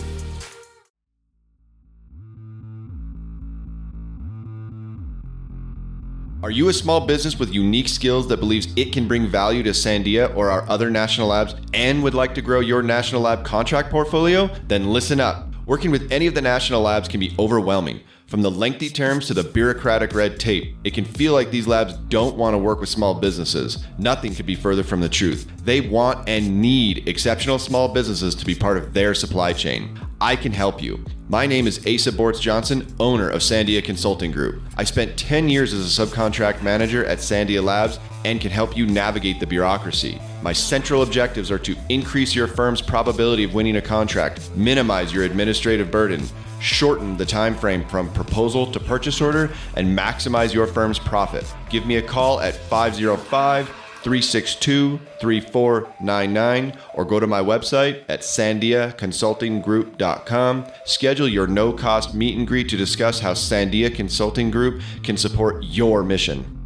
Are 6.40 6.52
you 6.52 6.68
a 6.68 6.72
small 6.72 7.04
business 7.04 7.36
with 7.36 7.52
unique 7.52 7.88
skills 7.88 8.28
that 8.28 8.36
believes 8.36 8.68
it 8.76 8.92
can 8.92 9.08
bring 9.08 9.26
value 9.26 9.64
to 9.64 9.70
Sandia 9.70 10.32
or 10.36 10.50
our 10.50 10.68
other 10.68 10.88
national 10.88 11.26
labs 11.26 11.56
and 11.74 12.00
would 12.04 12.14
like 12.14 12.32
to 12.36 12.42
grow 12.42 12.60
your 12.60 12.80
national 12.80 13.22
lab 13.22 13.44
contract 13.44 13.90
portfolio? 13.90 14.48
Then 14.68 14.92
listen 14.92 15.18
up. 15.18 15.47
Working 15.68 15.90
with 15.90 16.10
any 16.10 16.26
of 16.26 16.34
the 16.34 16.40
national 16.40 16.80
labs 16.80 17.08
can 17.08 17.20
be 17.20 17.36
overwhelming. 17.38 18.00
From 18.26 18.40
the 18.40 18.50
lengthy 18.50 18.88
terms 18.88 19.26
to 19.26 19.34
the 19.34 19.44
bureaucratic 19.44 20.14
red 20.14 20.40
tape, 20.40 20.74
it 20.82 20.94
can 20.94 21.04
feel 21.04 21.34
like 21.34 21.50
these 21.50 21.66
labs 21.66 21.92
don't 22.08 22.38
want 22.38 22.54
to 22.54 22.58
work 22.58 22.80
with 22.80 22.88
small 22.88 23.12
businesses. 23.12 23.84
Nothing 23.98 24.34
could 24.34 24.46
be 24.46 24.54
further 24.54 24.82
from 24.82 25.02
the 25.02 25.10
truth. 25.10 25.46
They 25.66 25.82
want 25.82 26.26
and 26.26 26.62
need 26.62 27.06
exceptional 27.06 27.58
small 27.58 27.92
businesses 27.92 28.34
to 28.36 28.46
be 28.46 28.54
part 28.54 28.78
of 28.78 28.94
their 28.94 29.12
supply 29.12 29.52
chain. 29.52 30.00
I 30.22 30.36
can 30.36 30.52
help 30.52 30.82
you. 30.82 31.04
My 31.28 31.44
name 31.46 31.66
is 31.66 31.80
Asa 31.80 32.12
Bortz 32.12 32.40
Johnson, 32.40 32.86
owner 32.98 33.28
of 33.28 33.42
Sandia 33.42 33.84
Consulting 33.84 34.30
Group. 34.30 34.62
I 34.78 34.84
spent 34.84 35.18
10 35.18 35.50
years 35.50 35.74
as 35.74 35.98
a 35.98 36.06
subcontract 36.06 36.62
manager 36.62 37.04
at 37.04 37.18
Sandia 37.18 37.62
Labs 37.62 37.98
and 38.24 38.40
can 38.40 38.50
help 38.50 38.74
you 38.74 38.86
navigate 38.86 39.38
the 39.38 39.46
bureaucracy. 39.46 40.18
My 40.42 40.52
central 40.52 41.02
objectives 41.02 41.50
are 41.50 41.58
to 41.58 41.76
increase 41.88 42.32
your 42.34 42.46
firm's 42.46 42.80
probability 42.80 43.44
of 43.44 43.52
winning 43.54 43.76
a 43.76 43.82
contract, 43.82 44.54
minimize 44.54 45.12
your 45.12 45.24
administrative 45.24 45.90
burden, 45.90 46.24
shorten 46.60 47.16
the 47.16 47.26
time 47.26 47.56
frame 47.56 47.84
from 47.86 48.12
proposal 48.12 48.70
to 48.70 48.78
purchase 48.78 49.20
order, 49.20 49.50
and 49.74 49.98
maximize 49.98 50.54
your 50.54 50.66
firm's 50.66 50.98
profit. 50.98 51.44
Give 51.70 51.86
me 51.86 51.96
a 51.96 52.02
call 52.02 52.40
at 52.40 52.54
505 52.54 53.66
362 54.02 55.00
3499 55.20 56.72
or 56.94 57.04
go 57.04 57.18
to 57.18 57.26
my 57.26 57.40
website 57.40 58.04
at 58.08 58.20
sandiaconsultinggroup.com. 58.20 60.66
Schedule 60.84 61.28
your 61.28 61.48
no 61.48 61.72
cost 61.72 62.14
meet 62.14 62.38
and 62.38 62.46
greet 62.46 62.68
to 62.68 62.76
discuss 62.76 63.18
how 63.18 63.32
Sandia 63.32 63.92
Consulting 63.92 64.52
Group 64.52 64.82
can 65.02 65.16
support 65.16 65.64
your 65.64 66.04
mission. 66.04 66.57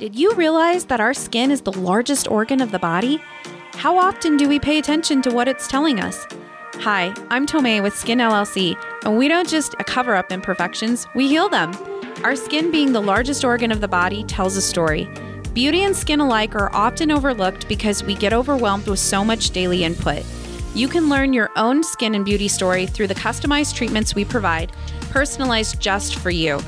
Did 0.00 0.16
you 0.16 0.32
realize 0.32 0.86
that 0.86 1.02
our 1.02 1.12
skin 1.12 1.50
is 1.50 1.60
the 1.60 1.78
largest 1.78 2.26
organ 2.26 2.62
of 2.62 2.70
the 2.70 2.78
body? 2.78 3.22
How 3.74 3.98
often 3.98 4.38
do 4.38 4.48
we 4.48 4.58
pay 4.58 4.78
attention 4.78 5.20
to 5.20 5.30
what 5.30 5.46
it's 5.46 5.68
telling 5.68 6.00
us? 6.00 6.26
Hi, 6.76 7.12
I'm 7.28 7.44
Tomei 7.44 7.82
with 7.82 7.94
Skin 7.94 8.16
LLC, 8.16 8.82
and 9.04 9.18
we 9.18 9.28
don't 9.28 9.46
just 9.46 9.76
cover 9.80 10.14
up 10.14 10.32
imperfections, 10.32 11.06
we 11.14 11.28
heal 11.28 11.50
them. 11.50 11.74
Our 12.24 12.34
skin, 12.34 12.70
being 12.70 12.94
the 12.94 13.02
largest 13.02 13.44
organ 13.44 13.70
of 13.70 13.82
the 13.82 13.88
body, 13.88 14.24
tells 14.24 14.56
a 14.56 14.62
story. 14.62 15.06
Beauty 15.52 15.82
and 15.82 15.94
skin 15.94 16.20
alike 16.20 16.54
are 16.54 16.74
often 16.74 17.10
overlooked 17.10 17.68
because 17.68 18.02
we 18.02 18.14
get 18.14 18.32
overwhelmed 18.32 18.86
with 18.86 19.00
so 19.00 19.22
much 19.22 19.50
daily 19.50 19.84
input. 19.84 20.24
You 20.74 20.88
can 20.88 21.10
learn 21.10 21.34
your 21.34 21.50
own 21.56 21.84
skin 21.84 22.14
and 22.14 22.24
beauty 22.24 22.48
story 22.48 22.86
through 22.86 23.08
the 23.08 23.14
customized 23.14 23.74
treatments 23.74 24.14
we 24.14 24.24
provide, 24.24 24.72
personalized 25.10 25.78
just 25.78 26.16
for 26.16 26.30
you. 26.30 26.58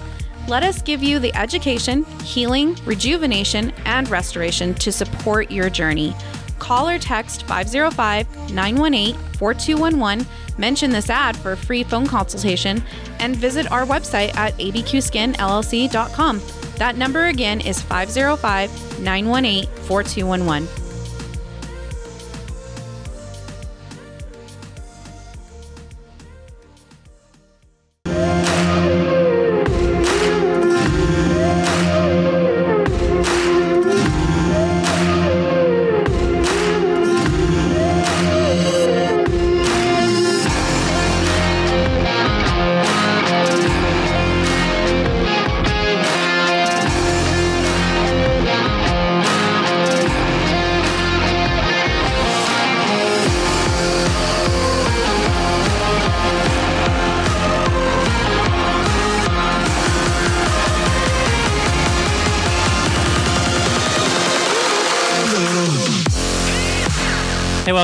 Let 0.48 0.64
us 0.64 0.82
give 0.82 1.02
you 1.02 1.18
the 1.18 1.34
education, 1.36 2.04
healing, 2.24 2.76
rejuvenation, 2.84 3.72
and 3.84 4.08
restoration 4.10 4.74
to 4.74 4.90
support 4.90 5.50
your 5.50 5.70
journey. 5.70 6.14
Call 6.58 6.88
or 6.88 6.98
text 6.98 7.44
505 7.44 8.52
918 8.52 9.14
4211, 9.34 10.26
mention 10.58 10.90
this 10.90 11.10
ad 11.10 11.36
for 11.36 11.52
a 11.52 11.56
free 11.56 11.84
phone 11.84 12.06
consultation, 12.06 12.82
and 13.20 13.36
visit 13.36 13.70
our 13.70 13.84
website 13.86 14.34
at 14.36 14.56
abqskinllc.com. 14.58 16.40
That 16.76 16.96
number 16.96 17.26
again 17.26 17.60
is 17.60 17.80
505 17.80 19.00
918 19.00 19.66
4211. 19.84 20.81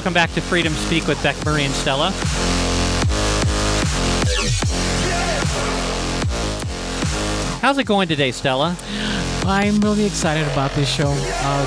Welcome 0.09 0.27
back 0.27 0.33
to 0.37 0.41
Freedom 0.41 0.73
Speak 0.73 1.07
with 1.07 1.23
Becca 1.23 1.45
Mari 1.45 1.65
and 1.65 1.75
Stella. 1.75 2.13
How's 7.61 7.77
it 7.77 7.85
going 7.85 8.09
today, 8.09 8.33
Stella? 8.33 8.75
I'm 9.45 9.83
really 9.83 10.07
excited 10.07 10.51
about 10.51 10.71
this 10.71 10.89
show. 10.89 11.11
Uh, 11.11 11.67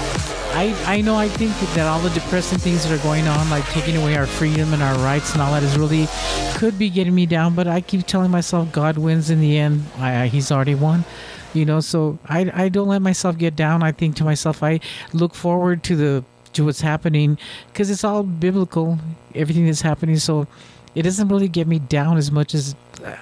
I, 0.56 0.76
I 0.88 1.02
know 1.02 1.18
I 1.18 1.28
think 1.28 1.52
that 1.76 1.86
all 1.86 2.00
the 2.00 2.10
depressing 2.10 2.58
things 2.58 2.84
that 2.84 3.00
are 3.00 3.04
going 3.04 3.28
on, 3.28 3.48
like 3.52 3.64
taking 3.66 3.96
away 3.96 4.18
our 4.18 4.26
freedom 4.26 4.74
and 4.74 4.82
our 4.82 4.98
rights 5.04 5.34
and 5.34 5.42
all 5.44 5.52
that, 5.52 5.62
is 5.62 5.78
really 5.78 6.08
could 6.56 6.80
be 6.80 6.90
getting 6.90 7.14
me 7.14 7.28
down. 7.28 7.54
But 7.54 7.68
I 7.68 7.80
keep 7.80 8.08
telling 8.08 8.32
myself 8.32 8.72
God 8.72 8.98
wins 8.98 9.30
in 9.30 9.40
the 9.40 9.60
end. 9.60 9.86
I, 10.00 10.24
I, 10.24 10.28
he's 10.30 10.52
already 10.52 10.74
won, 10.74 11.06
you 11.54 11.64
know. 11.64 11.80
So 11.80 12.18
I, 12.26 12.50
I 12.52 12.70
don't 12.70 12.88
let 12.88 13.04
myself 13.04 13.38
get 13.38 13.56
down. 13.56 13.84
I 13.84 13.92
think 13.92 14.16
to 14.16 14.24
myself, 14.24 14.64
I 14.64 14.80
look 15.14 15.36
forward 15.36 15.84
to 15.84 15.96
the 15.96 16.26
to 16.54 16.66
what's 16.66 16.82
happening 16.82 17.38
because 17.68 17.90
it's 17.90 18.04
all 18.04 18.24
biblical. 18.24 19.00
Everything 19.36 19.66
that's 19.66 19.82
happening, 19.82 20.18
so 20.18 20.48
it 20.96 21.04
doesn't 21.04 21.28
really 21.28 21.48
get 21.48 21.68
me 21.68 21.80
down 21.80 22.18
as 22.18 22.32
much 22.32 22.54
as 22.54 22.76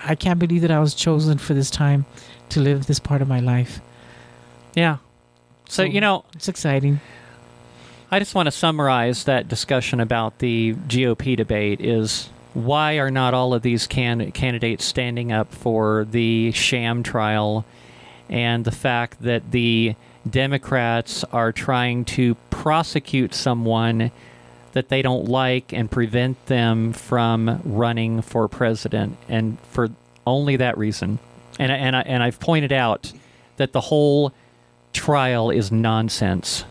I 0.03 0.15
can't 0.15 0.39
believe 0.39 0.61
that 0.61 0.71
I 0.71 0.79
was 0.79 0.93
chosen 0.93 1.37
for 1.37 1.53
this 1.53 1.69
time 1.69 2.05
to 2.49 2.59
live 2.59 2.87
this 2.87 2.99
part 2.99 3.21
of 3.21 3.27
my 3.27 3.39
life. 3.39 3.79
Yeah. 4.75 4.97
So, 5.67 5.83
you 5.83 6.01
know, 6.01 6.25
it's 6.33 6.47
exciting. 6.47 6.99
I 8.11 8.17
just 8.17 8.33
want 8.33 8.47
to 8.47 8.51
summarize 8.51 9.25
that 9.25 9.47
discussion 9.47 9.99
about 9.99 10.39
the 10.39 10.73
GOP 10.87 11.37
debate 11.37 11.79
is 11.79 12.29
why 12.55 12.93
are 12.93 13.11
not 13.11 13.35
all 13.35 13.53
of 13.53 13.61
these 13.61 13.85
can- 13.85 14.31
candidates 14.31 14.83
standing 14.83 15.31
up 15.31 15.53
for 15.53 16.07
the 16.09 16.51
sham 16.53 17.03
trial 17.03 17.65
and 18.27 18.65
the 18.65 18.71
fact 18.71 19.21
that 19.21 19.51
the 19.51 19.95
Democrats 20.29 21.23
are 21.25 21.51
trying 21.51 22.05
to 22.05 22.35
prosecute 22.49 23.33
someone 23.33 24.11
that 24.73 24.89
they 24.89 25.01
don't 25.01 25.25
like 25.25 25.73
and 25.73 25.89
prevent 25.89 26.45
them 26.45 26.93
from 26.93 27.61
running 27.63 28.21
for 28.21 28.47
president 28.47 29.17
and 29.27 29.59
for 29.61 29.89
only 30.27 30.55
that 30.57 30.77
reason. 30.77 31.19
And 31.57 31.71
and 31.71 31.95
I, 31.95 32.01
and 32.01 32.23
I've 32.23 32.39
pointed 32.39 32.71
out 32.71 33.11
that 33.57 33.73
the 33.73 33.81
whole 33.81 34.33
trial 34.93 35.49
is 35.49 35.71
nonsense. 35.71 36.65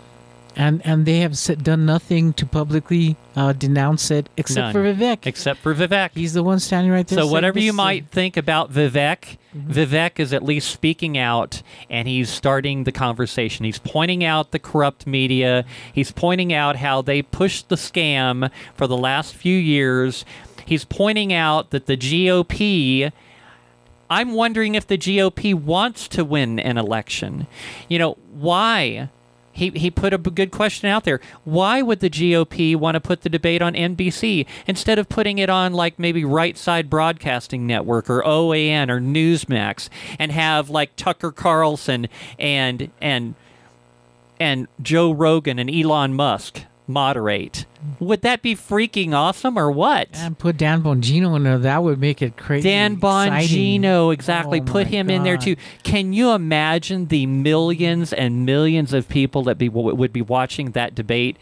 And 0.59 0.85
and 0.85 1.07
they 1.07 1.21
have 1.21 1.39
said, 1.39 1.63
done 1.63 1.87
nothing 1.87 2.33
to 2.33 2.45
publicly 2.45 3.17
uh, 3.37 3.53
denounce 3.53 4.11
it 4.11 4.29
except 4.37 4.57
None. 4.57 4.73
for 4.73 4.83
Vivek. 4.93 5.25
Except 5.25 5.61
for 5.61 5.73
Vivek. 5.73 6.11
He's 6.15 6.33
the 6.35 6.43
one 6.43 6.59
standing 6.59 6.91
right 6.91 7.07
there. 7.07 7.21
So 7.21 7.29
whatever 7.29 7.61
you 7.61 7.71
is- 7.71 7.77
might 7.77 8.09
think 8.09 8.37
about 8.37 8.73
Vivek, 8.73 9.39
Vivek 9.57 10.19
is 10.19 10.33
at 10.33 10.43
least 10.43 10.69
speaking 10.69 11.17
out 11.17 11.63
and 11.89 12.09
he's 12.09 12.29
starting 12.29 12.83
the 12.83 12.91
conversation. 12.91 13.65
He's 13.65 13.79
pointing 13.79 14.25
out 14.25 14.51
the 14.51 14.59
corrupt 14.59 15.07
media. 15.07 15.65
He's 15.93 16.11
pointing 16.11 16.53
out 16.53 16.75
how 16.75 17.03
they 17.03 17.23
pushed 17.23 17.69
the 17.69 17.77
scam 17.77 18.51
for 18.75 18.89
the 18.89 18.97
last 18.97 19.35
few 19.37 19.57
years. 19.57 20.25
He's 20.67 20.85
pointing 20.85 21.33
out 21.33 21.71
that 21.71 21.87
the 21.87 21.97
GOP 21.97 23.13
I'm 24.11 24.33
wondering 24.33 24.75
if 24.75 24.87
the 24.87 24.99
GOP 24.99 25.55
wants 25.55 26.09
to 26.09 26.25
win 26.25 26.59
an 26.59 26.79
election. 26.79 27.47
You 27.89 27.99
know, 27.99 28.19
why? 28.33 29.11
He, 29.59 29.71
he 29.71 29.91
put 29.91 30.15
a 30.15 30.19
good 30.19 30.53
question 30.53 30.89
out 30.89 31.03
there. 31.03 31.21
Why 31.43 31.83
would 31.83 31.99
the 31.99 32.09
GOP 32.09 32.77
want 32.77 32.95
to 32.95 33.01
put 33.01 33.23
the 33.23 33.29
debate 33.29 33.61
on 33.61 33.75
NBC 33.75 34.47
instead 34.69 35.01
of 35.01 35.09
putting 35.09 35.39
it 35.39 35.51
on 35.51 35.73
like 35.73 35.99
maybe 35.99 36.25
Right 36.25 36.57
Side 36.57 36.89
Broadcasting 36.89 37.67
Network 37.67 38.09
or 38.09 38.23
OAN 38.23 38.89
or 38.89 39.01
Newsmax 39.01 39.89
and 40.17 40.31
have 40.31 40.71
like 40.71 40.95
Tucker 40.95 41.33
Carlson 41.33 42.07
and 42.39 42.93
and 43.01 43.35
and 44.39 44.69
Joe 44.81 45.11
Rogan 45.11 45.59
and 45.59 45.69
Elon 45.69 46.15
Musk 46.15 46.63
moderate? 46.89 47.67
Would 48.01 48.23
that 48.23 48.43
be 48.43 48.57
freaking 48.57 49.13
awesome 49.13 49.59
or 49.59 49.71
what? 49.71 50.09
And 50.15 50.39
put 50.39 50.57
Dan 50.57 50.83
Bongino 50.83 51.37
in 51.37 51.45
there. 51.45 51.59
That 51.59 51.83
would 51.83 52.01
make 52.01 52.23
it 52.23 52.37
crazy. 52.37 52.69
Dan 52.69 52.95
exciting. 52.95 53.83
Bongino, 53.83 54.13
exactly. 54.13 54.61
Oh 54.61 54.65
Put 54.65 54.89
him 54.89 55.11
in 55.11 55.23
there 55.23 55.37
too. 55.37 55.57
Can 55.83 56.13
you 56.13 56.33
imagine 56.33 57.07
the 57.07 57.27
millions 57.27 58.13
and 58.13 58.45
millions 58.45 58.93
of 58.93 59.09
people 59.09 59.43
that 59.45 59.59
be 59.59 59.69
would 59.69 60.13
be 60.13 60.23
watching 60.23 60.73
that 60.73 60.95
debate? 60.95 61.37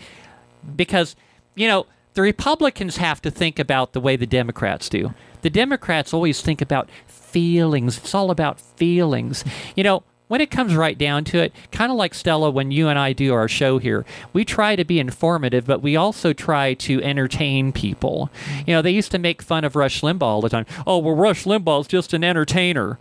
Because 0.74 1.16
you 1.54 1.68
know 1.68 1.86
the 2.14 2.22
Republicans 2.22 2.96
have 2.96 3.22
to 3.22 3.30
think 3.30 3.58
about 3.58 3.92
the 3.92 4.00
way 4.00 4.16
the 4.16 4.26
Democrats 4.26 4.88
do. 4.88 5.14
The 5.42 5.50
Democrats 5.50 6.12
always 6.12 6.42
think 6.42 6.60
about 6.60 6.90
feelings. 7.06 7.98
It's 7.98 8.14
all 8.14 8.30
about 8.30 8.60
feelings. 8.60 9.44
You 9.74 9.84
know. 9.84 10.02
When 10.28 10.40
it 10.40 10.50
comes 10.50 10.74
right 10.74 10.98
down 10.98 11.22
to 11.26 11.38
it, 11.38 11.52
kind 11.70 11.92
of 11.92 11.96
like 11.96 12.12
Stella, 12.12 12.50
when 12.50 12.72
you 12.72 12.88
and 12.88 12.98
I 12.98 13.12
do 13.12 13.32
our 13.32 13.46
show 13.46 13.78
here, 13.78 14.04
we 14.32 14.44
try 14.44 14.74
to 14.74 14.84
be 14.84 14.98
informative, 14.98 15.66
but 15.66 15.82
we 15.82 15.94
also 15.94 16.32
try 16.32 16.74
to 16.74 17.00
entertain 17.02 17.72
people. 17.72 18.28
You 18.66 18.74
know, 18.74 18.82
they 18.82 18.90
used 18.90 19.12
to 19.12 19.18
make 19.18 19.40
fun 19.40 19.62
of 19.62 19.76
Rush 19.76 20.00
Limbaugh 20.00 20.22
all 20.22 20.40
the 20.40 20.48
time. 20.48 20.66
Oh, 20.84 20.98
well, 20.98 21.14
Rush 21.14 21.44
Limbaugh's 21.44 21.86
just 21.86 22.12
an 22.12 22.24
entertainer. 22.24 22.98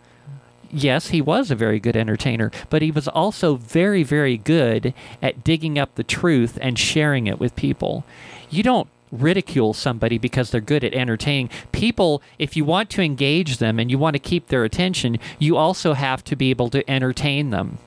Yes, 0.72 1.08
he 1.08 1.22
was 1.22 1.50
a 1.50 1.56
very 1.56 1.80
good 1.80 1.96
entertainer, 1.96 2.52
but 2.70 2.82
he 2.82 2.92
was 2.92 3.08
also 3.08 3.56
very, 3.56 4.04
very 4.04 4.38
good 4.38 4.94
at 5.22 5.44
digging 5.44 5.80
up 5.80 5.96
the 5.96 6.04
truth 6.04 6.60
and 6.62 6.78
sharing 6.78 7.26
it 7.26 7.40
with 7.40 7.56
people. 7.56 8.04
You 8.52 8.62
don't 8.62 8.90
ridicule 9.22 9.74
somebody 9.74 10.18
because 10.18 10.52
they're 10.52 10.62
good 10.62 10.84
at 10.84 10.94
entertaining. 10.94 11.50
People, 11.72 12.22
if 12.40 12.56
you 12.56 12.64
want 12.66 12.90
to 12.92 13.02
engage 13.02 13.58
them 13.58 13.80
and 13.80 13.90
you 13.90 13.98
want 13.98 14.14
to 14.16 14.20
keep 14.20 14.48
their 14.48 14.64
attention, 14.64 15.18
you 15.40 15.58
also 15.58 15.94
have 15.94 16.24
to 16.26 16.36
be 16.36 16.50
able 16.50 16.70
to 16.70 16.88
entertain 16.90 17.50
them. 17.50 17.78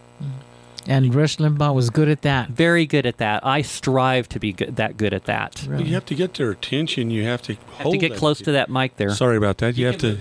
And 0.86 1.14
Rush 1.14 1.36
Limbaugh 1.36 1.74
was 1.74 1.90
good 1.90 2.08
at 2.08 2.22
that. 2.22 2.48
Very 2.48 2.86
good 2.86 3.04
at 3.04 3.18
that. 3.18 3.44
I 3.44 3.60
strive 3.60 4.26
to 4.30 4.38
be 4.40 4.54
good, 4.54 4.76
that 4.76 4.96
good 4.96 5.12
at 5.12 5.24
that. 5.26 5.62
You 5.64 5.92
have 5.94 6.06
to 6.06 6.14
get 6.14 6.34
their 6.34 6.50
attention. 6.50 7.10
You 7.10 7.24
have 7.24 7.42
to 7.42 7.56
Have 7.76 7.90
to 7.90 7.98
get 7.98 8.16
close 8.16 8.38
to 8.40 8.52
that 8.52 8.70
mic 8.70 8.96
there. 8.96 9.10
Sorry 9.10 9.36
about 9.36 9.58
that. 9.58 9.76
You, 9.76 9.86
have 9.86 9.98
to. 9.98 10.16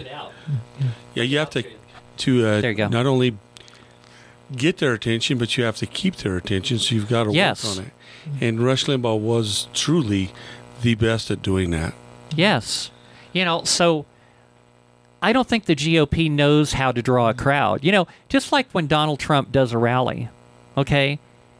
Yeah, 1.15 1.23
you 1.23 1.37
have 1.37 1.49
to 1.51 1.63
to 2.17 2.45
uh, 2.47 2.61
There 2.61 2.71
you 2.71 2.77
go. 2.77 2.87
not 2.89 3.05
only 3.05 3.37
get 4.55 4.77
their 4.77 4.93
attention, 4.93 5.37
but 5.37 5.55
you 5.57 5.63
have 5.63 5.77
to 5.77 5.85
keep 5.85 6.17
their 6.17 6.35
attention. 6.35 6.79
So 6.79 6.95
you've 6.95 7.07
got 7.09 7.25
to 7.25 7.31
Yes. 7.33 7.63
work 7.63 7.77
on 7.77 7.83
it. 7.85 8.43
And 8.43 8.59
Rush 8.59 8.85
Limbaugh 8.85 9.19
was 9.19 9.67
truly 9.73 10.31
the 10.81 10.95
best 10.95 11.31
at 11.31 11.41
doing 11.41 11.71
that. 11.71 11.93
Yes. 12.35 12.91
You 13.33 13.45
know, 13.45 13.63
so 13.63 14.05
I 15.21 15.33
don't 15.33 15.47
think 15.47 15.65
the 15.65 15.75
GOP 15.75 16.29
knows 16.29 16.73
how 16.73 16.91
to 16.91 17.01
draw 17.01 17.29
a 17.29 17.33
crowd. 17.33 17.83
You 17.83 17.91
know, 17.91 18.07
just 18.29 18.51
like 18.51 18.69
when 18.71 18.87
Donald 18.87 19.19
Trump 19.19 19.51
does 19.51 19.71
a 19.73 19.77
rally, 19.77 20.29
okay? 20.75 21.19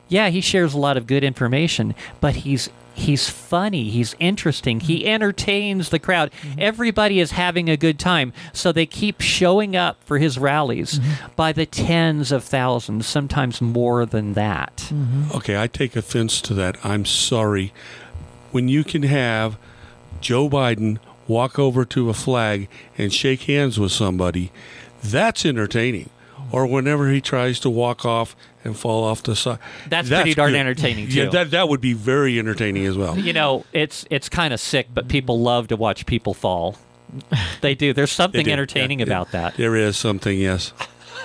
Yeah, 0.10 0.30
he 0.30 0.42
shares 0.42 0.74
a 0.74 0.78
lot 0.78 0.98
of 0.98 1.08
good 1.08 1.24
information, 1.24 1.96
but 2.22 2.38
he's 2.38 2.70
he's 2.94 3.30
funny, 3.30 3.90
he's 3.90 4.16
interesting, 4.20 4.80
he 4.80 5.00
mm-hmm. 5.00 5.10
entertains 5.10 5.90
the 5.90 6.00
crowd. 6.00 6.32
Mm-hmm. 6.32 6.60
Everybody 6.60 7.20
is 7.20 7.32
having 7.32 7.70
a 7.70 7.78
good 7.78 8.00
time, 8.00 8.34
so 8.54 8.72
they 8.72 8.86
keep 8.86 9.22
showing 9.22 9.76
up 9.76 10.04
for 10.04 10.18
his 10.18 10.38
rallies 10.38 11.00
mm-hmm. 11.00 11.32
by 11.36 11.52
the 11.52 11.66
tens 11.66 12.32
of 12.32 12.44
thousands, 12.44 13.06
sometimes 13.06 13.62
more 13.62 14.06
than 14.06 14.34
that. 14.34 14.92
Okay, 15.36 15.62
I 15.62 15.68
take 15.68 15.96
offense 15.96 16.42
to 16.42 16.54
that. 16.56 16.84
I'm 16.84 17.06
sorry. 17.06 17.74
When 18.52 18.68
you 18.68 18.84
can 18.84 19.04
have 19.04 19.58
Joe 20.22 20.50
Biden 20.50 21.00
walk 21.28 21.60
over 21.60 21.84
to 21.86 22.10
a 22.10 22.14
flag 22.14 22.70
and 22.98 23.14
shake 23.14 23.44
hands 23.44 23.80
with 23.80 23.92
somebody, 23.92 24.52
that's 25.04 25.46
entertaining. 25.46 26.10
Or 26.50 26.66
whenever 26.66 27.10
he 27.12 27.20
tries 27.20 27.60
to 27.62 27.70
walk 27.70 28.06
off 28.06 28.34
and 28.64 28.78
fall 28.78 29.04
off 29.04 29.22
the 29.24 29.36
side. 29.36 29.60
That's 29.90 30.08
pretty 30.08 30.34
darn 30.34 30.52
good. 30.54 30.60
entertaining, 30.60 31.08
Yeah, 31.10 31.26
too. 31.26 31.32
that, 31.32 31.52
that 31.52 31.68
would 31.68 31.82
be 31.82 31.92
very 31.92 32.40
entertaining 32.40 32.86
as 32.86 32.96
well. 32.98 33.18
You 33.18 33.34
know, 33.34 33.66
it's 33.74 34.06
it's 34.10 34.30
kind 34.30 34.54
of 34.54 34.60
sick, 34.62 34.88
but 34.94 35.10
people 35.10 35.42
love 35.42 35.68
to 35.70 35.76
watch 35.76 36.06
people 36.06 36.34
fall. 36.34 36.78
They 37.62 37.76
do. 37.76 37.92
There's 37.92 38.12
something 38.14 38.46
do. 38.46 38.52
entertaining 38.52 39.00
Yeah, 39.00 39.06
yeah. 39.08 39.12
about 39.14 39.32
that. 39.32 39.58
There 39.58 39.76
is 39.76 39.98
something, 39.98 40.40
yes. 40.40 40.72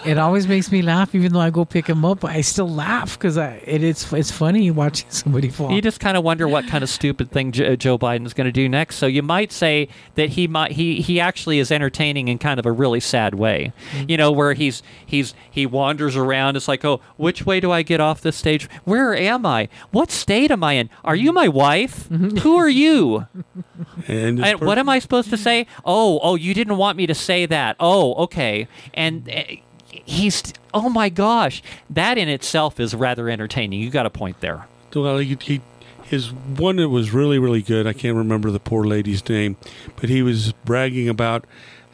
It 0.04 0.18
always 0.18 0.48
makes 0.48 0.72
me 0.72 0.82
laugh, 0.82 1.14
even 1.14 1.32
though 1.32 1.40
I 1.40 1.50
go 1.50 1.64
pick 1.64 1.86
him 1.86 2.04
up. 2.04 2.24
I 2.24 2.40
still 2.40 2.68
laugh 2.68 3.18
because 3.18 3.36
it, 3.36 3.62
it's 3.66 4.12
it's 4.12 4.30
funny 4.30 4.70
watching 4.70 5.08
somebody 5.10 5.48
fall. 5.48 5.72
You 5.72 5.80
just 5.80 6.00
kind 6.00 6.16
of 6.16 6.24
wonder 6.24 6.48
what 6.48 6.66
kind 6.66 6.82
of 6.82 6.90
stupid 6.90 7.30
thing 7.30 7.52
Jo- 7.52 7.72
uh, 7.72 7.76
Joe 7.76 7.98
Biden's 7.98 8.34
going 8.34 8.46
to 8.46 8.52
do 8.52 8.68
next. 8.68 8.96
So 8.96 9.06
you 9.06 9.22
might 9.22 9.52
say 9.52 9.88
that 10.14 10.30
he 10.30 10.48
might 10.48 10.72
he 10.72 11.00
he 11.00 11.20
actually 11.20 11.58
is 11.58 11.70
entertaining 11.70 12.28
in 12.28 12.38
kind 12.38 12.58
of 12.58 12.66
a 12.66 12.72
really 12.72 13.00
sad 13.00 13.34
way. 13.34 13.72
Mm-hmm. 13.92 14.10
You 14.10 14.16
know, 14.16 14.32
where 14.32 14.54
he's 14.54 14.82
he's 15.04 15.34
he 15.50 15.66
wanders 15.66 16.16
around. 16.16 16.56
It's 16.56 16.68
like, 16.68 16.84
oh, 16.84 17.00
which 17.16 17.46
way 17.46 17.60
do 17.60 17.70
I 17.70 17.82
get 17.82 18.00
off 18.00 18.20
this 18.20 18.36
stage? 18.36 18.68
Where 18.84 19.14
am 19.14 19.46
I? 19.46 19.68
What 19.90 20.10
state 20.10 20.50
am 20.50 20.64
I 20.64 20.74
in? 20.74 20.90
Are 21.04 21.16
you 21.16 21.32
my 21.32 21.48
wife? 21.48 22.08
Mm-hmm. 22.08 22.38
Who 22.38 22.56
are 22.56 22.68
you? 22.68 23.26
And 24.08 24.38
it's 24.38 24.48
And 24.48 24.60
what 24.60 24.78
am 24.78 24.88
I 24.88 24.98
supposed 24.98 25.30
to 25.30 25.36
say? 25.36 25.66
Oh, 25.84 26.18
oh, 26.22 26.34
you 26.34 26.54
didn't 26.54 26.76
want 26.76 26.96
me 26.96 27.06
to 27.06 27.14
say 27.14 27.46
that. 27.46 27.76
Oh, 27.78 28.14
okay. 28.24 28.66
And 28.94 29.28
uh, 29.28 29.42
he's, 29.92 30.52
oh 30.74 30.88
my 30.88 31.08
gosh, 31.08 31.62
that 31.90 32.18
in 32.18 32.28
itself 32.28 32.80
is 32.80 32.94
rather 32.94 33.28
entertaining. 33.28 33.80
You 33.80 33.90
got 33.90 34.06
a 34.06 34.10
point 34.10 34.40
there. 34.40 34.66
Well, 34.94 35.18
he, 35.18 35.38
he, 35.40 35.60
his 36.04 36.32
one 36.32 36.76
that 36.76 36.88
was 36.88 37.12
really, 37.12 37.38
really 37.38 37.62
good. 37.62 37.86
I 37.86 37.92
can't 37.92 38.16
remember 38.16 38.50
the 38.50 38.60
poor 38.60 38.84
lady's 38.84 39.26
name, 39.28 39.56
but 39.96 40.08
he 40.08 40.22
was 40.22 40.52
bragging 40.64 41.08
about 41.08 41.46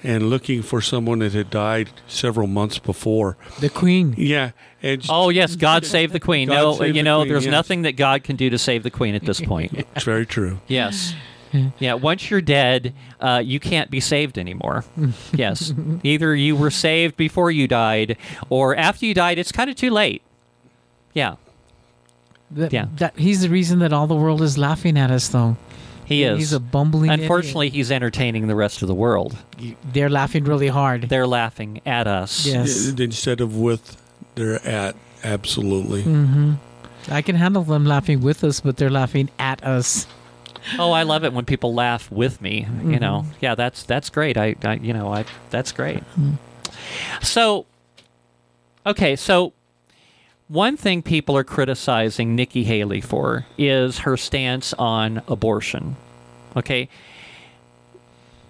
and 0.03 0.31
looking 0.31 0.63
for 0.63 0.81
someone 0.81 1.19
that 1.21 1.33
had 1.33 1.51
died 1.51 1.91
several 2.07 2.47
months 2.47 2.79
before. 2.79 3.37
The 3.61 3.69
Queen. 3.69 4.15
Yeah, 4.17 4.53
and 4.83 5.05
Oh 5.09 5.29
yes, 5.29 5.57
God 5.57 5.85
save 5.85 6.13
the 6.13 6.21
Queen. 6.21 6.49
God 6.49 6.79
no, 6.79 6.85
you 6.85 6.93
the 6.93 7.03
know, 7.03 7.21
Queen, 7.21 7.29
there's 7.29 7.45
yes. 7.45 7.53
nothing 7.53 7.83
that 7.83 7.93
God 7.93 8.23
can 8.23 8.37
do 8.37 8.51
to 8.51 8.59
save 8.59 8.83
the 8.83 8.91
Queen 8.91 9.15
at 9.15 9.23
this 9.23 9.41
point. 9.41 9.73
it's 9.95 10.05
very 10.05 10.27
true. 10.27 10.61
yes. 10.69 11.15
Yeah, 11.79 11.95
once 11.95 12.31
you're 12.31 12.41
dead, 12.41 12.93
uh, 13.21 13.43
you 13.45 13.59
can't 13.61 13.91
be 13.91 14.01
saved 14.01 14.39
anymore. 14.39 14.85
yes. 15.33 15.73
Either 16.03 16.35
you 16.35 16.57
were 16.57 16.71
saved 16.71 17.17
before 17.17 17.51
you 17.51 17.67
died, 17.69 18.17
or 18.49 18.77
after 18.77 19.07
you 19.07 19.15
died, 19.15 19.39
it's 19.39 19.53
kind 19.53 19.71
of 19.71 19.77
too 19.77 19.91
late. 19.91 20.23
Yeah. 21.15 21.37
That, 22.51 22.73
Yeah. 22.73 22.87
that 22.97 23.19
he's 23.19 23.43
the 23.43 23.49
reason 23.49 23.79
that 23.81 23.93
all 23.93 24.07
the 24.07 24.15
world 24.17 24.43
is 24.43 24.57
laughing 24.59 24.97
at 24.99 25.11
us, 25.11 25.29
though. 25.29 25.57
He 26.05 26.23
is. 26.23 26.39
He's 26.39 26.53
a 26.55 26.61
bumbling. 26.61 27.11
idiot. 27.11 27.21
Unfortunately, 27.21 27.69
he's 27.69 27.91
entertaining 27.93 28.47
the 28.47 28.55
rest 28.55 28.81
of 28.83 28.89
the 28.89 28.95
world. 28.95 29.37
they're 29.93 30.09
laughing 30.09 30.45
really 30.45 30.69
hard. 30.69 31.03
They're 31.11 31.27
laughing 31.27 31.83
at 31.85 32.07
us. 32.07 32.47
Yes. 32.47 32.89
Instead 32.99 33.41
of 33.43 33.57
with, 33.57 34.01
they're 34.35 34.65
at. 34.67 34.97
Absolutely. 35.23 36.03
hmm 36.03 36.55
I 37.11 37.23
can 37.23 37.37
handle 37.37 37.63
them 37.63 37.85
laughing 37.87 38.21
with 38.23 38.43
us, 38.45 38.61
but 38.61 38.77
they're 38.77 38.91
laughing 38.91 39.31
at 39.39 39.63
us. 39.65 40.07
Oh, 40.79 40.93
I 40.93 41.03
love 41.05 41.25
it 41.25 41.33
when 41.33 41.45
people 41.45 41.75
laugh 41.75 42.11
with 42.11 42.41
me. 42.41 42.67
You 42.85 42.99
know, 42.99 43.25
Mhm. 43.27 43.35
yeah, 43.41 43.55
that's 43.55 43.83
that's 43.85 44.11
great. 44.11 44.37
I, 44.37 44.57
I 44.65 44.75
you 44.75 44.93
know, 44.93 45.13
I 45.13 45.25
that's 45.51 45.73
great. 45.73 46.03
Mm. 46.19 46.39
So, 47.23 47.67
okay, 48.87 49.17
so 49.17 49.53
one 50.49 50.77
thing 50.77 51.03
people 51.03 51.37
are 51.37 51.45
criticizing 51.45 52.35
Nikki 52.35 52.65
Haley 52.65 53.01
for 53.01 53.47
is 53.59 53.99
her 54.01 54.17
stance 54.17 54.73
on 54.75 55.23
abortion. 55.29 55.97
Okay, 56.57 56.89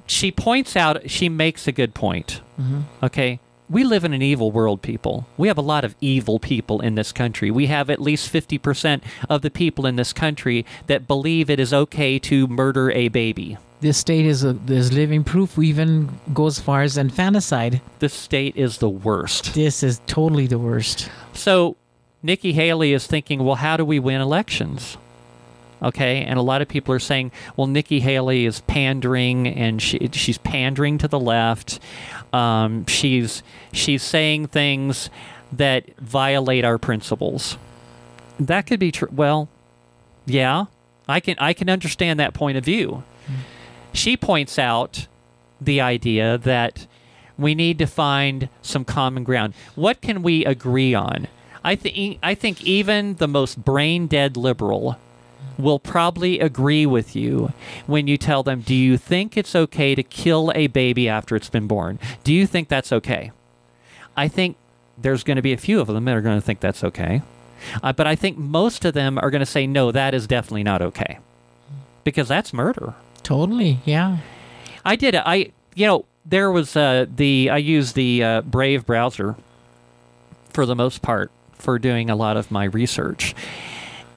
she 0.06 0.30
points 0.30 0.76
out, 0.76 1.10
she 1.10 1.28
makes 1.28 1.66
a 1.68 1.72
good 1.72 1.94
point. 1.94 2.40
Mhm. 2.60 2.84
Okay. 3.02 3.40
We 3.70 3.84
live 3.84 4.04
in 4.04 4.14
an 4.14 4.22
evil 4.22 4.50
world, 4.50 4.80
people. 4.80 5.26
We 5.36 5.48
have 5.48 5.58
a 5.58 5.62
lot 5.62 5.84
of 5.84 5.94
evil 6.00 6.38
people 6.38 6.80
in 6.80 6.94
this 6.94 7.12
country. 7.12 7.50
We 7.50 7.66
have 7.66 7.90
at 7.90 8.00
least 8.00 8.32
50% 8.32 9.02
of 9.28 9.42
the 9.42 9.50
people 9.50 9.84
in 9.84 9.96
this 9.96 10.14
country 10.14 10.64
that 10.86 11.06
believe 11.06 11.50
it 11.50 11.60
is 11.60 11.74
okay 11.74 12.18
to 12.20 12.46
murder 12.46 12.90
a 12.90 13.08
baby. 13.08 13.58
This 13.80 13.98
state 13.98 14.24
is 14.24 14.42
a 14.42 14.58
is 14.68 14.92
living 14.92 15.22
proof. 15.22 15.58
We 15.58 15.68
even 15.68 16.18
go 16.32 16.46
as 16.46 16.58
far 16.58 16.80
as 16.80 16.96
infanticide. 16.96 17.82
This 17.98 18.14
state 18.14 18.56
is 18.56 18.78
the 18.78 18.88
worst. 18.88 19.52
This 19.52 19.82
is 19.82 20.00
totally 20.06 20.46
the 20.46 20.58
worst. 20.58 21.10
So 21.34 21.76
Nikki 22.22 22.54
Haley 22.54 22.94
is 22.94 23.06
thinking, 23.06 23.44
well, 23.44 23.56
how 23.56 23.76
do 23.76 23.84
we 23.84 23.98
win 23.98 24.22
elections? 24.22 24.96
Okay, 25.82 26.24
and 26.24 26.38
a 26.38 26.42
lot 26.42 26.60
of 26.60 26.68
people 26.68 26.92
are 26.94 26.98
saying, 26.98 27.30
well, 27.56 27.68
Nikki 27.68 28.00
Haley 28.00 28.46
is 28.46 28.62
pandering, 28.62 29.46
and 29.46 29.80
she, 29.80 30.08
she's 30.12 30.38
pandering 30.38 30.98
to 30.98 31.08
the 31.08 31.20
left. 31.20 31.78
Um, 32.32 32.84
she's 32.86 33.42
she's 33.72 34.02
saying 34.02 34.48
things 34.48 35.08
that 35.52 35.96
violate 35.98 36.64
our 36.64 36.78
principles. 36.78 37.56
That 38.40 38.66
could 38.66 38.80
be 38.80 38.90
true. 38.90 39.08
Well, 39.12 39.48
yeah, 40.26 40.66
I 41.08 41.20
can 41.20 41.36
I 41.38 41.52
can 41.52 41.70
understand 41.70 42.18
that 42.20 42.34
point 42.34 42.58
of 42.58 42.64
view. 42.64 43.04
She 43.92 44.16
points 44.16 44.58
out 44.58 45.06
the 45.60 45.80
idea 45.80 46.38
that 46.38 46.86
we 47.38 47.54
need 47.54 47.78
to 47.78 47.86
find 47.86 48.48
some 48.62 48.84
common 48.84 49.24
ground. 49.24 49.54
What 49.74 50.00
can 50.00 50.22
we 50.22 50.44
agree 50.44 50.94
on? 50.94 51.28
I 51.64 51.76
think 51.76 52.18
I 52.22 52.34
think 52.34 52.62
even 52.62 53.14
the 53.14 53.28
most 53.28 53.64
brain 53.64 54.06
dead 54.06 54.36
liberal 54.36 54.98
will 55.58 55.78
probably 55.78 56.38
agree 56.38 56.86
with 56.86 57.16
you 57.16 57.52
when 57.86 58.06
you 58.06 58.16
tell 58.16 58.42
them, 58.42 58.60
"Do 58.60 58.74
you 58.74 58.96
think 58.96 59.36
it's 59.36 59.54
okay 59.54 59.94
to 59.94 60.02
kill 60.02 60.52
a 60.54 60.68
baby 60.68 61.08
after 61.08 61.36
it's 61.36 61.50
been 61.50 61.66
born? 61.66 61.98
Do 62.24 62.32
you 62.32 62.46
think 62.46 62.68
that's 62.68 62.92
okay?" 62.92 63.32
I 64.16 64.28
think 64.28 64.56
there's 64.96 65.22
going 65.22 65.36
to 65.36 65.42
be 65.42 65.52
a 65.52 65.58
few 65.58 65.80
of 65.80 65.86
them 65.86 66.04
that 66.04 66.16
are 66.16 66.20
going 66.20 66.38
to 66.38 66.44
think 66.44 66.60
that's 66.60 66.82
okay. 66.82 67.22
Uh, 67.82 67.92
but 67.92 68.06
I 68.06 68.14
think 68.14 68.38
most 68.38 68.84
of 68.84 68.94
them 68.94 69.18
are 69.18 69.30
going 69.30 69.40
to 69.40 69.46
say, 69.46 69.66
"No, 69.66 69.92
that 69.92 70.14
is 70.14 70.26
definitely 70.26 70.64
not 70.64 70.82
okay." 70.82 71.18
Because 72.04 72.28
that's 72.28 72.52
murder. 72.52 72.94
Totally, 73.22 73.80
yeah. 73.84 74.18
I 74.84 74.96
did. 74.96 75.14
I 75.14 75.52
you 75.74 75.86
know 75.86 76.04
there 76.24 76.50
was 76.50 76.76
uh, 76.76 77.06
the 77.14 77.50
I 77.50 77.58
used 77.58 77.94
the 77.94 78.22
uh, 78.22 78.40
Brave 78.42 78.86
browser 78.86 79.36
for 80.52 80.66
the 80.66 80.76
most 80.76 81.02
part 81.02 81.30
for 81.52 81.78
doing 81.78 82.10
a 82.10 82.16
lot 82.16 82.36
of 82.36 82.50
my 82.50 82.64
research, 82.64 83.34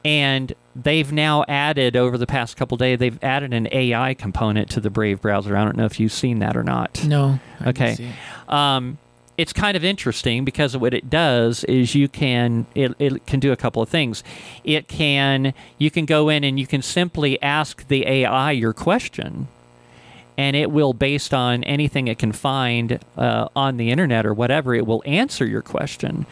and 0.05 0.53
they've 0.75 1.11
now 1.11 1.43
added 1.47 1.95
over 1.95 2.17
the 2.17 2.25
past 2.27 2.55
couple 2.57 2.77
days 2.77 2.97
they've 2.99 3.21
added 3.23 3.53
an 3.53 3.67
AI 3.71 4.13
component 4.13 4.69
to 4.71 4.79
the 4.79 4.89
Brave 4.89 5.21
browser. 5.21 5.55
I 5.57 5.63
don't 5.65 5.75
know 5.75 5.85
if 5.85 5.99
you've 5.99 6.13
seen 6.13 6.39
that 6.39 6.55
or 6.55 6.63
not. 6.63 7.03
No. 7.05 7.39
I 7.59 7.69
Okay. 7.69 7.97
it. 7.99 8.53
Um, 8.53 8.97
it's 9.37 9.53
kind 9.53 9.75
of 9.75 9.83
interesting 9.83 10.45
because 10.45 10.77
what 10.77 10.93
it 10.93 11.09
does 11.09 11.63
is 11.63 11.95
you 11.95 12.07
can 12.07 12.67
it, 12.75 12.93
it 12.99 13.25
can 13.25 13.39
do 13.39 13.51
a 13.51 13.55
couple 13.55 13.81
of 13.81 13.89
things. 13.89 14.23
It 14.63 14.87
can 14.87 15.53
you 15.77 15.89
can 15.89 16.05
go 16.05 16.29
in 16.29 16.43
and 16.43 16.59
you 16.59 16.67
can 16.67 16.81
simply 16.81 17.41
ask 17.41 17.87
the 17.87 18.05
AI 18.07 18.51
your 18.51 18.73
question, 18.73 19.47
and 20.37 20.55
it 20.55 20.71
will, 20.71 20.93
based 20.93 21.33
on 21.33 21.63
anything 21.65 22.07
it 22.07 22.17
can 22.17 22.31
find 22.31 22.99
uh, 23.17 23.47
on 23.55 23.77
the 23.77 23.91
internet 23.91 24.25
or 24.25 24.33
whatever, 24.33 24.73
it 24.73 24.87
will 24.87 25.03
answer 25.05 25.45
your 25.45 25.61
question. 25.61 26.25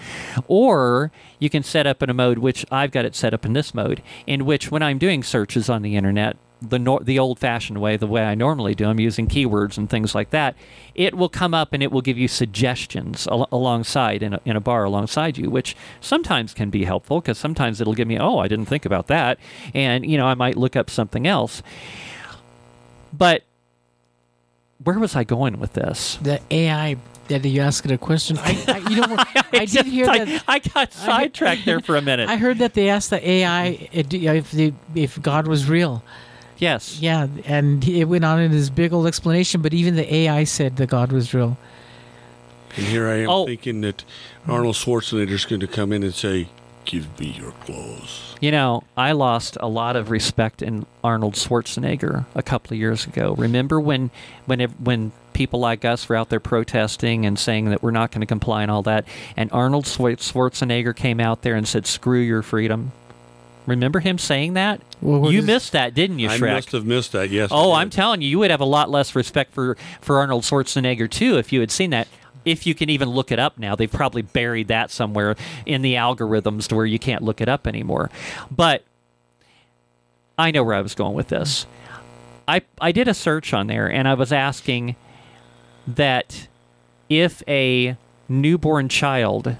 Or 0.47 1.11
you 1.37 1.49
can 1.49 1.63
set 1.63 1.85
up 1.85 2.01
in 2.01 2.09
a 2.09 2.13
mode 2.13 2.39
which 2.39 2.65
I've 2.71 2.91
got 2.91 3.05
it 3.05 3.15
set 3.15 3.33
up 3.33 3.45
in 3.45 3.53
this 3.53 3.73
mode, 3.73 4.01
in 4.25 4.45
which 4.45 4.71
when 4.71 4.81
I'm 4.81 4.97
doing 4.97 5.23
searches 5.23 5.69
on 5.69 5.81
the 5.81 5.95
internet, 5.95 6.37
the 6.61 6.79
nor- 6.79 6.99
the 6.99 7.17
old-fashioned 7.17 7.79
way, 7.79 7.95
the 7.95 8.07
way 8.07 8.23
I 8.23 8.35
normally 8.35 8.75
do, 8.75 8.85
I'm 8.85 8.99
using 8.99 9.27
keywords 9.27 9.77
and 9.77 9.89
things 9.89 10.13
like 10.13 10.31
that. 10.31 10.55
It 10.93 11.15
will 11.15 11.29
come 11.29 11.53
up 11.53 11.71
and 11.71 11.81
it 11.81 11.91
will 11.91 12.01
give 12.01 12.17
you 12.17 12.27
suggestions 12.27 13.27
al- 13.27 13.47
alongside 13.51 14.21
in 14.21 14.33
a, 14.33 14.41
in 14.43 14.57
a 14.57 14.59
bar 14.59 14.83
alongside 14.83 15.37
you, 15.37 15.49
which 15.49 15.75
sometimes 16.01 16.53
can 16.53 16.69
be 16.69 16.83
helpful 16.83 17.21
because 17.21 17.37
sometimes 17.37 17.79
it'll 17.79 17.93
give 17.93 18.09
me, 18.09 18.19
oh, 18.19 18.39
I 18.39 18.49
didn't 18.49 18.65
think 18.65 18.85
about 18.85 19.07
that, 19.07 19.39
and 19.73 20.05
you 20.05 20.17
know 20.17 20.25
I 20.25 20.33
might 20.33 20.57
look 20.57 20.75
up 20.75 20.89
something 20.89 21.25
else. 21.25 21.63
But 23.13 23.43
where 24.83 24.99
was 24.99 25.15
I 25.15 25.23
going 25.23 25.59
with 25.59 25.73
this? 25.73 26.17
The 26.21 26.39
AI 26.51 26.95
Did 27.27 27.45
you 27.45 27.61
ask 27.61 27.85
it 27.85 27.91
a 27.91 27.97
question. 27.97 28.37
I, 28.39 28.63
I 28.67 28.77
you 28.89 29.01
know 29.01 29.07
what? 29.07 29.27
I, 29.53 29.65
did 29.65 29.85
hear 29.85 30.09
I- 30.09 30.25
that. 30.25 30.43
I 30.47 30.59
got 30.59 30.93
sidetracked 30.93 31.65
there 31.65 31.79
for 31.79 31.95
a 31.95 32.01
minute. 32.01 32.29
I 32.35 32.37
heard 32.37 32.57
that 32.59 32.73
they 32.73 32.89
asked 32.89 33.09
the 33.11 33.27
AI 33.29 33.89
if 33.91 34.13
if, 34.13 34.51
the, 34.51 34.73
if 34.95 35.21
God 35.21 35.47
was 35.47 35.69
real. 35.69 36.03
Yes. 36.57 36.99
Yeah, 36.99 37.27
and 37.45 37.87
it 37.87 38.03
went 38.05 38.25
on 38.25 38.39
in 38.41 38.51
this 38.51 38.69
big 38.69 38.91
old 38.91 39.07
explanation, 39.07 39.61
but 39.61 39.73
even 39.73 39.95
the 39.95 40.13
AI 40.13 40.43
said 40.43 40.75
that 40.75 40.89
God 40.89 41.11
was 41.13 41.33
real. 41.33 41.57
And 42.75 42.85
here 42.85 43.07
I 43.07 43.19
am 43.21 43.29
Oh. 43.29 43.45
thinking 43.45 43.81
that 43.81 44.03
Arnold 44.47 44.75
Schwarzenegger's 44.75 45.45
going 45.45 45.61
to 45.61 45.67
come 45.67 45.93
in 45.93 46.03
and 46.03 46.13
say, 46.13 46.49
"Give 46.85 47.19
me 47.19 47.35
your 47.37 47.51
clothes." 47.51 48.35
You 48.41 48.51
know, 48.51 48.83
I 48.95 49.11
lost 49.11 49.57
a 49.59 49.67
lot 49.67 49.95
of 49.95 50.09
respect 50.09 50.61
in 50.61 50.85
Arnold 51.03 51.33
Schwarzenegger 51.35 52.25
a 52.35 52.41
couple 52.41 52.73
of 52.73 52.79
years 52.79 53.05
ago. 53.05 53.35
Remember 53.37 53.79
when 53.79 54.11
when 54.45 54.61
it, 54.61 54.71
when 54.79 55.11
people 55.33 55.59
like 55.59 55.85
us 55.85 56.09
were 56.09 56.15
out 56.15 56.29
there 56.29 56.39
protesting 56.39 57.25
and 57.25 57.37
saying 57.37 57.69
that 57.69 57.83
we're 57.83 57.91
not 57.91 58.11
going 58.11 58.21
to 58.21 58.27
comply 58.27 58.61
and 58.61 58.71
all 58.71 58.81
that, 58.83 59.05
and 59.37 59.51
Arnold 59.51 59.85
Schwarzenegger 59.85 60.95
came 60.95 61.19
out 61.19 61.41
there 61.41 61.55
and 61.55 61.67
said, 61.67 61.85
"Screw 61.85 62.19
your 62.19 62.41
freedom." 62.41 62.91
Remember 63.69 63.99
him 63.99 64.17
saying 64.17 64.53
that? 64.53 64.81
Well, 64.99 65.31
you 65.31 65.39
is- 65.39 65.45
missed 65.45 65.71
that, 65.73 65.93
didn't 65.93 66.17
you, 66.17 66.27
I 66.27 66.39
must 66.39 66.71
have 66.71 66.85
missed 66.85 67.11
that. 67.11 67.29
Yes. 67.29 67.49
Oh. 67.51 67.73
I'm 67.73 67.91
telling 67.91 68.21
you, 68.21 68.27
you 68.27 68.39
would 68.39 68.49
have 68.49 68.61
a 68.61 68.65
lot 68.65 68.89
less 68.89 69.15
respect 69.15 69.53
for, 69.53 69.77
for 70.01 70.17
Arnold 70.17 70.43
Schwarzenegger 70.43 71.09
too 71.09 71.37
if 71.37 71.53
you 71.53 71.59
had 71.59 71.69
seen 71.69 71.91
that. 71.91 72.07
If 72.45 72.65
you 72.65 72.73
can 72.73 72.89
even 72.89 73.09
look 73.09 73.31
it 73.31 73.39
up 73.39 73.57
now, 73.57 73.75
they've 73.75 73.91
probably 73.91 74.21
buried 74.21 74.69
that 74.69 74.91
somewhere 74.91 75.35
in 75.65 75.81
the 75.81 75.95
algorithms 75.95 76.67
to 76.67 76.75
where 76.75 76.85
you 76.85 76.99
can't 76.99 77.21
look 77.21 77.41
it 77.41 77.49
up 77.49 77.67
anymore. 77.67 78.09
But 78.49 78.83
I 80.37 80.51
know 80.51 80.63
where 80.63 80.75
I 80.75 80.81
was 80.81 80.95
going 80.95 81.15
with 81.15 81.27
this. 81.27 81.65
I 82.47 82.61
I 82.79 82.91
did 82.91 83.07
a 83.07 83.13
search 83.13 83.53
on 83.53 83.67
there 83.67 83.91
and 83.91 84.07
I 84.07 84.13
was 84.13 84.31
asking 84.31 84.95
that 85.85 86.47
if 87.09 87.43
a 87.47 87.97
newborn 88.27 88.89
child 88.89 89.55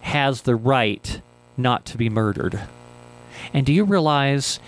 has 0.00 0.42
the 0.42 0.56
right 0.56 1.20
not 1.56 1.84
to 1.86 1.98
be 1.98 2.08
murdered. 2.08 2.60
And 3.52 3.64
do 3.64 3.72
you 3.72 3.84
realize 3.84 4.58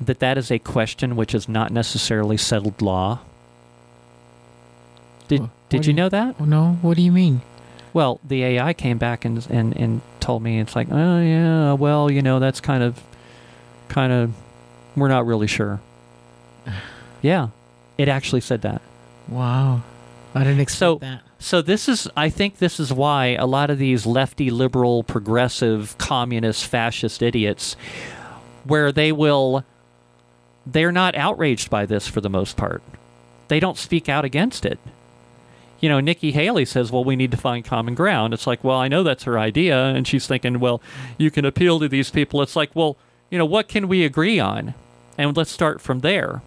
that 0.00 0.18
that 0.18 0.36
is 0.38 0.50
a 0.50 0.58
question 0.58 1.16
which 1.16 1.34
is 1.34 1.48
not 1.48 1.70
necessarily 1.70 2.36
settled 2.36 2.82
law? 2.82 3.20
Did 5.28 5.40
What 5.42 5.50
did 5.68 5.86
you 5.86 5.90
you- 5.90 5.96
know 5.96 6.08
that? 6.08 6.36
Oh, 6.40 6.44
no, 6.44 6.78
what 6.82 6.96
do 6.96 7.02
you 7.02 7.12
mean? 7.12 7.42
Well, 7.92 8.20
the 8.22 8.42
AI 8.44 8.72
came 8.74 8.98
back 8.98 9.24
and 9.24 9.46
and 9.50 9.76
and 9.76 10.00
told 10.20 10.42
me 10.42 10.60
it's 10.60 10.76
like, 10.76 10.88
oh 10.90 11.20
yeah, 11.20 11.72
well, 11.72 12.10
you 12.10 12.22
know, 12.22 12.38
that's 12.38 12.60
kind 12.60 12.82
of 12.82 13.02
kind 13.88 14.12
of 14.12 14.32
we're 14.96 15.08
not 15.08 15.26
really 15.26 15.46
sure. 15.46 15.80
Yeah. 17.22 17.48
It 17.98 18.08
actually 18.08 18.42
said 18.42 18.60
that. 18.62 18.82
Wow, 19.26 19.82
I 20.34 20.40
didn't 20.44 20.60
expect 20.60 20.78
So 20.78 20.94
that. 20.96 21.22
so 21.38 21.62
this 21.62 21.88
is 21.88 22.08
I 22.16 22.28
think 22.28 22.58
this 22.58 22.78
is 22.78 22.92
why 22.92 23.28
a 23.28 23.46
lot 23.46 23.70
of 23.70 23.78
these 23.78 24.04
lefty 24.04 24.50
liberal 24.50 25.02
progressive 25.02 25.96
communist 25.98 26.66
fascist 26.66 27.22
idiots 27.22 27.74
where 28.64 28.92
they 28.92 29.12
will 29.12 29.64
they're 30.66 30.92
not 30.92 31.16
outraged 31.16 31.70
by 31.70 31.86
this 31.86 32.06
for 32.06 32.20
the 32.20 32.28
most 32.30 32.56
part. 32.56 32.82
They 33.48 33.58
don't 33.60 33.78
speak 33.78 34.08
out 34.08 34.24
against 34.26 34.66
it. 34.66 34.78
You 35.80 35.88
know, 35.88 36.00
Nikki 36.00 36.32
Haley 36.32 36.64
says, 36.64 36.90
"Well, 36.90 37.04
we 37.04 37.16
need 37.16 37.30
to 37.32 37.36
find 37.36 37.64
common 37.64 37.94
ground." 37.94 38.32
It's 38.32 38.46
like, 38.46 38.64
"Well, 38.64 38.78
I 38.78 38.88
know 38.88 39.02
that's 39.02 39.24
her 39.24 39.38
idea," 39.38 39.86
and 39.86 40.06
she's 40.06 40.26
thinking, 40.26 40.58
"Well, 40.58 40.80
you 41.18 41.30
can 41.30 41.44
appeal 41.44 41.78
to 41.80 41.88
these 41.88 42.10
people." 42.10 42.40
It's 42.42 42.56
like, 42.56 42.70
"Well, 42.74 42.96
you 43.30 43.38
know, 43.38 43.44
what 43.44 43.68
can 43.68 43.88
we 43.88 44.04
agree 44.04 44.40
on?" 44.40 44.74
And 45.18 45.36
let's 45.36 45.50
start 45.50 45.80
from 45.80 46.00
there. 46.00 46.42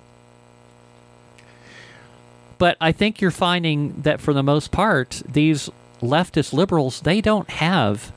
But 2.58 2.76
I 2.82 2.92
think 2.92 3.22
you're 3.22 3.32
finding 3.32 4.02
that 4.02 4.20
for 4.20 4.34
the 4.34 4.44
most 4.44 4.72
part, 4.72 5.22
these 5.28 5.70
leftist 6.02 6.52
liberals, 6.52 7.02
they 7.02 7.22
don't 7.22 7.50
have 7.50 8.12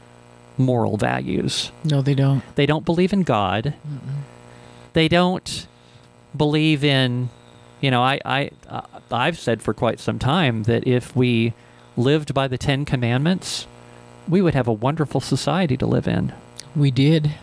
moral 0.58 0.96
values. 0.96 1.70
No, 1.84 2.02
they 2.02 2.14
don't. 2.14 2.42
They 2.56 2.66
don't 2.66 2.84
believe 2.84 3.12
in 3.12 3.22
God. 3.22 3.74
They 4.92 5.08
don't 5.08 5.66
believe 6.36 6.84
in, 6.84 7.30
you 7.82 7.90
know, 7.90 8.02
I, 8.02 8.20
I, 8.24 8.50
uh, 8.68 8.82
I've 9.10 9.38
said 9.38 9.60
for 9.60 9.74
quite 9.74 10.00
some 10.00 10.18
time 10.18 10.62
that 10.62 10.86
if 10.86 11.14
we 11.14 11.52
lived 11.96 12.32
by 12.32 12.48
the 12.48 12.56
Ten 12.56 12.86
Commandments, 12.86 13.66
we 14.26 14.40
would 14.40 14.54
have 14.54 14.68
a 14.68 14.72
wonderful 14.72 15.20
society 15.20 15.76
to 15.76 15.84
live 15.84 16.08
in. 16.08 16.32
We 16.74 16.90
did. 16.90 17.34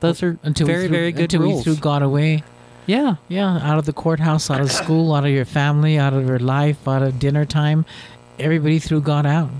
Those 0.00 0.22
are 0.22 0.38
until 0.44 0.66
we 0.68 0.72
very, 0.72 0.86
threw, 0.86 0.96
very 0.96 1.12
good 1.12 1.22
until 1.24 1.40
rules. 1.40 1.66
we 1.66 1.74
threw 1.74 1.82
God 1.82 2.02
away. 2.02 2.44
Yeah. 2.86 3.16
Yeah, 3.28 3.58
out 3.58 3.78
of 3.78 3.84
the 3.84 3.92
courthouse, 3.92 4.50
out 4.50 4.60
of 4.60 4.72
school, 4.72 5.12
out 5.14 5.24
of 5.24 5.30
your 5.30 5.44
family, 5.44 5.98
out 5.98 6.14
of 6.14 6.26
your 6.26 6.38
life, 6.38 6.86
out 6.88 7.02
of 7.02 7.18
dinner 7.18 7.44
time. 7.44 7.84
Everybody 8.38 8.78
threw 8.78 9.00
God 9.00 9.26
out. 9.26 9.50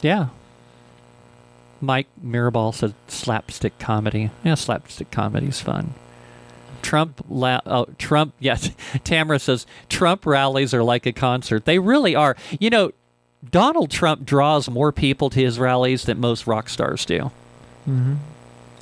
Yeah. 0.00 0.28
Mike 1.80 2.06
Mirabal 2.24 2.72
said 2.72 2.94
slapstick 3.08 3.78
comedy. 3.78 4.30
Yeah, 4.42 4.54
slapstick 4.54 5.10
comedy's 5.10 5.60
fun. 5.60 5.94
Trump, 6.84 7.24
la- 7.28 7.60
oh, 7.66 7.86
Trump, 7.98 8.34
yes. 8.40 8.70
Tamara 9.02 9.40
says 9.40 9.66
Trump 9.88 10.24
rallies 10.26 10.72
are 10.72 10.84
like 10.84 11.06
a 11.06 11.12
concert. 11.12 11.64
They 11.64 11.80
really 11.80 12.14
are. 12.14 12.36
You 12.60 12.70
know, 12.70 12.92
Donald 13.50 13.90
Trump 13.90 14.24
draws 14.24 14.70
more 14.70 14.92
people 14.92 15.30
to 15.30 15.40
his 15.40 15.58
rallies 15.58 16.04
than 16.04 16.20
most 16.20 16.46
rock 16.46 16.68
stars 16.68 17.04
do. 17.04 17.30
Mm-hmm. 17.88 18.14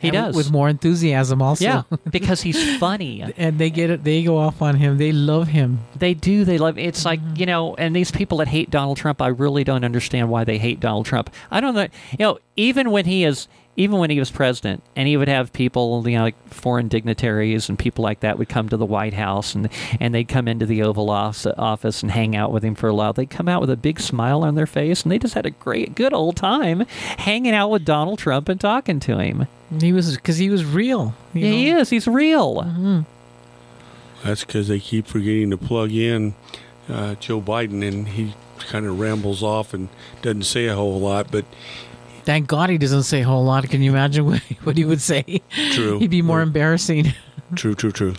He 0.00 0.08
And 0.08 0.14
does. 0.14 0.34
with 0.36 0.50
more 0.50 0.68
enthusiasm, 0.68 1.40
also. 1.40 1.64
Yeah, 1.64 1.82
because 2.10 2.42
he's 2.42 2.76
funny. 2.78 3.22
and 3.36 3.56
they 3.58 3.70
get 3.70 3.88
it. 3.88 4.02
They 4.02 4.24
go 4.24 4.36
off 4.36 4.60
on 4.60 4.74
him. 4.74 4.98
They 4.98 5.12
love 5.12 5.46
him. 5.46 5.78
They 5.94 6.12
do. 6.12 6.44
They 6.44 6.58
love. 6.58 6.76
It's 6.76 7.04
like 7.04 7.20
you 7.36 7.46
know, 7.46 7.76
and 7.76 7.94
these 7.94 8.10
people 8.10 8.38
that 8.38 8.48
hate 8.48 8.68
Donald 8.68 8.96
Trump, 8.96 9.22
I 9.22 9.28
really 9.28 9.62
don't 9.62 9.84
understand 9.84 10.28
why 10.28 10.42
they 10.42 10.58
hate 10.58 10.80
Donald 10.80 11.06
Trump. 11.06 11.30
I 11.52 11.60
don't 11.60 11.74
know. 11.74 11.82
You 12.12 12.18
know, 12.18 12.38
even 12.56 12.90
when 12.90 13.04
he 13.04 13.22
is, 13.22 13.46
even 13.76 13.98
when 13.98 14.10
he 14.10 14.18
was 14.18 14.30
president, 14.30 14.82
and 14.94 15.08
he 15.08 15.16
would 15.16 15.28
have 15.28 15.52
people, 15.52 16.06
you 16.06 16.18
know, 16.18 16.24
like 16.24 16.48
foreign 16.48 16.88
dignitaries 16.88 17.68
and 17.68 17.78
people 17.78 18.04
like 18.04 18.20
that 18.20 18.38
would 18.38 18.48
come 18.48 18.68
to 18.68 18.76
the 18.76 18.84
White 18.84 19.14
House, 19.14 19.54
and 19.54 19.68
and 19.98 20.14
they'd 20.14 20.28
come 20.28 20.46
into 20.46 20.66
the 20.66 20.82
Oval 20.82 21.08
Office, 21.08 21.46
office 21.56 22.02
and 22.02 22.10
hang 22.10 22.36
out 22.36 22.52
with 22.52 22.62
him 22.62 22.74
for 22.74 22.88
a 22.88 22.94
while. 22.94 23.12
They'd 23.12 23.30
come 23.30 23.48
out 23.48 23.60
with 23.60 23.70
a 23.70 23.76
big 23.76 23.98
smile 23.98 24.42
on 24.42 24.54
their 24.54 24.66
face, 24.66 25.02
and 25.02 25.10
they 25.12 25.18
just 25.18 25.34
had 25.34 25.46
a 25.46 25.50
great, 25.50 25.94
good 25.94 26.12
old 26.12 26.36
time 26.36 26.80
hanging 27.18 27.54
out 27.54 27.70
with 27.70 27.84
Donald 27.84 28.18
Trump 28.18 28.48
and 28.48 28.60
talking 28.60 29.00
to 29.00 29.18
him. 29.18 29.46
He 29.80 29.92
was 29.92 30.16
because 30.16 30.36
he 30.36 30.50
was 30.50 30.64
real. 30.64 31.14
Yeah, 31.32 31.48
he 31.48 31.70
is. 31.70 31.88
He's 31.88 32.06
real. 32.06 32.56
Mm-hmm. 32.56 33.00
That's 34.22 34.44
because 34.44 34.68
they 34.68 34.80
keep 34.80 35.06
forgetting 35.06 35.50
to 35.50 35.56
plug 35.56 35.92
in 35.92 36.34
uh, 36.88 37.14
Joe 37.16 37.40
Biden, 37.40 37.86
and 37.86 38.08
he 38.08 38.34
kind 38.58 38.86
of 38.86 39.00
rambles 39.00 39.42
off 39.42 39.74
and 39.74 39.88
doesn't 40.20 40.44
say 40.44 40.66
a 40.66 40.74
whole 40.74 41.00
lot. 41.00 41.30
But 41.30 41.44
Thank 42.24 42.46
God 42.46 42.70
he 42.70 42.78
doesn't 42.78 43.02
say 43.04 43.22
a 43.22 43.24
whole 43.24 43.44
lot. 43.44 43.68
Can 43.68 43.82
you 43.82 43.90
imagine 43.90 44.24
what, 44.26 44.40
what 44.62 44.76
he 44.76 44.84
would 44.84 45.00
say? 45.00 45.42
True. 45.72 45.98
He'd 45.98 46.10
be 46.10 46.22
more 46.22 46.40
embarrassing. 46.40 47.12
true, 47.54 47.74
true, 47.74 47.92
true. 47.92 48.14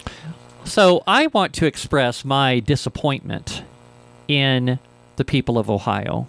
So 0.65 1.03
I 1.07 1.27
want 1.27 1.53
to 1.55 1.65
express 1.65 2.23
my 2.23 2.59
disappointment 2.59 3.63
in 4.27 4.79
the 5.17 5.25
people 5.25 5.57
of 5.57 5.69
Ohio. 5.69 6.27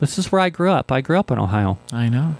This 0.00 0.18
is 0.18 0.30
where 0.30 0.40
I 0.40 0.50
grew 0.50 0.70
up. 0.70 0.92
I 0.92 1.00
grew 1.00 1.18
up 1.18 1.30
in 1.30 1.38
Ohio. 1.38 1.78
I 1.92 2.08
know. 2.08 2.36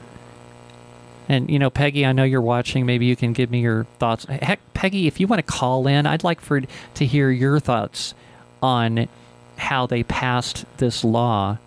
And 1.29 1.51
you 1.51 1.59
know, 1.59 1.71
Peggy, 1.71 2.05
I 2.05 2.13
know 2.13 2.25
you're 2.25 2.41
watching. 2.41 2.87
Maybe 2.87 3.07
you 3.07 3.17
can 3.17 3.33
give 3.33 3.51
me 3.51 3.61
your 3.61 3.85
thoughts. 3.99 4.27
Heck, 4.27 4.61
Peggy, 4.75 5.07
if 5.07 5.19
you 5.19 5.27
want 5.27 5.45
to 5.45 5.53
call 5.53 5.87
in, 5.87 6.07
I'd 6.07 6.25
like 6.25 6.41
for 6.41 6.61
to 6.61 7.07
hear 7.07 7.31
your 7.31 7.59
thoughts 7.61 8.15
on 8.63 9.09
how 9.57 9.87
they 9.87 10.03
passed 10.03 10.65
this 10.77 11.05
law 11.05 11.59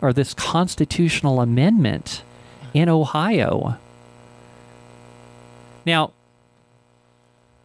or 0.00 0.12
this 0.12 0.34
constitutional 0.34 1.40
amendment 1.40 2.22
in 2.74 2.88
Ohio. 2.88 3.78
Now, 5.86 6.12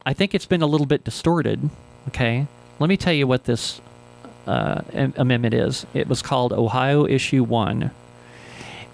I 0.06 0.14
think 0.14 0.34
it's 0.34 0.46
been 0.46 0.62
a 0.62 0.68
little 0.68 0.88
bit 0.88 1.04
distorted. 1.04 1.70
Okay, 2.08 2.48
let 2.80 2.88
me 2.88 2.96
tell 2.96 3.14
you 3.14 3.28
what 3.28 3.44
this 3.44 3.82
uh, 4.48 4.82
amendment 4.94 5.54
is. 5.54 5.86
It 5.94 6.08
was 6.08 6.22
called 6.22 6.54
Ohio 6.54 7.06
Issue 7.06 7.44
One 7.44 7.92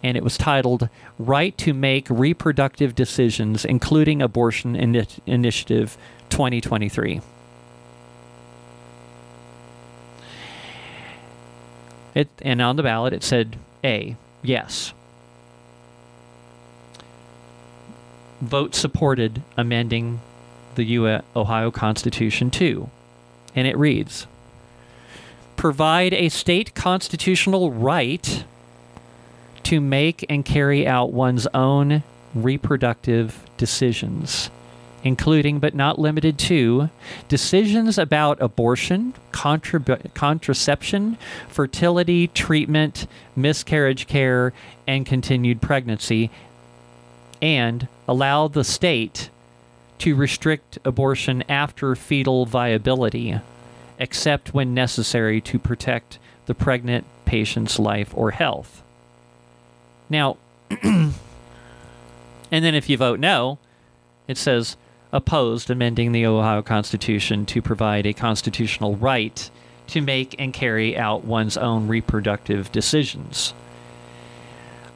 and 0.06 0.16
it 0.16 0.24
was 0.24 0.38
titled 0.38 0.88
Right 1.18 1.58
to 1.58 1.74
Make 1.74 2.06
Reproductive 2.12 2.94
Decisions, 2.94 3.66
including 3.66 4.22
Abortion 4.22 4.76
Ini- 4.76 5.20
Initiative 5.26 5.98
2023. 6.30 7.22
It, 12.14 12.30
and 12.44 12.62
on 12.62 12.76
the 12.76 12.84
ballot 12.84 13.14
it 13.14 13.24
said 13.24 13.58
A, 13.84 14.16
yes. 14.44 14.94
Vote 18.46 18.76
supported 18.76 19.42
amending 19.58 20.22
the 20.76 20.84
U- 20.84 21.22
Ohio 21.36 21.72
Constitution 21.72 22.52
too, 22.52 22.90
And 23.56 23.68
it 23.68 23.78
reads 23.78 24.28
Provide 25.56 26.14
a 26.14 26.30
state 26.30 26.76
constitutional 26.76 27.72
right 27.72 28.44
to 29.64 29.82
make 29.82 30.26
and 30.30 30.46
carry 30.46 30.86
out 30.86 31.12
one's 31.12 31.48
own 31.54 32.04
reproductive 32.36 33.44
decisions, 33.58 34.52
including 35.04 35.60
but 35.60 35.74
not 35.74 35.98
limited 35.98 36.38
to 36.38 36.90
decisions 37.30 37.98
about 37.98 38.40
abortion, 38.42 39.14
contra- 39.32 39.98
contraception, 40.14 41.18
fertility, 41.48 42.28
treatment, 42.28 43.08
miscarriage 43.36 44.06
care, 44.06 44.54
and 44.86 45.06
continued 45.06 45.62
pregnancy, 45.62 46.30
and 47.42 47.88
allow 48.08 48.48
the 48.48 48.64
state 48.64 49.30
to 50.00 50.16
restrict 50.16 50.78
abortion 50.84 51.44
after 51.50 51.96
fetal 51.96 52.46
viability, 52.46 53.40
except 53.98 54.54
when 54.54 54.74
necessary 54.74 55.40
to 55.42 55.58
protect 55.58 56.20
the 56.46 56.54
pregnant 56.56 57.06
patient's 57.26 57.80
life 57.80 58.12
or 58.16 58.32
health. 58.32 58.84
Now, 60.10 60.38
and 60.84 61.14
then 62.52 62.76
if 62.76 62.90
you 62.90 62.98
vote 62.98 63.20
no, 63.20 63.58
it 64.28 64.38
says 64.38 64.78
opposed 65.12 65.70
amending 65.70 66.12
the 66.12 66.26
Ohio 66.26 66.62
Constitution 66.62 67.46
to 67.48 67.62
provide 67.62 68.06
a 68.06 68.14
constitutional 68.14 68.96
right 68.98 69.50
to 69.88 70.02
make 70.02 70.36
and 70.40 70.54
carry 70.54 70.98
out 70.98 71.24
one's 71.24 71.58
own 71.58 71.88
reproductive 71.88 72.72
decisions. 72.72 73.54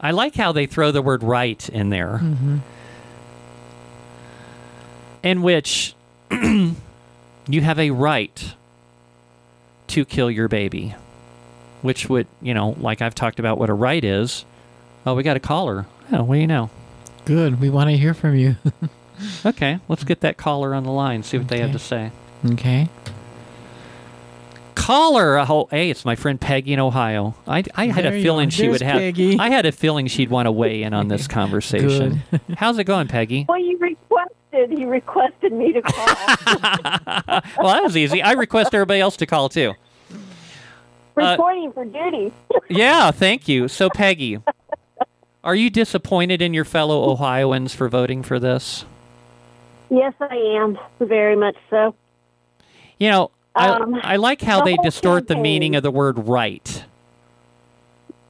I 0.00 0.10
like 0.10 0.34
how 0.34 0.52
they 0.52 0.66
throw 0.66 0.90
the 0.90 1.02
word 1.02 1.22
right 1.22 1.68
in 1.68 1.90
there, 1.90 2.20
Mm-hmm. 2.22 2.58
In 5.22 5.42
which 5.42 5.94
you 6.30 7.60
have 7.60 7.78
a 7.78 7.90
right 7.90 8.54
to 9.88 10.04
kill 10.04 10.30
your 10.30 10.48
baby, 10.48 10.94
which 11.82 12.08
would, 12.08 12.26
you 12.40 12.54
know, 12.54 12.76
like 12.80 13.02
I've 13.02 13.14
talked 13.14 13.38
about 13.38 13.58
what 13.58 13.70
a 13.70 13.74
right 13.74 14.02
is. 14.04 14.44
Oh, 15.06 15.14
we 15.14 15.22
got 15.22 15.36
a 15.36 15.40
caller. 15.40 15.86
Oh, 16.12 16.22
what 16.24 16.34
do 16.36 16.40
you 16.40 16.46
know? 16.46 16.70
Good. 17.24 17.60
We 17.60 17.70
want 17.70 17.90
to 17.90 17.96
hear 17.96 18.14
from 18.14 18.36
you. 18.36 18.56
Okay, 19.44 19.78
let's 19.86 20.02
get 20.02 20.20
that 20.22 20.38
caller 20.38 20.74
on 20.74 20.84
the 20.84 20.90
line, 20.90 21.22
see 21.22 21.36
what 21.36 21.48
they 21.48 21.58
have 21.60 21.72
to 21.72 21.78
say. 21.78 22.10
okay. 22.52 22.88
Caller, 24.74 25.38
oh, 25.38 25.68
hey, 25.70 25.90
it's 25.90 26.04
my 26.06 26.16
friend 26.16 26.40
Peggy 26.40 26.72
in 26.72 26.78
Ohio. 26.80 27.34
I, 27.46 27.62
I 27.74 27.88
had 27.88 28.04
There 28.06 28.14
a 28.14 28.22
feeling 28.22 28.48
she 28.48 28.68
would 28.68 28.80
have. 28.80 28.96
Peggy. 28.98 29.38
I 29.38 29.50
had 29.50 29.66
a 29.66 29.72
feeling 29.72 30.06
she'd 30.06 30.30
want 30.30 30.46
to 30.46 30.52
weigh 30.52 30.82
in 30.82 30.94
on 30.94 31.08
this 31.08 31.28
conversation. 31.28 32.22
How's 32.56 32.78
it 32.78 32.84
going, 32.84 33.08
Peggy? 33.08 33.44
Well, 33.46 33.58
you 33.58 33.78
requested. 34.52 34.78
He 34.78 34.84
requested 34.84 35.52
me 35.52 35.72
to 35.72 35.82
call. 35.82 36.06
well, 37.58 37.74
that 37.74 37.82
was 37.82 37.96
easy. 37.96 38.22
I 38.22 38.32
request 38.32 38.74
everybody 38.74 39.00
else 39.00 39.16
to 39.18 39.26
call 39.26 39.48
too. 39.48 39.74
Uh, 41.16 41.32
Reporting 41.32 41.72
for 41.72 41.84
duty. 41.84 42.32
Yeah, 42.68 43.10
thank 43.10 43.48
you. 43.48 43.66
So, 43.66 43.90
Peggy, 43.90 44.38
are 45.42 45.54
you 45.56 45.70
disappointed 45.70 46.40
in 46.40 46.54
your 46.54 46.64
fellow 46.64 47.10
Ohioans 47.10 47.74
for 47.74 47.88
voting 47.88 48.22
for 48.22 48.38
this? 48.38 48.84
yes, 49.90 50.14
I 50.20 50.36
am. 50.36 50.78
Very 51.00 51.34
much 51.34 51.56
so. 51.68 51.94
You 52.98 53.10
know, 53.10 53.30
I, 53.56 53.68
Um, 53.70 53.98
I 54.04 54.16
like 54.16 54.40
how 54.40 54.58
the 54.60 54.66
they 54.70 54.76
distort 54.84 55.26
the 55.26 55.34
meaning 55.34 55.74
of 55.74 55.82
the 55.82 55.90
word 55.90 56.28
right. 56.28 56.84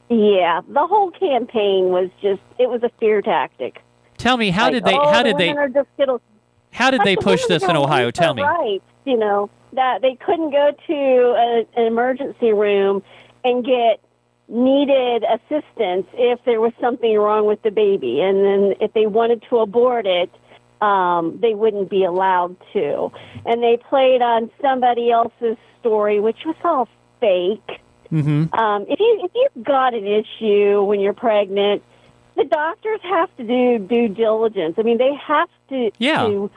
Yeah, 0.09 0.61
the 0.67 0.87
whole 0.87 1.11
campaign 1.11 1.89
was 1.91 2.09
just—it 2.21 2.67
was 2.67 2.81
a 2.83 2.89
fear 2.99 3.21
tactic. 3.21 3.81
Tell 4.21 4.37
me, 4.37 4.51
how 4.51 4.65
Like, 4.65 4.73
did 4.73 4.83
they? 4.85 4.93
oh, 4.95 5.11
how 5.11 5.23
the 5.23 5.29
did 5.33 5.37
they? 5.37 5.53
just 5.73 5.89
gonna, 5.97 6.19
How 6.71 6.91
did 6.91 6.99
Like, 6.99 7.05
they 7.05 7.15
push 7.15 7.41
women 7.49 7.59
this 7.59 7.69
in 7.69 7.75
Ohio? 7.75 8.11
Tell 8.11 8.33
me. 8.35 8.43
Rights, 8.43 8.83
you 9.05 9.17
know 9.17 9.49
that 9.73 10.01
they 10.01 10.15
couldn't 10.15 10.51
go 10.51 10.71
to 10.87 10.93
a, 10.93 11.65
an 11.75 11.87
emergency 11.87 12.51
room 12.51 13.01
and 13.43 13.65
get 13.65 13.99
needed 14.47 15.23
assistance 15.23 16.05
if 16.13 16.39
there 16.45 16.61
was 16.61 16.73
something 16.79 17.17
wrong 17.17 17.47
with 17.47 17.61
the 17.63 17.71
baby, 17.71 18.21
and 18.21 18.45
then 18.45 18.75
if 18.79 18.93
they 18.93 19.07
wanted 19.07 19.43
to 19.49 19.57
abort 19.57 20.05
it, 20.05 20.29
um, 20.81 21.39
they 21.41 21.55
wouldn't 21.55 21.89
be 21.89 22.03
allowed 22.03 22.55
to. 22.73 23.11
And 23.45 23.63
they 23.63 23.77
played 23.89 24.21
on 24.21 24.51
somebody 24.61 25.09
else's 25.09 25.57
story, 25.79 26.19
which 26.19 26.39
was 26.45 26.55
all 26.63 26.87
fake. 27.19 27.79
Mm-hmm. 28.11 28.53
Um, 28.53 28.85
if 28.87 28.99
you 28.99 29.21
if 29.23 29.31
you've 29.33 29.63
got 29.65 29.93
an 29.93 30.05
issue 30.05 30.83
when 30.83 30.99
you're 30.99 31.13
pregnant, 31.13 31.81
the 32.41 32.47
doctors 32.49 32.99
have 33.03 33.35
to 33.37 33.43
do 33.43 33.79
due 33.79 34.07
diligence. 34.07 34.75
I 34.77 34.81
mean, 34.83 34.97
they 34.97 35.13
have 35.27 35.49
to 35.69 35.91
Yeah. 35.99 36.25
to 36.25 36.49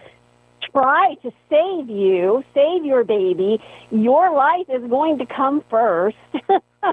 try 0.72 1.14
to 1.22 1.30
save 1.50 1.90
you, 1.90 2.42
save 2.54 2.84
your 2.84 3.04
baby. 3.04 3.60
Your 3.90 4.32
life 4.34 4.66
is 4.68 4.82
going 4.88 5.18
to 5.18 5.26
come 5.26 5.62
first. 5.68 6.16
so 6.48 6.92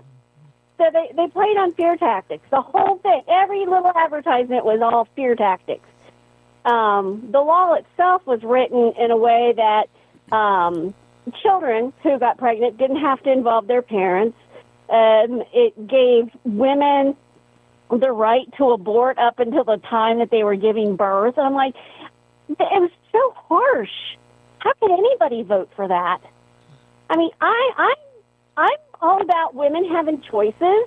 they 0.78 1.12
they 1.16 1.28
played 1.28 1.58
on 1.58 1.74
fear 1.74 1.96
tactics. 1.96 2.44
The 2.50 2.62
whole 2.62 2.98
thing, 2.98 3.22
every 3.30 3.66
little 3.66 3.92
advertisement 3.96 4.66
was 4.66 4.82
all 4.82 5.08
fear 5.16 5.36
tactics. 5.36 5.88
Um, 6.66 7.30
the 7.32 7.40
law 7.40 7.74
itself 7.74 8.26
was 8.28 8.44
written 8.44 8.94
in 9.00 9.10
a 9.10 9.18
way 9.18 9.54
that 9.56 9.90
um, 10.36 10.94
children 11.42 11.94
who 12.04 12.20
got 12.20 12.38
pregnant 12.38 12.78
didn't 12.78 13.00
have 13.00 13.24
to 13.24 13.32
involve 13.32 13.68
their 13.68 13.82
parents. 13.82 14.38
Um, 14.90 15.44
it 15.54 15.88
gave 15.88 16.30
women 16.44 17.16
the 18.00 18.12
right 18.12 18.48
to 18.58 18.72
abort 18.72 19.18
up 19.18 19.40
until 19.40 19.64
the 19.64 19.78
time 19.78 20.20
that 20.20 20.32
they 20.32 20.44
were 20.44 20.56
giving 20.56 20.96
birth. 20.96 21.38
And 21.38 21.46
I'm 21.46 21.54
like, 21.54 21.76
it 22.50 22.58
was 22.60 22.92
so 23.12 23.34
harsh. 23.36 23.90
How 24.60 24.74
could 24.80 24.92
anybody 24.92 25.44
vote 25.44 25.70
for 25.76 25.88
that? 25.88 26.20
I 27.10 27.18
mean, 27.18 27.32
I, 27.42 27.72
I'm, 27.78 28.66
I'm 28.66 28.78
all 29.02 29.22
about 29.22 29.56
women 29.56 29.86
having 29.90 30.22
choices, 30.22 30.86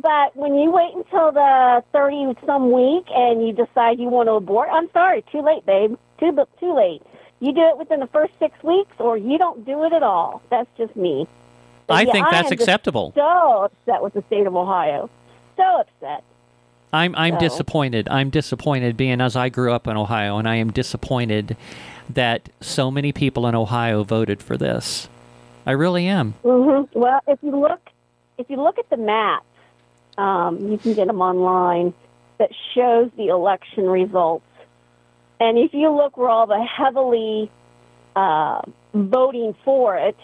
but 0.00 0.34
when 0.34 0.54
you 0.54 0.70
wait 0.70 0.94
until 0.94 1.32
the 1.32 1.82
30 1.92 2.34
some 2.46 2.72
week 2.72 3.04
and 3.10 3.46
you 3.46 3.52
decide 3.52 3.98
you 3.98 4.08
want 4.08 4.28
to 4.28 4.32
abort, 4.32 4.68
I'm 4.72 4.90
sorry, 4.92 5.24
too 5.30 5.42
late, 5.42 5.66
babe. 5.66 5.96
Too, 6.18 6.36
too 6.58 6.74
late. 6.74 7.02
You 7.40 7.52
do 7.52 7.60
it 7.60 7.78
within 7.78 8.00
the 8.00 8.08
first 8.08 8.32
six 8.40 8.60
weeks 8.64 8.92
or 8.98 9.16
you 9.16 9.38
don't 9.38 9.64
do 9.64 9.84
it 9.84 9.92
at 9.92 10.02
all. 10.02 10.42
That's 10.50 10.68
just 10.76 10.96
me. 10.96 11.28
But 11.86 11.94
I 11.94 12.02
yeah, 12.02 12.12
think 12.12 12.26
that's 12.30 12.50
just 12.50 12.60
acceptable. 12.60 13.12
So 13.14 13.70
upset 13.70 14.02
with 14.02 14.14
the 14.14 14.22
state 14.26 14.46
of 14.46 14.56
Ohio. 14.56 15.08
So 15.58 15.80
upset. 15.80 16.24
I'm 16.92 17.14
I'm 17.16 17.34
So- 17.34 17.40
disappointed. 17.40 18.08
I'm 18.08 18.30
disappointed 18.30 18.96
being 18.96 19.20
as 19.20 19.36
I 19.36 19.50
grew 19.50 19.72
up 19.72 19.86
in 19.86 19.96
Ohio, 19.98 20.38
and 20.38 20.48
I 20.48 20.54
am 20.56 20.70
disappointed 20.72 21.54
that 22.08 22.48
so 22.62 22.90
many 22.90 23.12
people 23.12 23.46
in 23.46 23.54
Ohio 23.54 24.04
voted 24.04 24.42
for 24.42 24.56
this. 24.56 25.08
I 25.66 25.72
really 25.72 26.06
am. 26.06 26.32
hmm 26.42 26.82
Well, 26.94 27.20
if 27.26 27.38
you 27.42 27.50
look, 27.50 27.80
if 28.38 28.48
you 28.48 28.56
look 28.56 28.78
at 28.78 28.88
the 28.88 28.96
maps, 28.96 29.44
um, 30.16 30.70
you 30.70 30.78
can 30.78 30.94
get 30.94 31.08
them 31.08 31.20
online 31.20 31.92
that 32.38 32.50
shows 32.74 33.10
the 33.18 33.26
election 33.28 33.84
results. 33.84 34.44
And 35.40 35.58
if 35.58 35.74
you 35.74 35.90
look 35.90 36.16
where 36.16 36.30
all 36.30 36.46
the 36.46 36.62
heavily 36.64 37.50
uh, 38.16 38.62
voting 38.94 39.54
for 39.64 39.96
it 39.96 40.16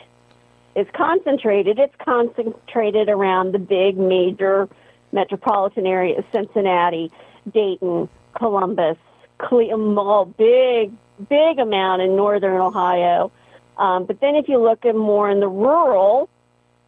is 0.75 0.87
concentrated, 0.95 1.79
it's 1.79 1.95
concentrated 2.03 3.09
around 3.11 3.53
the 3.53 3.59
big 3.59 3.99
major 3.99 4.69
metropolitan 5.15 5.87
areas: 5.87 6.23
Cincinnati, 6.33 7.11
Dayton, 7.53 8.09
Columbus, 8.37 8.99
Cleveland, 9.39 9.99
all 9.99 10.27
big, 10.27 10.93
big 11.31 11.59
amount 11.59 12.03
in 12.03 12.17
northern 12.17 12.61
Ohio. 12.61 13.33
Um, 13.79 14.05
but 14.05 14.21
then 14.21 14.37
if 14.37 14.49
you 14.49 14.63
look 14.63 14.85
at 14.85 14.95
more 14.95 15.31
in 15.31 15.41
the 15.41 15.49
rural, 15.49 16.29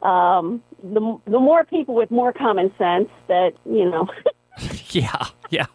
um, 0.02 0.62
the 0.82 1.18
the 1.24 1.40
more 1.40 1.64
people 1.64 1.94
with 1.94 2.10
more 2.10 2.32
common 2.32 2.70
sense 2.76 3.08
that 3.28 3.54
you 3.64 3.88
know, 3.88 4.06
Yeah, 4.90 5.26
yeah. 5.50 5.66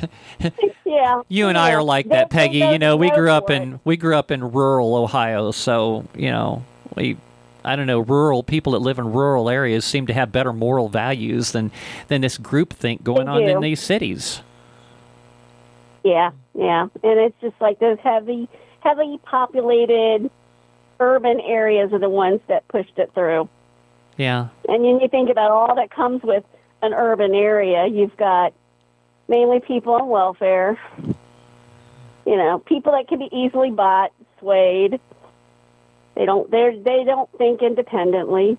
yeah. 0.84 1.22
You 1.28 1.48
and 1.48 1.56
I 1.56 1.72
are 1.72 1.82
like 1.82 2.08
that, 2.08 2.30
Peggy. 2.30 2.58
You 2.58 2.78
know, 2.78 2.96
we 2.96 3.10
grew 3.10 3.30
up 3.30 3.50
in 3.50 3.80
we 3.84 3.96
grew 3.96 4.16
up 4.16 4.30
in 4.30 4.52
rural 4.52 4.96
Ohio, 4.96 5.50
so 5.50 6.04
you 6.14 6.30
know 6.30 6.64
we. 6.96 7.16
I 7.64 7.76
don't 7.76 7.86
know. 7.86 8.00
Rural 8.00 8.42
people 8.42 8.72
that 8.72 8.80
live 8.80 8.98
in 8.98 9.12
rural 9.12 9.48
areas 9.48 9.84
seem 9.84 10.06
to 10.06 10.12
have 10.12 10.32
better 10.32 10.52
moral 10.52 10.88
values 10.88 11.52
than 11.52 11.70
than 12.08 12.20
this 12.20 12.38
group 12.38 12.72
think 12.72 13.04
going 13.04 13.28
on 13.28 13.42
in 13.42 13.60
these 13.60 13.80
cities. 13.80 14.42
Yeah, 16.04 16.32
yeah, 16.54 16.88
and 17.02 17.20
it's 17.20 17.40
just 17.40 17.54
like 17.60 17.78
those 17.78 17.98
heavy, 18.02 18.48
heavily 18.80 19.18
populated 19.22 20.30
urban 20.98 21.40
areas 21.40 21.92
are 21.92 21.98
the 21.98 22.08
ones 22.08 22.40
that 22.48 22.66
pushed 22.68 22.98
it 22.98 23.12
through. 23.14 23.48
Yeah, 24.16 24.48
And 24.68 24.84
then 24.84 25.00
you 25.00 25.08
think 25.08 25.30
about 25.30 25.50
all 25.50 25.74
that 25.76 25.90
comes 25.90 26.22
with 26.22 26.44
an 26.82 26.92
urban 26.92 27.34
area. 27.34 27.86
You've 27.86 28.16
got 28.16 28.52
mainly 29.28 29.60
people 29.60 29.94
on 29.94 30.08
welfare. 30.08 30.78
You 32.26 32.36
know, 32.36 32.58
people 32.60 32.92
that 32.92 33.08
can 33.08 33.18
be 33.18 33.28
easily 33.32 33.70
bought, 33.70 34.12
swayed. 34.38 35.00
They 36.14 36.26
don't. 36.26 36.50
They 36.50 36.80
they 36.84 37.04
don't 37.04 37.30
think 37.38 37.62
independently. 37.62 38.58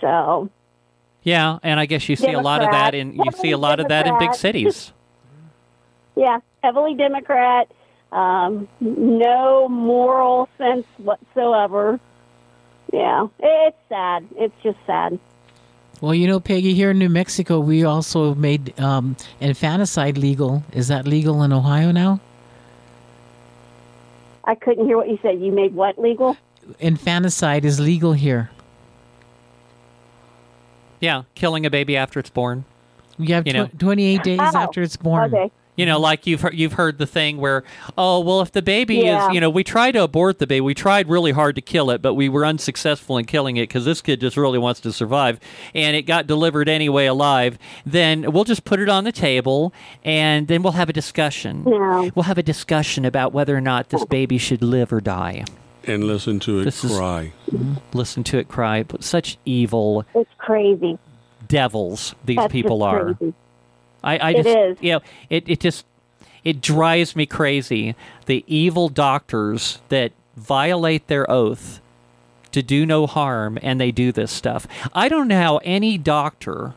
So 0.00 0.50
yeah, 1.22 1.58
and 1.62 1.80
I 1.80 1.86
guess 1.86 2.08
you 2.08 2.16
see 2.16 2.32
a 2.32 2.40
lot 2.40 2.62
of 2.62 2.70
that 2.70 2.94
in 2.94 3.14
you 3.14 3.30
see 3.32 3.50
a 3.50 3.58
lot 3.58 3.80
of 3.80 3.88
that 3.88 4.06
in 4.06 4.18
big 4.18 4.34
cities. 4.34 4.92
yeah, 6.16 6.40
heavily 6.62 6.94
Democrat. 6.94 7.70
Um, 8.12 8.68
no 8.80 9.68
moral 9.68 10.48
sense 10.56 10.86
whatsoever. 10.96 12.00
Yeah, 12.92 13.26
it's 13.38 13.76
sad. 13.88 14.26
It's 14.36 14.54
just 14.62 14.78
sad. 14.86 15.18
Well, 16.00 16.14
you 16.14 16.26
know, 16.26 16.40
Peggy, 16.40 16.74
here 16.74 16.92
in 16.92 16.98
New 16.98 17.08
Mexico, 17.08 17.58
we 17.58 17.84
also 17.84 18.34
made 18.34 18.78
um, 18.80 19.16
infanticide 19.40 20.16
legal. 20.16 20.62
Is 20.72 20.88
that 20.88 21.06
legal 21.06 21.42
in 21.42 21.52
Ohio 21.52 21.90
now? 21.90 22.20
I 24.48 24.54
couldn't 24.54 24.86
hear 24.86 24.96
what 24.96 25.08
you 25.10 25.18
said. 25.22 25.40
You 25.40 25.52
made 25.52 25.74
what 25.74 25.98
legal? 26.00 26.36
Infanticide 26.80 27.64
is 27.66 27.78
legal 27.78 28.14
here. 28.14 28.50
Yeah, 31.00 31.22
killing 31.34 31.64
a 31.66 31.70
baby 31.70 31.96
after 31.96 32.18
it's 32.18 32.30
born. 32.30 32.64
You 33.18 33.34
have 33.34 33.46
You 33.46 33.52
know. 33.52 33.66
tw- 33.66 33.78
28 33.78 34.22
days 34.22 34.40
Oh, 34.40 34.58
after 34.58 34.82
it's 34.82 34.96
born. 34.96 35.32
Okay. 35.34 35.50
You 35.78 35.86
know, 35.86 35.94
mm-hmm. 35.94 36.02
like 36.02 36.26
you've 36.26 36.40
heard, 36.42 36.54
you've 36.54 36.72
heard 36.74 36.98
the 36.98 37.06
thing 37.06 37.38
where, 37.38 37.62
oh, 37.96 38.18
well, 38.20 38.40
if 38.42 38.50
the 38.52 38.60
baby 38.62 38.96
Yeah. 38.96 39.28
is, 39.28 39.34
you 39.34 39.40
know, 39.40 39.48
we 39.48 39.62
tried 39.64 39.92
to 39.92 40.02
abort 40.02 40.40
the 40.40 40.46
baby, 40.46 40.60
we 40.60 40.74
tried 40.74 41.08
really 41.08 41.30
hard 41.30 41.54
to 41.54 41.62
kill 41.62 41.90
it, 41.90 42.02
but 42.02 42.14
we 42.14 42.28
were 42.28 42.44
unsuccessful 42.44 43.16
in 43.16 43.24
killing 43.24 43.56
it 43.56 43.68
because 43.68 43.84
this 43.84 44.02
kid 44.02 44.20
just 44.20 44.36
really 44.36 44.58
wants 44.58 44.80
to 44.80 44.92
survive, 44.92 45.38
and 45.74 45.96
it 45.96 46.02
got 46.02 46.26
delivered 46.26 46.68
anyway 46.68 47.06
alive. 47.06 47.58
Then 47.86 48.32
we'll 48.32 48.42
just 48.44 48.64
put 48.64 48.80
it 48.80 48.88
on 48.88 49.04
the 49.04 49.12
table, 49.12 49.72
and 50.04 50.48
then 50.48 50.62
we'll 50.62 50.72
have 50.72 50.88
a 50.88 50.92
discussion. 50.92 51.62
No. 51.64 52.10
We'll 52.14 52.24
have 52.24 52.38
a 52.38 52.42
discussion 52.42 53.04
about 53.04 53.32
whether 53.32 53.56
or 53.56 53.60
not 53.60 53.90
this 53.90 54.04
baby 54.04 54.36
should 54.36 54.62
live 54.62 54.92
or 54.92 55.00
die. 55.00 55.44
And 55.84 56.04
listen 56.04 56.40
to 56.40 56.58
it 56.58 56.64
This 56.64 56.82
is- 56.84 56.96
cry. 56.96 57.32
Mm-hmm. 57.52 57.74
Listen 57.96 58.24
to 58.24 58.38
it 58.38 58.48
cry. 58.48 58.82
But 58.82 59.04
such 59.04 59.38
evil 59.46 60.04
It's 60.14 60.28
crazy. 60.38 60.98
devils 61.46 62.14
these 62.24 62.36
That's 62.36 62.52
people 62.52 62.82
are. 62.82 63.14
crazy. 63.14 63.32
I, 64.08 64.18
I 64.18 64.30
It 64.32 64.44
just, 64.44 64.48
is. 64.48 64.78
you 64.80 64.92
know, 64.92 65.00
it, 65.30 65.48
it 65.48 65.60
just, 65.60 65.84
it 66.44 66.60
drives 66.60 67.16
me 67.16 67.26
crazy. 67.26 67.94
The 68.26 68.44
evil 68.46 68.88
doctors 68.88 69.80
that 69.88 70.12
violate 70.36 71.08
their 71.08 71.30
oath 71.30 71.80
to 72.52 72.62
do 72.62 72.86
no 72.86 73.06
harm 73.06 73.58
and 73.62 73.80
they 73.80 73.90
do 73.92 74.12
this 74.12 74.32
stuff. 74.32 74.66
I 74.94 75.08
don't 75.08 75.28
know 75.28 75.40
how 75.40 75.56
any 75.58 75.98
doctor 75.98 76.74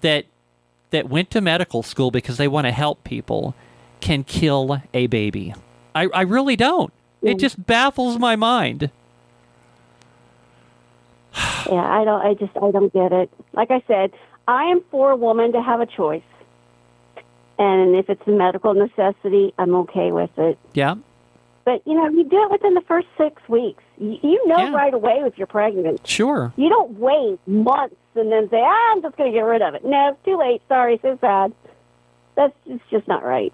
that 0.00 0.26
that 0.90 1.08
went 1.08 1.30
to 1.30 1.40
medical 1.40 1.82
school 1.82 2.10
because 2.10 2.36
they 2.36 2.48
want 2.48 2.66
to 2.66 2.72
help 2.72 3.02
people 3.04 3.54
can 4.00 4.24
kill 4.24 4.82
a 4.92 5.06
baby. 5.06 5.54
I, 5.94 6.08
I 6.08 6.22
really 6.22 6.56
don't. 6.56 6.92
It 7.22 7.38
just 7.38 7.66
baffles 7.66 8.18
my 8.18 8.36
mind. 8.36 8.90
Yeah, 11.66 11.82
I 11.82 12.04
don't. 12.04 12.20
I 12.22 12.34
just 12.34 12.56
I 12.56 12.70
don't 12.70 12.92
get 12.92 13.12
it. 13.12 13.30
Like 13.52 13.70
I 13.70 13.82
said, 13.86 14.12
I 14.48 14.64
am 14.64 14.82
for 14.90 15.10
a 15.10 15.16
woman 15.16 15.52
to 15.52 15.62
have 15.62 15.80
a 15.80 15.86
choice, 15.86 16.22
and 17.58 17.94
if 17.94 18.08
it's 18.10 18.22
a 18.26 18.30
medical 18.30 18.74
necessity, 18.74 19.54
I'm 19.58 19.74
okay 19.76 20.12
with 20.12 20.30
it. 20.36 20.58
Yeah. 20.74 20.96
But 21.64 21.82
you 21.86 21.94
know, 21.94 22.08
you 22.08 22.24
do 22.24 22.42
it 22.44 22.50
within 22.50 22.74
the 22.74 22.80
first 22.82 23.06
six 23.16 23.40
weeks. 23.48 23.82
You, 23.96 24.18
you 24.22 24.48
know 24.48 24.72
right 24.72 24.92
away 24.92 25.22
if 25.24 25.38
you're 25.38 25.46
pregnant. 25.46 26.06
Sure. 26.06 26.52
You 26.56 26.68
don't 26.68 26.98
wait 26.98 27.38
months 27.46 27.94
and 28.16 28.32
then 28.32 28.48
say, 28.50 28.60
ah, 28.60 28.92
"I'm 28.92 29.02
just 29.02 29.16
going 29.16 29.30
to 29.32 29.36
get 29.38 29.44
rid 29.44 29.62
of 29.62 29.74
it." 29.74 29.84
No, 29.84 30.08
it's 30.08 30.24
too 30.24 30.36
late. 30.36 30.60
Sorry, 30.68 30.98
so 31.02 31.16
sad. 31.20 31.52
That's 32.34 32.54
it's 32.66 32.82
just 32.90 33.06
not 33.06 33.22
right. 33.22 33.52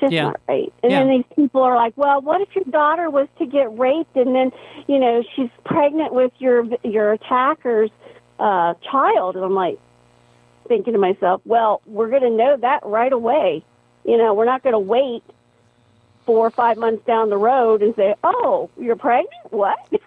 Just 0.00 0.12
Yeah. 0.12 0.24
not 0.26 0.40
right. 0.48 0.72
And 0.84 0.92
Yeah. 0.92 1.00
then 1.00 1.08
these 1.08 1.24
people 1.34 1.62
are 1.62 1.74
like, 1.74 1.94
"Well, 1.96 2.20
what 2.20 2.40
if 2.40 2.54
your 2.54 2.64
daughter 2.70 3.10
was 3.10 3.26
to 3.38 3.46
get 3.46 3.76
raped 3.76 4.16
and 4.16 4.32
then, 4.32 4.52
you 4.86 5.00
know, 5.00 5.24
she's 5.34 5.50
pregnant 5.64 6.14
with 6.14 6.30
your 6.38 6.64
your 6.84 7.10
attacker's 7.12 7.90
uh, 8.38 8.74
child?" 8.90 9.36
And 9.36 9.44
I'm 9.44 9.54
like, 9.54 9.78
thinking 10.66 10.92
to 10.92 10.98
myself, 10.98 11.40
"Well, 11.44 11.80
we're 11.86 12.10
going 12.10 12.22
to 12.22 12.30
know 12.30 12.56
that 12.56 12.84
right 12.84 13.12
away. 13.12 13.64
You 14.04 14.16
know, 14.16 14.34
we're 14.34 14.44
not 14.46 14.62
going 14.62 14.74
to 14.74 14.78
wait." 14.78 15.22
Four 16.26 16.46
or 16.46 16.50
five 16.50 16.76
months 16.76 17.06
down 17.06 17.30
the 17.30 17.38
road, 17.38 17.82
and 17.82 17.94
say, 17.94 18.14
"Oh, 18.22 18.68
you're 18.78 18.96
pregnant? 18.96 19.50
What?" 19.50 19.78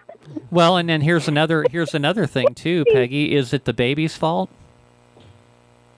Well, 0.50 0.76
and 0.76 0.88
then 0.88 1.00
here's 1.00 1.28
another 1.28 1.64
here's 1.70 1.94
another 1.94 2.26
thing 2.26 2.54
too, 2.54 2.84
Peggy. 2.92 3.34
Is 3.34 3.52
it 3.52 3.64
the 3.64 3.72
baby's 3.72 4.16
fault? 4.16 4.50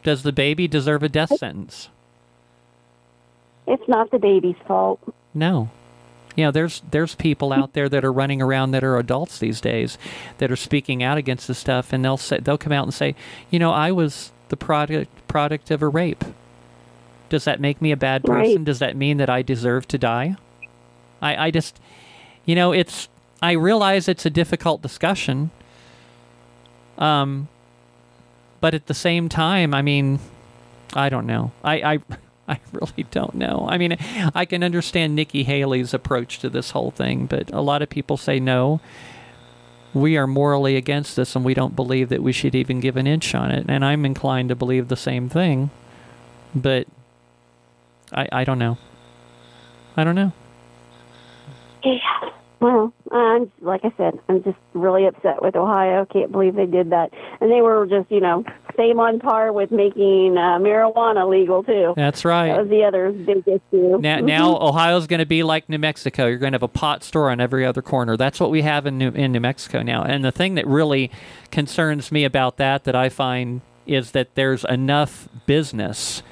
Does 0.03 0.23
the 0.23 0.33
baby 0.33 0.69
deserve 0.69 1.03
a 1.03 1.09
death 1.09 1.37
sentence? 1.37 1.89
It's 3.67 3.89
not 3.89 4.11
the 4.11 4.19
baby's 4.19 4.57
fault. 4.67 5.01
No. 5.33 5.71
You 6.35 6.45
know, 6.45 6.51
there's 6.51 6.83
there's 6.91 7.15
people 7.15 7.53
out 7.53 7.75
there 7.75 7.89
that 7.89 8.05
are 8.05 8.13
running 8.13 8.43
around 8.43 8.73
that 8.73 8.83
are 8.83 8.99
adults 8.99 9.39
these 9.39 9.61
days 9.61 9.99
that 10.39 10.51
are 10.51 10.57
speaking 10.57 11.03
out 11.03 11.17
against 11.17 11.47
this 11.47 11.59
stuff, 11.59 11.93
and 11.93 12.05
they'll 12.05 12.17
say 12.17 12.39
they'll 12.39 12.59
come 12.59 12.73
out 12.73 12.85
and 12.85 12.95
say, 12.95 13.15
you 13.51 13.59
know, 13.59 13.71
I 13.71 13.93
was 13.93 14.33
the 14.49 14.57
product 14.57 15.29
product 15.29 15.71
of 15.71 15.83
a 15.83 15.89
rape. 15.89 16.25
Does 17.29 17.45
that 17.45 17.61
make 17.61 17.81
me 17.81 17.93
a 17.93 17.97
bad 17.97 18.25
person? 18.25 18.57
Right. 18.57 18.65
Does 18.65 18.79
that 18.81 18.97
mean 18.97 19.17
that 19.19 19.31
I 19.31 19.43
deserve 19.43 19.89
to 19.89 19.99
die? 19.99 20.37
I, 21.21 21.47
I 21.47 21.51
just, 21.51 21.81
you 22.45 22.55
know, 22.55 22.73
it's. 22.73 23.09
I 23.43 23.53
realize 23.53 24.09
it's 24.09 24.25
a 24.25 24.31
difficult 24.31 24.83
discussion. 24.83 25.51
Um, 26.97 27.49
but 28.61 28.73
at 28.73 28.87
the 28.87 28.95
same 28.95 29.29
time, 29.29 29.75
I 29.75 29.83
mean, 29.83 30.21
I 30.95 31.09
don't 31.09 31.27
know. 31.27 31.53
I, 31.63 31.75
I, 31.95 31.99
I 32.49 32.59
really 32.73 33.07
don't 33.11 33.35
know. 33.35 33.67
I 33.69 33.79
mean, 33.79 33.97
I 34.35 34.45
can 34.45 34.63
understand 34.63 35.15
Nikki 35.15 35.45
Haley's 35.45 35.95
approach 35.95 36.39
to 36.41 36.51
this 36.51 36.71
whole 36.73 36.91
thing, 36.91 37.27
but 37.27 37.51
a 37.53 37.61
lot 37.61 37.83
of 37.83 37.89
people 37.89 38.17
say 38.17 38.39
no. 38.39 38.81
We 39.95 40.17
are 40.17 40.27
morally 40.27 40.77
against 40.77 41.17
this, 41.17 41.37
and 41.37 41.45
we 41.45 41.55
don't 41.55 41.77
believe 41.77 42.09
that 42.09 42.23
we 42.23 42.33
should 42.33 42.55
even 42.55 42.81
give 42.81 42.97
an 42.97 43.07
inch 43.07 43.35
on 43.35 43.51
it. 43.51 43.67
And 43.69 43.85
I'm 43.85 44.05
inclined 44.05 44.49
to 44.49 44.57
believe 44.57 44.89
the 44.89 44.97
same 44.97 45.29
thing, 45.29 45.71
but 46.55 46.87
I, 48.13 48.29
I 48.33 48.45
don't 48.45 48.59
know. 48.59 48.77
I 49.97 50.05
don't 50.05 50.17
know. 50.17 50.33
Yeah. 51.85 52.31
Well, 52.65 52.95
I'm 53.13 53.53
like 53.61 53.83
I 53.85 53.93
said, 53.99 54.19
I'm 54.31 54.43
just 54.43 54.57
really 54.73 55.05
upset 55.05 55.43
with 55.43 55.55
Ohio. 55.55 56.07
Can't 56.07 56.33
believe 56.33 56.55
they 56.55 56.65
did 56.65 56.89
that, 56.93 57.11
and 57.43 57.53
they 57.53 57.61
were 57.61 57.85
just, 57.87 58.11
you 58.11 58.21
know, 58.21 58.43
same 58.75 58.99
on 58.99 59.21
par 59.21 59.53
with 59.53 59.71
making 59.71 60.39
uh, 60.39 60.57
marijuana 60.59 61.29
legal 61.29 61.63
too. 61.63 61.93
That's 61.95 62.25
right. 62.25 62.49
That 62.49 62.63
was 62.63 62.71
the 62.71 62.83
other 62.85 63.13
big 63.13 63.47
issue. 63.47 63.99
Now, 64.01 64.17
Mhm. 64.17 64.25
now 64.25 64.57
Ohio's 64.59 65.07
going 65.07 65.19
to 65.21 65.27
be 65.27 65.43
like 65.43 65.69
New 65.69 65.77
Mexico. 65.79 66.27
You're 66.27 66.39
going 66.39 66.53
to 66.53 66.57
have 66.57 66.63
a 66.63 66.69
pot 66.69 67.05
store 67.05 67.29
on 67.31 67.39
every 67.39 67.67
other 67.67 67.83
corner. 67.83 68.17
That's 68.17 68.41
what 68.41 68.51
we 68.51 68.63
have 68.63 68.87
in 68.87 68.97
New, 68.97 69.11
in 69.11 69.33
New 69.33 69.41
Mexico 69.41 69.83
now. 69.83 70.03
And 70.03 70.25
the 70.25 70.33
thing 70.33 70.55
that 70.55 70.67
really 70.67 71.11
concerns 71.51 72.11
me 72.11 72.25
about 72.25 72.57
that, 72.57 72.85
that 72.85 72.97
I 72.97 73.11
find, 73.11 73.61
is 73.87 74.13
that 74.13 74.37
there's 74.37 74.65
enough 74.65 75.29
business 75.45 76.23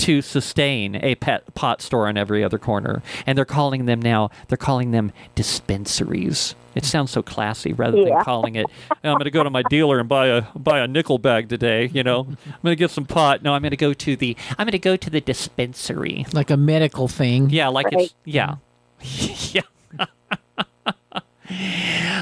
to 0.00 0.22
sustain 0.22 0.96
a 0.96 1.14
pet 1.16 1.54
pot 1.54 1.80
store 1.82 2.08
on 2.08 2.16
every 2.16 2.42
other 2.44 2.58
corner. 2.58 3.02
And 3.26 3.36
they're 3.38 3.44
calling 3.44 3.86
them 3.86 4.00
now. 4.00 4.30
They're 4.48 4.56
calling 4.58 4.90
them 4.90 5.12
dispensaries. 5.34 6.54
It 6.74 6.84
sounds 6.84 7.10
so 7.10 7.22
classy 7.22 7.72
rather 7.72 7.96
than 7.96 8.08
Yeah. 8.08 8.22
calling 8.22 8.54
it. 8.54 8.66
"Oh, 8.90 8.94
I'm 9.10 9.14
going 9.14 9.24
to 9.24 9.30
go 9.30 9.42
to 9.42 9.50
my 9.50 9.62
dealer 9.68 9.98
and 9.98 10.08
buy 10.08 10.26
a 10.28 10.42
buy 10.54 10.78
a 10.80 10.86
nickel 10.86 11.18
bag 11.18 11.48
today. 11.48 11.90
You 11.92 12.02
know, 12.04 12.20
I'm 12.20 12.36
going 12.62 12.72
to 12.72 12.76
get 12.76 12.90
some 12.90 13.06
pot. 13.06 13.42
No, 13.42 13.54
I'm 13.54 13.62
going 13.62 13.70
to 13.70 13.76
go 13.76 13.92
to 13.92 14.16
the 14.16 14.36
I'm 14.58 14.66
going 14.66 14.72
to 14.72 14.78
go 14.78 14.96
to 14.96 15.10
the 15.10 15.20
dispensary. 15.20 16.26
Like 16.32 16.50
a 16.50 16.56
medical 16.56 17.08
thing. 17.08 17.50
Yeah, 17.50 17.68
like 17.68 17.86
it's 17.90 18.14
yeah, 18.24 18.56
yeah. 19.52 19.62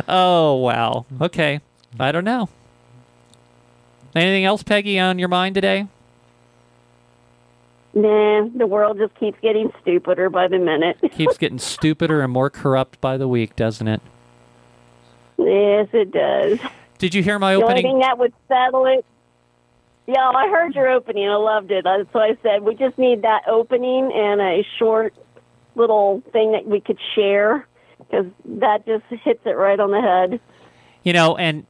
oh 0.09 0.55
wow. 0.57 1.05
Okay. 1.21 1.61
I 2.01 2.13
don't 2.13 2.25
know. 2.25 2.49
Anything 4.15 4.45
else, 4.45 4.63
Peggy, 4.63 4.99
on 4.99 5.19
your 5.19 5.29
mind 5.29 5.55
today? 5.55 5.87
Nah, 8.03 8.49
the 8.57 8.67
world 8.67 8.99
just 8.99 9.15
keeps 9.19 9.39
getting 9.41 9.73
stupider 9.83 10.31
by 10.31 10.47
the 10.47 10.59
minute. 10.59 10.99
Keeps 11.13 11.37
getting 11.39 11.59
stupider 11.59 12.21
and 12.21 12.33
more 12.33 12.49
corrupt 12.51 13.01
by 13.01 13.17
the 13.17 13.27
week, 13.27 13.57
doesn't 13.57 13.89
it? 13.89 14.01
yes, 15.39 15.89
it 15.93 16.11
does. 16.13 16.59
Did 16.99 17.15
you 17.15 17.23
hear 17.23 17.39
my 17.39 17.53
The 17.55 17.63
only 17.63 17.65
opening? 17.67 17.83
thing 17.85 17.99
that 18.01 18.19
would 18.19 18.33
settle 18.47 18.87
it. 18.87 19.05
Yeah, 20.07 20.29
I 20.29 20.49
heard 20.49 20.75
your 20.75 20.89
opening. 20.89 21.29
I 21.29 21.35
loved 21.37 21.71
it. 21.71 21.85
That's 21.85 22.13
why 22.13 22.29
I 22.29 22.39
said 22.43 22.63
we 22.63 22.75
just 22.75 22.99
need 22.99 23.23
that 23.23 23.43
opening 23.49 24.11
and 24.15 24.41
a 24.41 24.65
short 24.79 25.15
little 25.75 26.23
thing 26.33 26.53
that 26.53 26.67
we 26.67 26.81
could 26.81 26.99
share 27.15 27.67
because 27.99 28.27
that 28.45 28.87
just 28.87 29.05
hits 29.23 29.41
it 29.45 29.57
right 29.57 29.79
on 29.79 29.91
the 29.91 30.01
head. 30.01 30.41
You 31.05 31.13
know, 31.13 31.37
and 31.37 31.67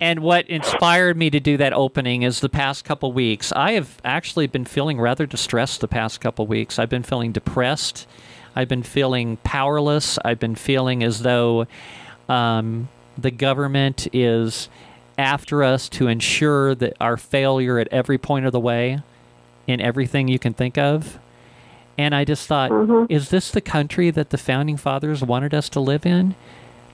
and 0.00 0.20
what 0.20 0.48
inspired 0.48 1.16
me 1.16 1.30
to 1.30 1.40
do 1.40 1.56
that 1.56 1.72
opening 1.72 2.22
is 2.22 2.40
the 2.40 2.48
past 2.48 2.84
couple 2.84 3.12
weeks. 3.12 3.52
I 3.52 3.72
have 3.72 4.00
actually 4.04 4.46
been 4.46 4.64
feeling 4.64 5.00
rather 5.00 5.26
distressed 5.26 5.80
the 5.80 5.88
past 5.88 6.20
couple 6.20 6.46
weeks. 6.46 6.78
I've 6.78 6.88
been 6.88 7.02
feeling 7.02 7.32
depressed. 7.32 8.06
I've 8.54 8.68
been 8.68 8.82
feeling 8.82 9.38
powerless. 9.38 10.18
I've 10.24 10.38
been 10.38 10.54
feeling 10.54 11.02
as 11.02 11.22
though 11.22 11.66
um, 12.28 12.88
the 13.16 13.30
government 13.30 14.06
is 14.12 14.68
after 15.16 15.64
us 15.64 15.88
to 15.88 16.06
ensure 16.06 16.74
that 16.76 16.94
our 17.00 17.16
failure 17.16 17.78
at 17.78 17.88
every 17.88 18.18
point 18.18 18.46
of 18.46 18.52
the 18.52 18.60
way 18.60 19.02
in 19.66 19.80
everything 19.80 20.28
you 20.28 20.38
can 20.38 20.54
think 20.54 20.78
of. 20.78 21.18
And 21.98 22.14
I 22.14 22.24
just 22.24 22.46
thought, 22.46 23.10
is 23.10 23.30
this 23.30 23.50
the 23.50 23.60
country 23.60 24.10
that 24.10 24.30
the 24.30 24.38
founding 24.38 24.76
fathers 24.76 25.22
wanted 25.22 25.52
us 25.52 25.68
to 25.70 25.80
live 25.80 26.06
in? 26.06 26.36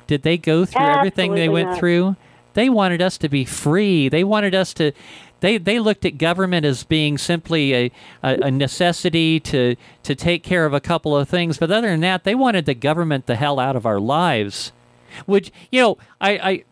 Did 0.06 0.22
they 0.22 0.38
go 0.38 0.64
through 0.64 0.86
everything 0.86 1.34
they 1.34 1.48
went 1.50 1.70
not. 1.70 1.78
through? 1.78 2.16
They 2.54 2.68
wanted 2.68 3.02
us 3.02 3.18
to 3.18 3.28
be 3.28 3.44
free. 3.44 4.08
They 4.08 4.24
wanted 4.24 4.54
us 4.54 4.72
to. 4.74 4.92
They, 5.40 5.58
they 5.58 5.78
looked 5.78 6.06
at 6.06 6.16
government 6.16 6.64
as 6.64 6.84
being 6.84 7.18
simply 7.18 7.74
a, 7.74 7.92
a, 8.22 8.34
a 8.44 8.50
necessity 8.50 9.38
to, 9.40 9.76
to 10.04 10.14
take 10.14 10.42
care 10.42 10.64
of 10.64 10.72
a 10.72 10.80
couple 10.80 11.14
of 11.14 11.28
things. 11.28 11.58
But 11.58 11.70
other 11.70 11.90
than 11.90 12.00
that, 12.00 12.24
they 12.24 12.34
wanted 12.34 12.64
the 12.64 12.72
government 12.72 13.26
the 13.26 13.36
hell 13.36 13.58
out 13.58 13.76
of 13.76 13.84
our 13.84 14.00
lives. 14.00 14.72
Which, 15.26 15.52
you 15.70 15.82
know, 15.82 15.98
I, 16.18 16.30
I 16.30 16.64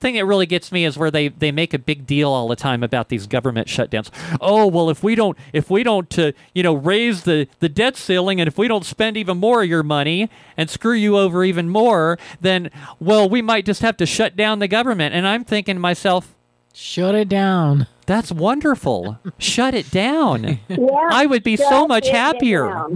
thing 0.00 0.14
that 0.14 0.24
really 0.24 0.46
gets 0.46 0.70
me 0.72 0.84
is 0.84 0.96
where 0.96 1.10
they, 1.10 1.28
they 1.28 1.52
make 1.52 1.74
a 1.74 1.78
big 1.78 2.06
deal 2.06 2.30
all 2.30 2.48
the 2.48 2.56
time 2.56 2.82
about 2.82 3.08
these 3.08 3.26
government 3.26 3.68
shutdowns. 3.68 4.10
Oh 4.40 4.66
well, 4.66 4.90
if 4.90 5.02
we 5.02 5.14
don't 5.14 5.36
if 5.52 5.70
we 5.70 5.82
don't 5.82 6.18
uh, 6.18 6.32
you 6.54 6.62
know 6.62 6.74
raise 6.74 7.24
the, 7.24 7.48
the 7.60 7.68
debt 7.68 7.96
ceiling 7.96 8.40
and 8.40 8.48
if 8.48 8.58
we 8.58 8.68
don't 8.68 8.84
spend 8.84 9.16
even 9.16 9.38
more 9.38 9.62
of 9.62 9.68
your 9.68 9.82
money 9.82 10.30
and 10.56 10.70
screw 10.70 10.94
you 10.94 11.18
over 11.18 11.44
even 11.44 11.68
more, 11.68 12.18
then 12.40 12.70
well 13.00 13.28
we 13.28 13.42
might 13.42 13.64
just 13.64 13.82
have 13.82 13.96
to 13.98 14.06
shut 14.06 14.36
down 14.36 14.58
the 14.58 14.68
government. 14.68 15.14
And 15.14 15.26
I'm 15.26 15.44
thinking 15.44 15.76
to 15.76 15.80
myself, 15.80 16.34
shut 16.72 17.14
it 17.14 17.28
down. 17.28 17.86
That's 18.06 18.32
wonderful. 18.32 19.18
shut 19.38 19.74
it 19.74 19.90
down. 19.90 20.60
Yeah, 20.68 21.08
I 21.10 21.26
would 21.26 21.42
be 21.42 21.56
so 21.56 21.86
much 21.86 22.08
happier. 22.08 22.86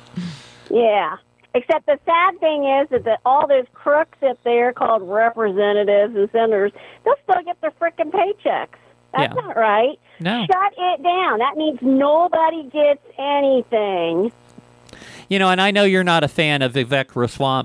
yeah. 0.70 1.16
Except 1.56 1.86
the 1.86 1.98
sad 2.04 2.38
thing 2.38 2.64
is 2.64 2.88
that 2.90 3.04
the, 3.04 3.16
all 3.24 3.46
those 3.48 3.64
crooks 3.72 4.18
up 4.22 4.36
there 4.44 4.74
called 4.74 5.00
representatives 5.08 6.14
and 6.14 6.28
senators, 6.30 6.70
they'll 7.02 7.14
still 7.22 7.42
get 7.44 7.58
their 7.62 7.70
frickin' 7.70 8.10
paychecks. 8.12 8.76
That's 9.14 9.34
Yeah. 9.34 9.40
not 9.40 9.56
right. 9.56 9.98
No. 10.20 10.44
Shut 10.44 10.74
it 10.76 11.02
down. 11.02 11.38
That 11.38 11.56
means 11.56 11.78
nobody 11.80 12.64
gets 12.64 13.00
anything. 13.18 14.30
You 15.30 15.38
know, 15.38 15.48
and 15.48 15.60
I 15.60 15.70
know 15.70 15.84
you're 15.84 16.04
not 16.04 16.24
a 16.24 16.28
fan 16.28 16.60
of 16.60 16.74
Vivek 16.74 17.16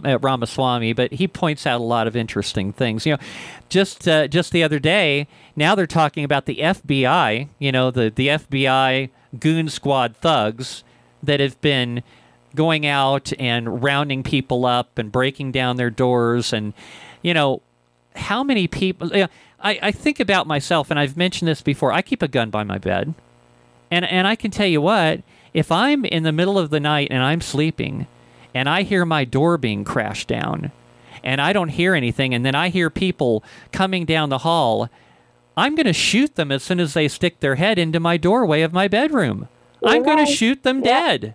uh, 0.06 0.18
Ramaswamy, 0.20 0.94
but 0.94 1.12
he 1.12 1.28
points 1.28 1.68
out 1.68 1.82
a 1.82 1.84
lot 1.84 2.08
of 2.08 2.16
interesting 2.16 2.72
things. 2.72 3.06
You 3.06 3.14
know, 3.14 3.20
just 3.68 4.08
uh, 4.08 4.28
just 4.30 4.52
the 4.54 4.64
other 4.64 4.80
day, 4.80 5.28
now 5.56 5.76
they're 5.76 5.86
talking 5.86 6.24
about 6.24 6.46
the 6.46 6.56
FBI. 6.56 7.50
You 7.60 7.72
know, 7.72 7.92
the 7.92 8.10
the 8.10 8.30
FBI 8.30 9.10
goon 9.38 9.70
squad 9.70 10.16
thugs 10.16 10.84
that 11.22 11.40
have 11.40 11.60
been 11.62 12.02
going 12.56 12.86
out 12.86 13.32
and 13.40 13.82
rounding 13.84 14.24
people 14.24 14.66
up 14.66 14.98
and 14.98 15.12
breaking 15.12 15.52
down 15.52 15.78
their 15.78 15.90
doors, 15.90 16.54
and 16.54 16.74
you 17.22 17.34
know, 17.34 17.62
how 18.16 18.44
many 18.44 18.68
people? 18.68 19.08
You 19.10 19.22
know, 19.24 19.28
I 19.60 19.80
I 19.82 19.92
think 19.92 20.20
about 20.20 20.48
myself, 20.48 20.90
and 20.92 21.00
I've 21.00 21.18
mentioned 21.18 21.48
this 21.48 21.62
before. 21.62 21.92
I 21.92 22.02
keep 22.02 22.22
a 22.22 22.28
gun 22.28 22.50
by 22.50 22.64
my 22.64 22.78
bed. 22.78 23.14
And 23.90 24.06
and 24.06 24.26
I 24.28 24.36
can 24.36 24.52
tell 24.52 24.68
you 24.68 24.80
what, 24.82 25.22
if 25.54 25.72
I'm 25.72 26.06
in 26.06 26.24
the 26.24 26.32
middle 26.32 26.58
of 26.58 26.70
the 26.70 26.80
night 26.80 27.10
and 27.12 27.22
I'm 27.22 27.42
sleeping 27.42 28.08
and 28.56 28.70
I 28.70 28.84
hear 28.84 29.06
my 29.06 29.26
door 29.26 29.58
being 29.58 29.84
crashed 29.84 30.30
down 30.30 30.72
and 31.26 31.42
I 31.42 31.52
don't 31.52 31.68
hear 31.70 31.94
anything 31.94 32.34
and 32.34 32.46
then 32.46 32.56
I 32.56 32.70
hear 32.70 32.90
people 32.90 33.44
coming 33.74 34.06
down 34.06 34.30
the 34.30 34.40
hall, 34.40 34.90
I'm 35.58 35.76
going 35.76 35.88
to 35.88 35.94
shoot 35.94 36.36
them 36.36 36.54
as 36.54 36.64
soon 36.64 36.80
as 36.80 36.94
they 36.94 37.10
stick 37.10 37.42
their 37.42 37.56
head 37.56 37.78
into 37.78 38.00
my 38.00 38.16
doorway 38.16 38.62
of 38.62 38.72
my 38.72 38.88
bedroom. 38.88 39.50
I'm 39.86 40.04
going 40.04 40.26
to 40.26 40.32
shoot 40.32 40.64
them 40.64 40.78
Yeah. 40.84 40.84
dead. 41.18 41.34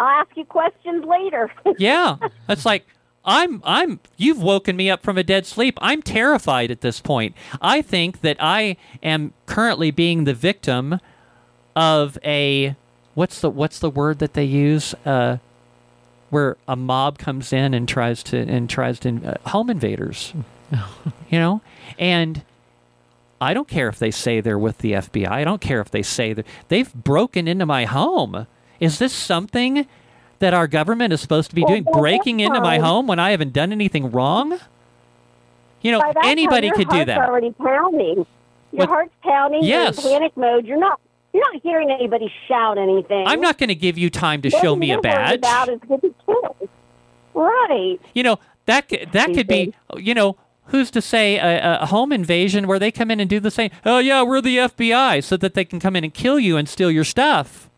I'll 0.00 0.22
ask 0.22 0.34
you 0.34 0.44
questions 0.46 1.04
later. 1.04 1.52
Yeah. 1.78 2.16
It's 2.48 2.64
like 2.64 2.86
I'm 3.24 3.62
I'm 3.64 4.00
you've 4.16 4.42
woken 4.42 4.76
me 4.76 4.90
up 4.90 5.02
from 5.02 5.18
a 5.18 5.22
dead 5.22 5.46
sleep. 5.46 5.78
I'm 5.80 6.02
terrified 6.02 6.70
at 6.70 6.80
this 6.80 7.00
point. 7.00 7.36
I 7.60 7.82
think 7.82 8.22
that 8.22 8.36
I 8.40 8.76
am 9.02 9.34
currently 9.46 9.90
being 9.90 10.24
the 10.24 10.34
victim 10.34 10.98
of 11.76 12.18
a 12.24 12.74
what's 13.14 13.40
the 13.40 13.50
what's 13.50 13.78
the 13.78 13.90
word 13.90 14.18
that 14.18 14.34
they 14.34 14.44
use 14.44 14.94
uh 15.04 15.36
where 16.30 16.56
a 16.66 16.76
mob 16.76 17.18
comes 17.18 17.52
in 17.52 17.74
and 17.74 17.88
tries 17.88 18.22
to 18.24 18.38
and 18.38 18.70
tries 18.70 18.98
to 19.00 19.20
uh, 19.24 19.50
home 19.50 19.68
invaders. 19.68 20.32
you 21.28 21.38
know? 21.38 21.60
And 21.98 22.42
I 23.40 23.52
don't 23.52 23.68
care 23.68 23.88
if 23.88 23.98
they 23.98 24.10
say 24.10 24.40
they're 24.40 24.58
with 24.58 24.78
the 24.78 24.92
FBI. 24.92 25.28
I 25.28 25.44
don't 25.44 25.60
care 25.60 25.80
if 25.80 25.90
they 25.90 26.02
say 26.02 26.32
that 26.32 26.46
they've 26.68 26.92
broken 26.94 27.46
into 27.48 27.66
my 27.66 27.84
home. 27.84 28.46
Is 28.80 28.98
this 28.98 29.12
something 29.12 29.86
that 30.38 30.54
our 30.54 30.66
government 30.66 31.12
is 31.12 31.20
supposed 31.20 31.50
to 31.50 31.54
be 31.54 31.64
doing? 31.64 31.84
Breaking 31.92 32.40
into 32.40 32.60
my 32.60 32.78
home 32.78 33.06
when 33.06 33.18
I 33.18 33.30
haven't 33.30 33.52
done 33.52 33.72
anything 33.72 34.10
wrong? 34.10 34.58
You 35.82 35.92
know, 35.92 36.12
anybody 36.24 36.70
could 36.70 36.88
your 36.90 36.90
do 36.90 36.96
heart's 36.96 37.06
that. 37.06 37.18
already 37.28 37.52
pounding. 37.52 38.16
Your 38.16 38.26
What- 38.72 38.88
heart's 38.88 39.14
pounding. 39.22 39.62
Yes. 39.64 40.02
You're 40.04 40.12
in 40.14 40.18
panic 40.20 40.36
mode. 40.36 40.66
You're 40.66 40.78
not. 40.78 41.00
You're 41.32 41.44
not 41.52 41.62
hearing 41.62 41.92
anybody 41.92 42.32
shout 42.48 42.76
anything. 42.76 43.24
I'm 43.24 43.40
not 43.40 43.56
going 43.56 43.68
to 43.68 43.74
give 43.76 43.96
you 43.96 44.10
time 44.10 44.42
to 44.42 44.48
What 44.50 44.62
show 44.62 44.74
me 44.74 44.90
a 44.90 44.98
badge. 45.00 45.38
About 45.38 45.68
is 45.68 45.78
getting 45.88 46.12
killed. 46.26 46.68
Right. 47.34 47.98
You 48.14 48.24
know, 48.24 48.38
that 48.66 48.88
that 49.12 49.32
could 49.32 49.46
be, 49.46 49.72
you 49.96 50.12
know, 50.12 50.36
who's 50.66 50.90
to 50.90 51.00
say 51.00 51.36
a, 51.36 51.82
a 51.82 51.86
home 51.86 52.12
invasion 52.12 52.66
where 52.66 52.80
they 52.80 52.90
come 52.90 53.12
in 53.12 53.20
and 53.20 53.30
do 53.30 53.38
the 53.38 53.50
same? 53.52 53.70
Oh 53.86 53.98
yeah, 53.98 54.22
we're 54.24 54.40
the 54.40 54.56
FBI, 54.56 55.22
so 55.22 55.36
that 55.36 55.54
they 55.54 55.64
can 55.64 55.78
come 55.78 55.94
in 55.94 56.02
and 56.02 56.12
kill 56.12 56.40
you 56.40 56.56
and 56.56 56.68
steal 56.68 56.90
your 56.90 57.04
stuff. 57.04 57.69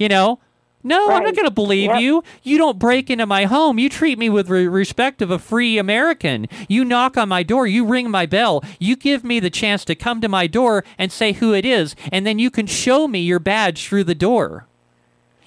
You 0.00 0.08
know. 0.08 0.40
No, 0.82 1.10
I'm 1.10 1.22
not 1.22 1.36
going 1.36 1.46
to 1.46 1.50
believe 1.50 1.90
Yep. 1.90 2.00
you. 2.00 2.24
You 2.42 2.56
don't 2.56 2.78
break 2.78 3.10
into 3.10 3.26
my 3.26 3.44
home. 3.44 3.78
You 3.78 3.90
treat 3.90 4.18
me 4.18 4.30
with 4.30 4.48
re- 4.48 4.66
respect 4.66 5.20
of 5.20 5.30
a 5.30 5.38
free 5.38 5.76
American. 5.76 6.48
You 6.70 6.86
knock 6.86 7.18
on 7.18 7.28
my 7.28 7.42
door. 7.42 7.66
You 7.66 7.84
ring 7.84 8.10
my 8.10 8.24
bell. 8.24 8.64
You 8.78 8.96
give 8.96 9.22
me 9.22 9.40
the 9.40 9.50
chance 9.50 9.84
to 9.84 9.94
come 9.94 10.22
to 10.22 10.28
my 10.28 10.46
door 10.46 10.82
and 10.96 11.12
say 11.12 11.32
who 11.34 11.52
it 11.52 11.66
is, 11.66 11.94
and 12.10 12.26
then 12.26 12.38
you 12.38 12.50
can 12.50 12.66
show 12.66 13.06
me 13.06 13.20
your 13.20 13.38
badge 13.38 13.86
through 13.86 14.04
the 14.04 14.14
door. 14.14 14.66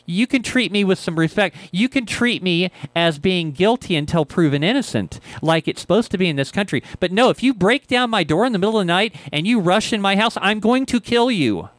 You 0.06 0.28
can 0.28 0.43
treat 0.43 0.72
me 0.72 0.84
with 0.84 0.99
some 0.99 1.18
respect. 1.18 1.56
You 1.72 1.89
can 1.89 2.06
treat 2.06 2.43
me 2.43 2.70
as 2.95 3.18
being 3.18 3.54
guilty 3.54 3.95
until 3.95 4.26
proven 4.26 4.64
innocent, 4.64 5.20
like 5.41 5.68
it's 5.68 5.82
supposed 5.82 6.12
to 6.12 6.18
be 6.20 6.30
in 6.30 6.36
this 6.36 6.51
country. 6.51 6.84
But 6.99 7.12
no, 7.12 7.30
if 7.32 7.41
you 7.41 7.56
break 7.56 7.88
down 7.88 8.12
my 8.12 8.24
door 8.24 8.45
in 8.45 8.51
the 8.54 8.60
middle 8.60 8.78
of 8.80 8.86
the 8.86 8.93
night 8.93 9.16
and 9.32 9.47
you 9.47 9.60
rush 9.60 9.91
in 9.91 9.99
my 10.01 10.16
house, 10.16 10.38
I'm 10.41 10.60
going 10.60 10.86
to 10.88 11.01
kill 11.01 11.32
you. 11.32 11.70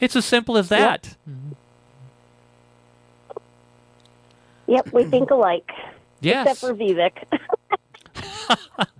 It's 0.00 0.16
as 0.16 0.24
simple 0.24 0.56
as 0.58 0.68
that. 0.68 1.16
Yep, 4.66 4.92
we 4.92 5.04
think 5.04 5.30
alike. 5.30 5.70
Yes. 6.20 6.46
Except 6.48 6.60
for 6.60 6.74
Vivek. 6.74 7.24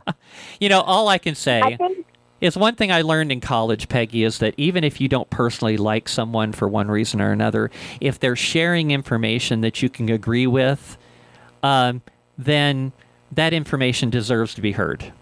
You 0.61 0.69
know, 0.69 0.81
all 0.81 1.09
I 1.09 1.19
can 1.19 1.35
say 1.35 1.61
I 1.61 1.77
think 1.77 2.07
is 2.41 2.57
one 2.57 2.75
thing 2.75 2.93
I 2.93 3.03
learned 3.03 3.33
in 3.33 3.41
college, 3.41 3.89
Peggy, 3.89 4.25
is 4.25 4.39
that 4.39 4.55
even 4.57 4.85
if 4.85 5.01
you 5.01 5.09
don't 5.09 5.29
personally 5.31 5.77
like 5.77 6.09
someone 6.09 6.53
for 6.53 6.69
one 6.69 6.89
reason 6.89 7.21
or 7.21 7.33
another, 7.33 7.71
if 8.01 8.19
they're 8.21 8.37
sharing 8.37 8.91
information 8.91 9.61
that 9.63 9.83
you 9.83 9.89
can 9.89 10.09
agree 10.09 10.47
with, 10.47 10.97
um, 11.63 12.03
then 12.39 12.93
that 13.33 13.53
information 13.53 14.11
deserves 14.11 14.55
to 14.55 14.61
be 14.61 14.73
heard. 14.73 15.13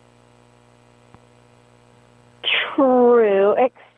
true, 2.76 3.52
except 3.52 3.93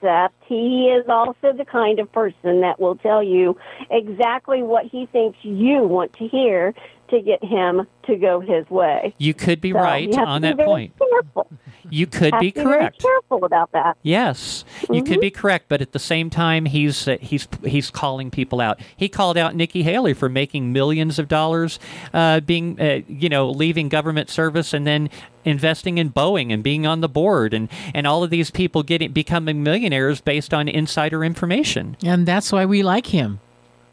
he 0.49 0.87
is 0.89 1.07
also 1.09 1.53
the 1.53 1.65
kind 1.65 1.99
of 1.99 2.11
person 2.13 2.61
that 2.61 2.81
will 2.81 2.97
tell 2.97 3.23
you 3.23 3.57
exactly 3.91 4.63
what 4.63 4.87
he 4.87 5.07
thinks 5.07 5.39
you 5.43 5.83
want 5.83 6.13
to 6.15 6.29
hear 6.29 6.75
to 7.09 7.21
get 7.21 7.43
him 7.45 7.87
to 8.07 8.17
go 8.17 8.41
his 8.41 8.69
way. 8.71 9.15
You 9.19 9.35
could 9.35 9.61
be 9.61 9.73
So 9.73 9.79
right 9.79 10.09
you 10.09 10.17
have 10.17 10.29
on 10.29 10.43
to 10.43 10.49
be 10.49 10.51
that 10.53 10.57
very 10.57 10.67
point. 10.67 10.93
Careful. 10.99 11.49
You 11.89 12.07
could 12.07 12.33
Have 12.33 12.41
be 12.41 12.51
to 12.53 12.63
very 12.65 12.77
correct. 12.79 13.01
careful 13.01 13.45
about 13.45 13.71
that. 13.73 13.97
Yes, 14.03 14.65
you 14.91 15.05
could 15.05 15.21
be 15.21 15.31
correct, 15.31 15.67
but 15.69 15.81
at 15.81 15.93
the 15.93 16.01
same 16.01 16.31
time, 16.31 16.65
he's 16.65 17.07
uh, 17.07 17.17
he's 17.21 17.47
he's 17.65 17.91
calling 17.91 18.31
people 18.31 18.61
out. 18.61 18.81
He 18.97 19.09
called 19.09 19.37
out 19.39 19.55
Nikki 19.55 19.85
Haley 19.85 20.13
for 20.13 20.29
making 20.29 20.73
millions 20.73 21.19
of 21.21 21.29
dollars, 21.29 21.79
uh, 22.13 22.41
being 22.41 22.81
uh, 22.81 23.03
you 23.07 23.29
know 23.29 23.49
leaving 23.51 23.89
government 23.89 24.31
service 24.31 24.75
and 24.75 24.85
then 24.87 25.09
investing 25.45 25.99
in 25.99 26.11
Boeing 26.11 26.53
and 26.53 26.63
being 26.65 26.87
on 26.87 27.03
the 27.03 27.09
board, 27.09 27.55
and 27.55 27.69
and 27.95 28.05
all 28.07 28.25
of 28.25 28.31
these 28.31 28.51
people 28.51 28.83
getting 28.83 29.13
becoming 29.13 29.63
millionaires 29.63 30.21
based 30.21 30.53
on 30.53 30.67
insider 30.69 31.23
information. 31.25 31.97
And 32.05 32.27
that's 32.27 32.51
why 32.51 32.67
we 32.67 32.83
like 32.83 33.07
him. 33.07 33.39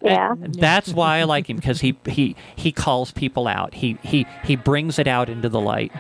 Yeah. 0.04 0.36
That's 0.38 0.94
why 0.94 1.18
I 1.20 1.24
like 1.24 1.50
him 1.50 1.56
because 1.56 1.82
he 1.82 1.98
he 2.06 2.36
he 2.56 2.72
calls 2.72 3.12
people 3.12 3.48
out. 3.48 3.74
He 3.74 3.98
he 4.04 4.28
he 4.44 4.56
brings 4.56 5.00
it 5.00 5.08
out 5.08 5.30
into 5.30 5.48
the 5.50 5.62
light. 5.62 5.92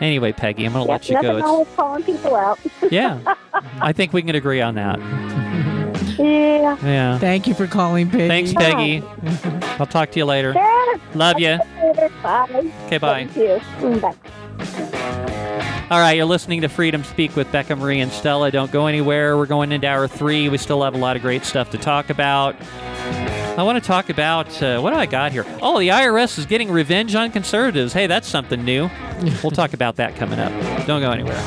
Anyway, 0.00 0.32
Peggy, 0.32 0.64
I'm 0.66 0.72
going 0.72 0.84
to 0.86 0.90
Yep, 0.92 1.00
let 1.00 1.08
you 1.08 1.14
nothing 1.14 1.30
go. 1.30 1.36
It's- 1.38 1.48
wrong 1.48 1.58
with 1.60 1.76
calling 1.76 2.02
people 2.02 2.34
out. 2.36 2.58
yeah, 2.90 3.34
I 3.80 3.92
think 3.92 4.12
we 4.12 4.22
can 4.22 4.34
agree 4.34 4.60
on 4.60 4.74
that. 4.74 4.98
yeah. 6.18 6.76
Yeah. 6.82 7.18
Thank 7.18 7.46
you 7.46 7.54
for 7.54 7.66
calling, 7.66 8.10
Peggy. 8.10 8.28
Thanks, 8.28 8.52
Peggy. 8.52 9.02
I'll 9.80 9.86
talk 9.86 10.10
to 10.12 10.18
you 10.18 10.24
later. 10.24 10.52
Sure. 10.52 11.00
Love 11.14 11.38
you. 11.38 11.58
Bye. 12.22 12.72
Okay, 12.86 12.98
bye. 12.98 13.26
Thank 13.28 13.36
you. 13.36 13.60
Mm, 13.80 14.00
Bye. 14.00 15.34
All 15.90 15.98
right, 15.98 16.18
you're 16.18 16.26
listening 16.26 16.60
to 16.60 16.68
Freedom 16.68 17.02
Speak 17.02 17.34
with 17.34 17.50
Becca 17.50 17.74
Mari 17.74 18.00
and 18.00 18.12
Stella. 18.12 18.50
Don't 18.50 18.70
go 18.70 18.88
anywhere. 18.88 19.38
We're 19.38 19.46
going 19.46 19.72
into 19.72 19.86
hour 19.88 20.06
three. 20.06 20.50
We 20.50 20.58
still 20.58 20.82
have 20.82 20.94
a 20.94 20.98
lot 20.98 21.16
of 21.16 21.22
great 21.22 21.46
stuff 21.46 21.70
to 21.70 21.78
talk 21.78 22.10
about. 22.10 22.54
I 23.56 23.62
want 23.62 23.82
to 23.82 23.86
talk 23.86 24.10
about 24.10 24.62
uh, 24.62 24.80
what 24.80 24.90
do 24.90 24.96
I 24.96 25.06
got 25.06 25.32
here? 25.32 25.46
Oh, 25.62 25.78
the 25.78 25.88
IRS 25.88 26.38
is 26.38 26.44
getting 26.44 26.70
revenge 26.70 27.14
on 27.14 27.30
conservatives. 27.30 27.94
Hey, 27.94 28.06
that's 28.06 28.28
something 28.28 28.62
new. 28.66 28.90
We'll 29.42 29.50
talk 29.50 29.72
about 29.72 29.96
that 29.96 30.14
coming 30.14 30.38
up. 30.38 30.52
Don't 30.86 31.00
go 31.00 31.10
anywhere. 31.10 31.42